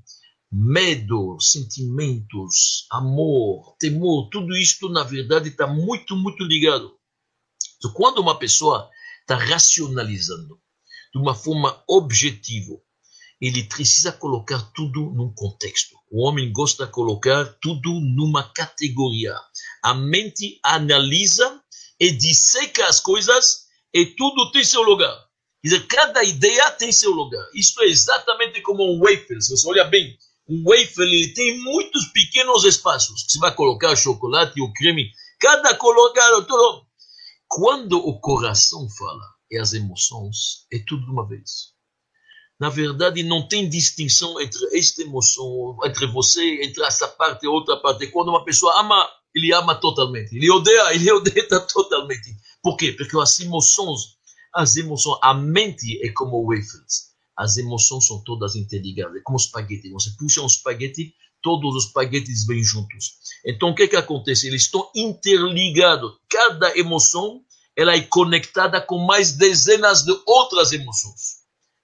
Medo, 0.52 1.40
sentimentos, 1.40 2.86
amor, 2.92 3.76
temor, 3.80 4.30
tudo 4.30 4.56
isto, 4.56 4.88
na 4.88 5.04
verdade, 5.04 5.50
está 5.50 5.66
muito, 5.66 6.16
muito 6.16 6.44
ligado. 6.44 6.96
Então, 7.78 7.92
quando 7.92 8.20
uma 8.20 8.38
pessoa 8.38 8.88
está 9.22 9.36
racionalizando 9.36 10.60
de 11.12 11.20
uma 11.20 11.34
forma 11.34 11.84
objetiva, 11.88 12.80
ele 13.42 13.64
precisa 13.64 14.12
colocar 14.12 14.62
tudo 14.76 15.12
num 15.12 15.34
contexto. 15.34 15.96
O 16.12 16.28
homem 16.28 16.52
gosta 16.52 16.86
de 16.86 16.92
colocar 16.92 17.46
tudo 17.62 18.00
numa 18.00 18.44
categoria. 18.44 19.36
A 19.82 19.94
mente 19.96 20.60
analisa 20.64 21.64
e 22.00 22.12
disseca 22.12 22.88
as 22.88 23.00
coisas 23.00 23.69
e 23.94 24.06
tudo 24.06 24.52
tem 24.52 24.64
seu 24.64 24.82
lugar. 24.82 25.16
Quer 25.62 25.70
dizer, 25.70 25.88
cada 25.88 26.24
ideia 26.24 26.72
tem 26.72 26.92
seu 26.92 27.12
lugar. 27.12 27.46
Isto 27.54 27.82
é 27.82 27.86
exatamente 27.86 28.62
como 28.62 28.84
um 28.84 29.00
wafer. 29.00 29.42
Se 29.42 29.52
você 29.52 29.68
olha 29.68 29.84
bem, 29.84 30.18
um 30.48 30.64
wafer 30.64 31.06
ele 31.06 31.34
tem 31.34 31.60
muitos 31.60 32.06
pequenos 32.08 32.64
espaços. 32.64 33.26
Você 33.28 33.40
vai 33.40 33.54
colocar 33.54 33.96
chocolate 33.96 34.62
ou 34.62 34.72
creme. 34.74 35.12
Cada 35.40 35.76
colocado, 35.76 36.46
tudo. 36.46 36.88
Quando 37.48 37.98
o 37.98 38.20
coração 38.20 38.88
fala 38.90 39.24
e 39.52 39.58
as 39.58 39.74
emoções, 39.74 40.66
é 40.72 40.80
tudo 40.80 41.06
de 41.06 41.12
uma 41.12 41.28
vez 41.28 41.74
na 42.60 42.70
verdade, 42.70 43.24
não 43.24 43.48
tem 43.48 43.70
distinção 43.70 44.40
entre 44.42 44.78
esta 44.78 45.02
emoção, 45.02 45.78
entre 45.86 46.06
você, 46.08 46.62
entre 46.62 46.84
essa 46.84 47.08
parte 47.08 47.46
e 47.46 47.48
outra 47.48 47.78
parte. 47.78 48.08
Quando 48.08 48.28
uma 48.28 48.44
pessoa 48.44 48.82
ama, 48.82 49.10
ele 49.40 49.54
ama 49.54 49.76
totalmente. 49.76 50.36
Ele 50.36 50.50
odeia, 50.52 50.94
ele 50.94 51.12
odeia 51.12 51.48
totalmente. 51.62 52.36
Por 52.62 52.78
quê? 52.78 52.92
Porque 52.92 53.18
as 53.20 53.40
emoções, 53.40 54.02
as 54.54 54.76
emoções, 54.76 55.18
a 55.22 55.34
mente 55.34 56.00
é 56.06 56.12
como 56.12 56.46
wafers. 56.46 57.10
As 57.36 57.58
emoções 57.58 58.06
são 58.06 58.22
todas 58.24 58.56
interligadas, 58.56 59.16
é 59.16 59.22
como 59.22 59.38
espaguete. 59.38 59.90
Você 59.92 60.12
puxa 60.20 60.42
um 60.42 60.46
espaguete, 60.46 61.14
todos 61.42 61.76
os 61.76 61.86
espaguetes 61.86 62.46
vêm 62.46 62.62
juntos. 62.62 63.14
Então, 63.46 63.70
o 63.70 63.76
que, 63.76 63.88
que 63.88 63.96
acontece? 63.96 64.48
Eles 64.48 64.64
estão 64.64 64.92
interligados. 64.94 66.12
Cada 66.30 66.78
emoção 66.78 67.42
ela 67.78 67.96
é 67.96 68.02
conectada 68.02 68.82
com 68.82 68.98
mais 68.98 69.32
dezenas 69.32 70.04
de 70.04 70.12
outras 70.26 70.74
emoções. 70.74 71.40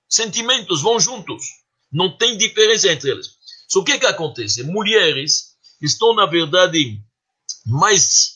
Sentimentos 0.10 0.82
vão 0.82 1.00
juntos. 1.00 1.46
Não 1.90 2.18
tem 2.18 2.38
diferença 2.38 2.92
entre 2.92 3.12
eles. 3.12 3.28
Só 3.70 3.82
que 3.82 3.94
o 3.94 4.00
que 4.00 4.06
acontece? 4.06 4.62
Mulheres 4.64 5.56
estão, 5.82 6.14
na 6.14 6.26
verdade, 6.26 7.02
mais 7.66 8.36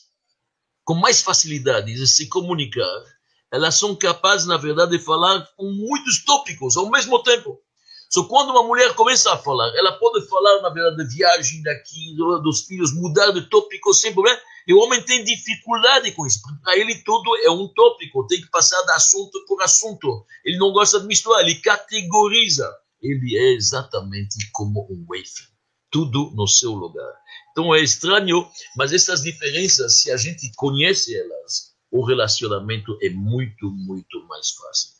com 0.84 0.94
mais 0.94 1.22
facilidade 1.22 1.94
de 1.94 2.06
se 2.06 2.28
comunicar. 2.28 3.04
Elas 3.52 3.76
são 3.76 3.94
capazes, 3.94 4.46
na 4.46 4.56
verdade, 4.56 4.98
de 4.98 5.04
falar 5.04 5.46
com 5.56 5.70
muitos 5.70 6.24
tópicos 6.24 6.76
ao 6.76 6.90
mesmo 6.90 7.22
tempo. 7.22 7.60
Só 8.08 8.24
quando 8.24 8.50
uma 8.50 8.64
mulher 8.64 8.92
começa 8.94 9.32
a 9.32 9.38
falar, 9.38 9.72
ela 9.76 9.92
pode 9.92 10.26
falar, 10.26 10.62
na 10.62 10.68
verdade, 10.68 10.96
de 10.96 11.14
viagem 11.14 11.62
daqui, 11.62 12.16
dos 12.42 12.62
filhos, 12.62 12.92
mudar 12.92 13.30
de 13.30 13.42
tópico 13.42 13.94
sem 13.94 14.12
problema. 14.12 14.36
E 14.66 14.74
o 14.74 14.78
homem 14.78 15.00
tem 15.02 15.22
dificuldade 15.24 16.10
com 16.12 16.26
isso. 16.26 16.40
Para 16.64 16.76
ele 16.76 16.96
tudo 17.04 17.30
é 17.44 17.50
um 17.50 17.68
tópico, 17.68 18.26
tem 18.26 18.40
que 18.40 18.50
passar 18.50 18.82
de 18.82 18.92
assunto 18.92 19.44
por 19.46 19.62
assunto. 19.62 20.26
Ele 20.44 20.58
não 20.58 20.72
gosta 20.72 20.98
de 20.98 21.06
misturar, 21.06 21.42
ele 21.42 21.60
categoriza. 21.60 22.68
Ele 23.00 23.36
é 23.36 23.54
exatamente 23.54 24.50
como 24.52 24.88
um 24.90 25.06
wafer. 25.08 25.46
Tudo 25.90 26.30
no 26.34 26.46
seu 26.46 26.72
lugar. 26.72 27.12
Então 27.50 27.74
é 27.74 27.82
estranho, 27.82 28.48
mas 28.76 28.92
essas 28.92 29.22
diferenças, 29.22 30.00
se 30.00 30.10
a 30.10 30.16
gente 30.16 30.52
conhece 30.54 31.16
elas, 31.16 31.74
o 31.90 32.04
relacionamento 32.04 32.96
é 33.02 33.10
muito, 33.10 33.70
muito 33.70 34.24
mais 34.28 34.50
fácil. 34.50 34.90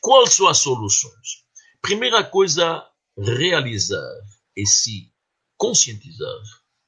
Quais 0.00 0.34
são 0.34 0.46
as 0.46 0.58
soluções? 0.58 1.44
Primeira 1.82 2.22
coisa, 2.22 2.86
realizar 3.18 4.14
e 4.56 4.66
se 4.66 5.12
conscientizar 5.56 6.42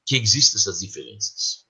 que 0.07 0.17
existem 0.17 0.59
essas 0.59 0.81
diferenças. 0.81 1.67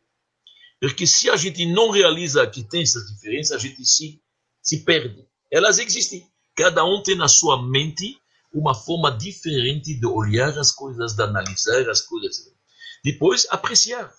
Porque 0.80 1.06
se 1.06 1.28
a 1.28 1.36
gente 1.36 1.66
não 1.66 1.90
realiza 1.90 2.46
que 2.46 2.62
tem 2.62 2.82
essas 2.82 3.06
diferenças, 3.12 3.56
a 3.56 3.58
gente 3.58 3.84
se, 3.84 4.22
se 4.62 4.84
perde. 4.84 5.26
Elas 5.50 5.78
existem. 5.78 6.26
Cada 6.54 6.84
um 6.84 7.02
tem 7.02 7.16
na 7.16 7.28
sua 7.28 7.60
mente 7.60 8.20
uma 8.52 8.74
forma 8.74 9.10
diferente 9.16 9.94
de 9.94 10.06
olhar 10.06 10.56
as 10.58 10.72
coisas, 10.72 11.14
de 11.14 11.22
analisar 11.22 11.88
as 11.88 12.00
coisas. 12.00 12.52
Depois, 13.04 13.46
apreciar. 13.50 14.12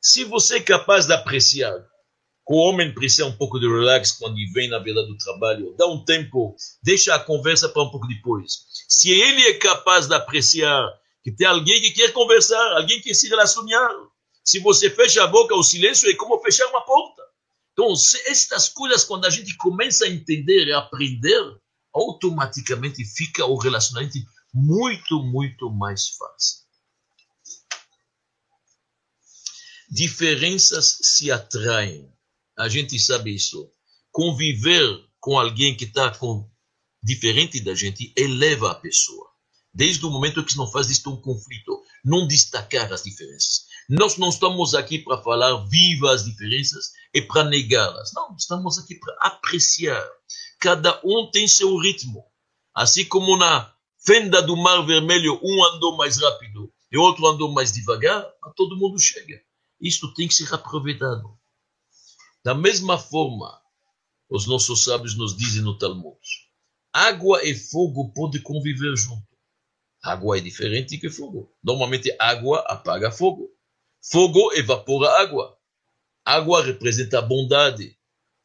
Se 0.00 0.24
você 0.24 0.56
é 0.56 0.62
capaz 0.62 1.06
de 1.06 1.12
apreciar, 1.12 1.78
que 2.46 2.54
o 2.54 2.56
homem 2.56 2.94
precisa 2.94 3.26
um 3.26 3.36
pouco 3.36 3.58
de 3.58 3.66
relax 3.66 4.12
quando 4.12 4.38
ele 4.38 4.52
vem, 4.52 4.68
na 4.68 4.78
verdade, 4.78 5.08
do 5.08 5.18
trabalho, 5.18 5.74
dá 5.76 5.86
um 5.86 6.04
tempo, 6.04 6.54
deixa 6.82 7.14
a 7.14 7.18
conversa 7.18 7.68
para 7.68 7.82
um 7.82 7.90
pouco 7.90 8.06
depois. 8.06 8.52
Se 8.88 9.10
ele 9.10 9.42
é 9.48 9.54
capaz 9.54 10.06
de 10.06 10.14
apreciar 10.14 10.88
que 11.24 11.32
tem 11.32 11.46
alguém 11.46 11.80
que 11.80 11.90
quer 11.90 12.12
conversar, 12.12 12.76
alguém 12.76 13.00
que 13.00 13.12
se 13.12 13.28
relacionar, 13.28 13.90
se 14.44 14.60
você 14.60 14.88
fecha 14.88 15.24
a 15.24 15.26
boca, 15.26 15.56
o 15.56 15.62
silêncio 15.62 16.08
é 16.08 16.14
como 16.14 16.40
fechar 16.40 16.68
uma 16.68 16.82
porta. 16.82 17.20
Então, 17.72 17.92
estas 18.26 18.68
coisas, 18.68 19.02
quando 19.02 19.24
a 19.24 19.30
gente 19.30 19.56
começa 19.56 20.04
a 20.04 20.08
entender 20.08 20.68
e 20.68 20.72
aprender, 20.72 21.42
automaticamente 21.96 23.04
fica 23.04 23.46
o 23.46 23.56
relacionamento 23.56 24.18
muito, 24.52 25.22
muito 25.22 25.70
mais 25.70 26.08
fácil. 26.08 26.66
Diferenças 29.90 30.98
se 31.00 31.30
atraem. 31.30 32.12
A 32.58 32.68
gente 32.68 32.98
sabe 32.98 33.34
isso. 33.34 33.70
Conviver 34.10 35.04
com 35.20 35.38
alguém 35.38 35.76
que 35.76 35.84
está 35.84 36.12
diferente 37.02 37.60
da 37.60 37.74
gente 37.74 38.12
eleva 38.16 38.72
a 38.72 38.74
pessoa. 38.74 39.26
Desde 39.72 40.04
o 40.04 40.10
momento 40.10 40.44
que 40.44 40.56
não 40.56 40.70
faz 40.70 40.86
disto 40.86 41.10
um 41.10 41.20
conflito, 41.20 41.82
não 42.04 42.26
destacar 42.26 42.92
as 42.92 43.02
diferenças. 43.02 43.66
Nós 43.88 44.16
não 44.16 44.30
estamos 44.30 44.74
aqui 44.74 44.98
para 44.98 45.22
falar 45.22 45.64
viva 45.68 46.12
as 46.12 46.24
diferenças 46.24 46.92
e 47.14 47.22
para 47.22 47.44
negá-las. 47.44 48.10
Não, 48.14 48.34
estamos 48.34 48.78
aqui 48.78 48.96
para 48.96 49.14
apreciar. 49.20 50.04
Cada 50.58 51.00
um 51.04 51.30
tem 51.30 51.46
seu 51.46 51.76
ritmo. 51.76 52.24
Assim 52.74 53.04
como 53.04 53.36
na 53.36 53.74
fenda 54.04 54.42
do 54.42 54.56
Mar 54.56 54.84
Vermelho, 54.86 55.40
um 55.42 55.64
andou 55.64 55.96
mais 55.96 56.20
rápido 56.20 56.72
e 56.90 56.98
outro 56.98 57.26
andou 57.26 57.52
mais 57.52 57.72
devagar, 57.72 58.24
todo 58.54 58.76
mundo 58.76 58.98
chega. 58.98 59.40
Isto 59.80 60.12
tem 60.14 60.28
que 60.28 60.34
ser 60.34 60.52
aproveitado. 60.54 61.38
Da 62.44 62.54
mesma 62.54 62.96
forma, 62.96 63.60
os 64.30 64.46
nossos 64.46 64.84
sábios 64.84 65.16
nos 65.16 65.36
dizem 65.36 65.62
no 65.62 65.76
Talmud: 65.76 66.18
água 66.92 67.44
e 67.44 67.54
fogo 67.54 68.12
podem 68.12 68.40
conviver 68.40 68.96
junto. 68.96 69.26
Água 70.02 70.38
é 70.38 70.40
diferente 70.40 70.98
que 70.98 71.10
fogo. 71.10 71.52
Normalmente, 71.62 72.14
água 72.18 72.60
apaga 72.68 73.10
fogo. 73.10 73.50
Fogo 74.00 74.52
evapora 74.52 75.10
água. 75.20 75.58
Água 76.24 76.62
representa 76.62 77.18
a 77.18 77.22
bondade. 77.22 77.98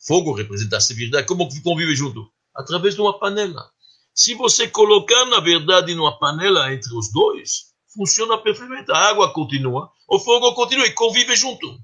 Fogo 0.05 0.33
representa 0.33 0.77
a 0.77 0.81
severidade. 0.81 1.27
Como 1.27 1.47
convive 1.61 1.95
junto? 1.95 2.31
Através 2.55 2.95
de 2.95 3.01
uma 3.01 3.17
panela. 3.19 3.69
Se 4.13 4.33
você 4.33 4.67
colocar, 4.67 5.25
na 5.25 5.39
verdade, 5.39 5.95
numa 5.95 6.17
panela 6.17 6.73
entre 6.73 6.93
os 6.93 7.11
dois, 7.11 7.71
funciona 7.93 8.37
perfeitamente. 8.37 8.91
A 8.91 9.09
água 9.09 9.31
continua, 9.33 9.91
o 10.07 10.19
fogo 10.19 10.53
continua 10.53 10.85
e 10.85 10.93
convive 10.93 11.35
junto. 11.35 11.67
O 11.67 11.79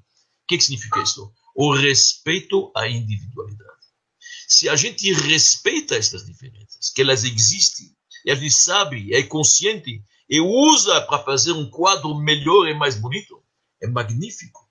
que, 0.47 0.57
que 0.57 0.63
significa 0.63 1.01
isso? 1.01 1.31
O 1.55 1.73
respeito 1.73 2.71
à 2.75 2.87
individualidade. 2.87 3.67
Se 4.47 4.67
a 4.67 4.75
gente 4.75 5.11
respeita 5.13 5.95
essas 5.95 6.25
diferenças, 6.25 6.89
que 6.89 7.01
elas 7.01 7.23
existem, 7.23 7.95
e 8.25 8.31
a 8.31 8.35
gente 8.35 8.53
sabe, 8.53 9.13
é 9.13 9.23
consciente, 9.23 10.01
e 10.29 10.41
usa 10.41 11.01
para 11.01 11.23
fazer 11.23 11.51
um 11.51 11.69
quadro 11.69 12.15
melhor 12.15 12.67
e 12.67 12.73
mais 12.73 12.95
bonito, 12.95 13.41
é 13.81 13.87
magnífico. 13.87 14.67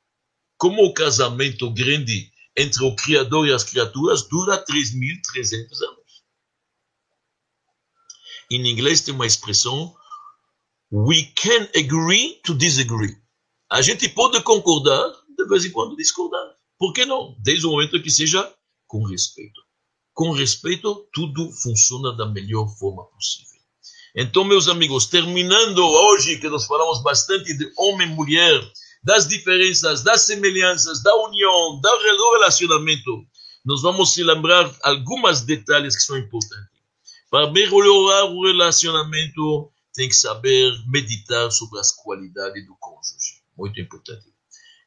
Como 0.58 0.84
o 0.84 0.92
casamento 0.92 1.70
grande 1.70 2.30
entre 2.56 2.84
o 2.84 2.94
Criador 2.96 3.46
e 3.46 3.52
as 3.52 3.64
criaturas 3.64 4.22
dura 4.22 4.64
3.300 4.64 5.82
anos. 5.82 6.06
Em 8.50 8.66
inglês 8.68 9.00
tem 9.00 9.12
uma 9.12 9.26
expressão 9.26 9.94
We 10.92 11.32
can 11.34 11.68
agree 11.76 12.40
to 12.44 12.54
disagree. 12.54 13.16
A 13.70 13.82
gente 13.82 14.08
pode 14.08 14.40
concordar, 14.42 15.12
de 15.36 15.48
vez 15.48 15.64
em 15.64 15.72
quando 15.72 15.96
discordar. 15.96 16.54
Por 16.78 16.92
que 16.92 17.04
não? 17.04 17.34
Desde 17.40 17.66
o 17.66 17.70
momento 17.70 18.00
que 18.00 18.10
seja 18.10 18.54
com 18.86 19.04
respeito. 19.04 19.60
Com 20.14 20.30
respeito, 20.30 21.08
tudo 21.12 21.50
funciona 21.52 22.16
da 22.16 22.26
melhor 22.26 22.68
forma 22.78 23.04
possível. 23.06 23.60
Então, 24.14 24.44
meus 24.44 24.68
amigos, 24.68 25.06
terminando 25.06 25.78
hoje, 25.78 26.38
que 26.38 26.48
nós 26.48 26.64
falamos 26.64 27.02
bastante 27.02 27.52
de 27.52 27.70
homem 27.76 28.08
e 28.08 28.14
mulher, 28.14 28.72
das 29.06 29.28
diferenças, 29.28 30.02
das 30.02 30.22
semelhanças, 30.22 31.00
da 31.00 31.14
união, 31.14 31.80
do 31.80 31.98
relacionamento, 32.32 33.24
nós 33.64 33.80
vamos 33.80 34.12
se 34.12 34.24
lembrar 34.24 34.68
algumas 34.82 35.42
detalhes 35.42 35.94
que 35.94 36.02
são 36.02 36.18
importantes. 36.18 36.76
Para 37.30 37.52
melhorar 37.52 38.24
o 38.24 38.44
relacionamento, 38.44 39.70
tem 39.94 40.08
que 40.08 40.14
saber 40.14 40.72
meditar 40.88 41.52
sobre 41.52 41.78
as 41.78 41.92
qualidades 41.92 42.66
do 42.66 42.74
cônjuge. 42.80 43.42
Muito 43.56 43.80
importante. 43.80 44.26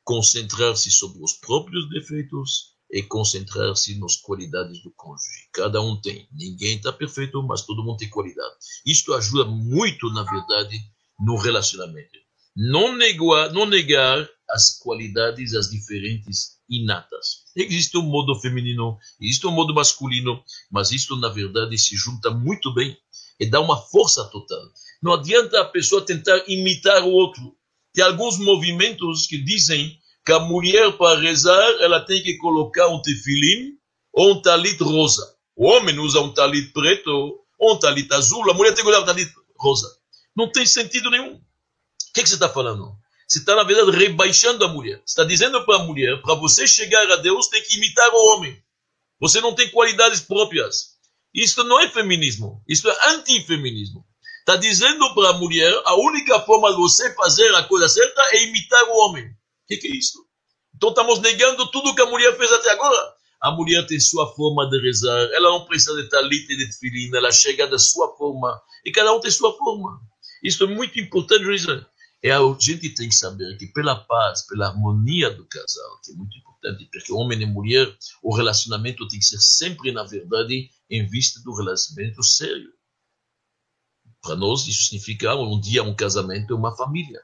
Concentrar-se 0.03 0.91
sobre 0.91 1.23
os 1.23 1.33
próprios 1.33 1.89
defeitos 1.89 2.73
e 2.91 3.01
concentrar-se 3.01 3.97
nas 3.99 4.17
qualidades 4.17 4.83
do 4.83 4.91
cônjuge. 4.91 5.47
Cada 5.53 5.81
um 5.81 5.95
tem. 5.95 6.27
Ninguém 6.33 6.75
está 6.75 6.91
perfeito, 6.91 7.41
mas 7.41 7.61
todo 7.61 7.85
mundo 7.85 7.97
tem 7.97 8.09
qualidade. 8.09 8.55
Isto 8.85 9.13
ajuda 9.13 9.45
muito, 9.45 10.11
na 10.11 10.23
verdade, 10.23 10.77
no 11.17 11.37
relacionamento. 11.37 12.19
Não 12.55 12.95
negar, 12.95 13.51
não 13.53 13.65
negar 13.65 14.27
as 14.49 14.77
qualidades, 14.79 15.53
as 15.53 15.69
diferentes 15.69 16.59
inatas. 16.69 17.43
Existe 17.55 17.97
um 17.97 18.03
modo 18.03 18.35
feminino, 18.35 18.97
existe 19.19 19.47
um 19.47 19.51
modo 19.51 19.73
masculino, 19.73 20.43
mas 20.71 20.91
isto, 20.91 21.15
na 21.15 21.29
verdade, 21.29 21.77
se 21.77 21.95
junta 21.95 22.29
muito 22.31 22.73
bem 22.73 22.97
e 23.39 23.45
dá 23.45 23.59
uma 23.59 23.77
força 23.77 24.23
total. 24.25 24.61
Não 25.01 25.13
adianta 25.13 25.61
a 25.61 25.65
pessoa 25.65 26.05
tentar 26.05 26.43
imitar 26.47 27.03
o 27.03 27.11
outro. 27.11 27.55
Tem 27.93 28.03
alguns 28.03 28.37
movimentos 28.37 29.25
que 29.25 29.37
dizem 29.37 29.97
que 30.25 30.33
a 30.33 30.39
mulher, 30.39 30.91
para 30.97 31.19
rezar, 31.19 31.69
ela 31.79 32.01
tem 32.01 32.21
que 32.21 32.37
colocar 32.37 32.87
um 32.87 33.01
tefilim 33.01 33.77
ou 34.13 34.33
um 34.33 34.41
talit 34.41 34.81
rosa. 34.83 35.35
O 35.55 35.67
homem 35.67 35.97
usa 35.99 36.19
um 36.19 36.33
talit 36.33 36.71
preto 36.71 37.09
ou 37.57 37.73
um 37.73 37.79
talit 37.79 38.11
azul, 38.13 38.49
a 38.49 38.53
mulher 38.53 38.73
tem 38.73 38.83
que 38.83 38.89
usar 38.89 39.01
um 39.01 39.05
talit 39.05 39.31
rosa. 39.57 39.87
Não 40.35 40.51
tem 40.51 40.65
sentido 40.65 41.09
nenhum. 41.09 41.41
O 42.09 42.13
que, 42.13 42.23
que 42.23 42.29
você 42.29 42.35
está 42.35 42.49
falando? 42.49 42.95
Você 43.27 43.39
está, 43.39 43.55
na 43.55 43.63
verdade, 43.63 43.91
rebaixando 43.91 44.65
a 44.65 44.67
mulher. 44.67 44.97
Você 44.97 45.11
está 45.11 45.23
dizendo 45.23 45.63
para 45.63 45.75
a 45.75 45.83
mulher, 45.83 46.19
para 46.21 46.33
você 46.33 46.65
chegar 46.67 47.11
a 47.11 47.17
Deus, 47.17 47.47
tem 47.47 47.61
que 47.61 47.77
imitar 47.77 48.09
o 48.11 48.33
homem. 48.33 48.59
Você 49.19 49.39
não 49.39 49.53
tem 49.53 49.69
qualidades 49.69 50.21
próprias. 50.21 50.97
Isso 51.33 51.63
não 51.63 51.79
é 51.79 51.87
feminismo. 51.89 52.63
Isso 52.67 52.89
é 52.89 53.09
antifeminismo. 53.09 54.03
Está 54.39 54.55
dizendo 54.55 55.13
para 55.13 55.29
a 55.29 55.33
mulher, 55.33 55.71
a 55.85 55.93
única 55.95 56.39
forma 56.39 56.71
de 56.71 56.77
você 56.77 57.13
fazer 57.13 57.53
a 57.53 57.63
coisa 57.63 57.87
certa 57.87 58.21
é 58.31 58.45
imitar 58.45 58.83
o 58.85 58.97
homem. 58.97 59.25
O 59.25 59.29
que, 59.67 59.77
que, 59.77 59.87
é 59.87 59.95
isso? 59.95 60.25
Então 60.75 60.89
estamos 60.89 61.19
negando 61.19 61.69
tudo 61.69 61.93
que 61.93 62.01
a 62.01 62.07
mulher 62.07 62.35
fez 62.35 62.51
até 62.51 62.71
agora. 62.71 63.13
A 63.41 63.51
mulher 63.51 63.85
tem 63.85 63.99
sua 63.99 64.33
forma 64.33 64.67
de 64.67 64.81
rezar, 64.81 65.29
ela 65.33 65.51
não 65.51 65.65
precisa 65.65 65.95
de 66.01 66.09
talit 66.09 66.51
e 66.51 66.57
de 66.57 66.65
tefilin, 66.65 67.15
ela 67.15 67.31
chega 67.31 67.67
da 67.67 67.77
sua 67.77 68.13
forma, 68.17 68.59
e 68.83 68.91
cada 68.91 69.13
um 69.13 69.19
tem 69.19 69.31
sua 69.31 69.55
forma. 69.55 70.01
Isso 70.43 70.63
é 70.63 70.67
muito 70.67 70.99
importante, 70.99 71.45
e 72.21 72.29
a 72.29 72.39
gente 72.59 72.93
tem 72.93 73.07
que 73.07 73.15
saber 73.15 73.57
que 73.57 73.67
pela 73.67 73.95
paz, 73.95 74.45
pela 74.45 74.67
harmonia 74.67 75.29
do 75.29 75.45
casal, 75.45 76.01
que 76.03 76.11
é 76.11 76.15
muito 76.15 76.37
importante, 76.37 76.89
porque 76.91 77.13
homem 77.13 77.41
e 77.41 77.45
mulher, 77.45 77.97
o 78.21 78.35
relacionamento 78.35 79.07
tem 79.07 79.19
que 79.19 79.25
ser 79.25 79.39
sempre, 79.39 79.91
na 79.93 80.03
verdade, 80.03 80.69
em 80.89 81.07
vista 81.07 81.39
do 81.41 81.55
relacionamento 81.55 82.21
sério. 82.21 82.73
Para 84.21 84.35
nós, 84.35 84.67
isso 84.67 84.83
significa 84.83 85.33
um 85.35 85.61
dia 85.61 85.81
um 85.81 85.95
casamento, 85.95 86.55
uma 86.55 86.75
família. 86.75 87.21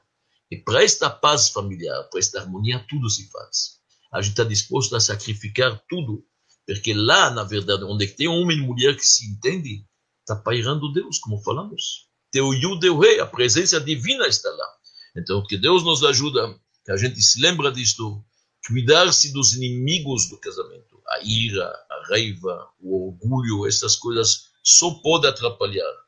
E 0.50 0.56
para 0.56 0.82
esta 0.82 1.10
paz 1.10 1.50
familiar, 1.50 2.04
para 2.04 2.18
esta 2.18 2.40
harmonia, 2.40 2.84
tudo 2.88 3.10
se 3.10 3.30
faz. 3.30 3.76
A 4.10 4.22
gente 4.22 4.30
está 4.30 4.44
disposto 4.44 4.96
a 4.96 5.00
sacrificar 5.00 5.78
tudo, 5.90 6.24
porque 6.66 6.94
lá, 6.94 7.30
na 7.30 7.44
verdade, 7.44 7.84
onde 7.84 8.06
tem 8.06 8.28
homem 8.28 8.56
e 8.56 8.62
mulher 8.62 8.96
que 8.96 9.04
se 9.04 9.26
entendem, 9.30 9.86
está 10.20 10.36
pairando 10.36 10.92
Deus, 10.92 11.18
como 11.18 11.42
falamos. 11.42 12.08
Teu 12.30 12.54
Yudeu 12.54 12.98
Rei, 12.98 13.20
a 13.20 13.26
presença 13.26 13.78
divina 13.78 14.26
está 14.26 14.48
lá. 14.50 14.75
Então, 15.16 15.44
que 15.46 15.56
Deus 15.56 15.82
nos 15.82 16.04
ajuda, 16.04 16.58
que 16.84 16.92
a 16.92 16.96
gente 16.96 17.20
se 17.22 17.40
lembra 17.40 17.72
disto, 17.72 18.24
cuidar-se 18.66 19.32
dos 19.32 19.54
inimigos 19.54 20.28
do 20.28 20.38
casamento. 20.38 21.00
A 21.08 21.20
ira, 21.24 21.64
a 21.64 22.08
raiva, 22.10 22.68
o 22.80 23.08
orgulho, 23.08 23.66
essas 23.66 23.96
coisas 23.96 24.50
só 24.62 24.90
podem 25.02 25.30
atrapalhar 25.30 26.06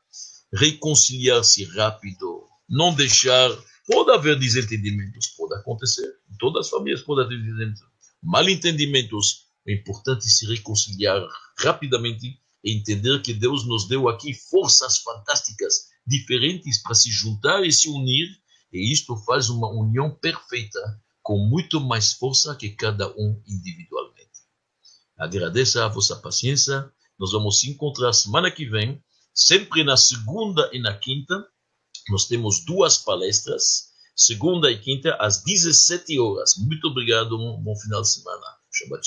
reconciliar-se 0.53 1.63
rápido, 1.65 2.47
não 2.67 2.93
deixar. 2.93 3.49
Pode 3.87 4.11
haver 4.11 4.37
desentendimentos, 4.37 5.27
pode 5.37 5.55
acontecer. 5.55 6.07
Em 6.31 6.37
todas 6.37 6.65
as 6.65 6.69
famílias 6.69 7.01
pode 7.01 7.21
haver 7.21 7.37
desentendimentos. 7.37 7.83
Mal 8.21 8.47
entendimentos. 8.49 9.47
É 9.67 9.73
importante 9.73 10.25
se 10.25 10.45
reconciliar 10.47 11.21
rapidamente 11.57 12.39
e 12.63 12.77
entender 12.77 13.21
que 13.21 13.33
Deus 13.33 13.65
nos 13.65 13.87
deu 13.87 14.09
aqui 14.09 14.33
forças 14.33 14.97
fantásticas, 14.99 15.89
diferentes 16.05 16.81
para 16.81 16.95
se 16.95 17.11
juntar 17.11 17.63
e 17.63 17.71
se 17.71 17.87
unir, 17.89 18.27
e 18.71 18.91
isto 18.91 19.15
faz 19.17 19.49
uma 19.49 19.69
união 19.69 20.11
perfeita 20.11 20.79
com 21.21 21.37
muito 21.37 21.79
mais 21.79 22.13
força 22.13 22.55
que 22.55 22.69
cada 22.69 23.07
um 23.09 23.41
individualmente. 23.47 24.19
Agradeço 25.17 25.79
a 25.79 25.87
vossa 25.87 26.15
paciência. 26.15 26.91
Nós 27.19 27.31
vamos 27.31 27.59
se 27.59 27.69
encontrar 27.69 28.13
semana 28.13 28.49
que 28.49 28.65
vem, 28.65 29.03
sempre 29.33 29.83
na 29.83 29.97
segunda 29.97 30.69
e 30.73 30.79
na 30.79 30.97
quinta. 30.97 31.45
Nós 32.09 32.25
temos 32.25 32.63
duas 32.65 32.97
palestras, 32.97 33.89
segunda 34.15 34.71
e 34.71 34.79
quinta, 34.79 35.15
às 35.19 35.43
17 35.43 36.17
horas. 36.19 36.55
Muito 36.57 36.87
obrigado, 36.87 37.37
um 37.37 37.61
bom 37.61 37.75
final 37.75 38.01
de 38.01 38.11
semana. 38.11 38.45
Shabbat 38.71 39.05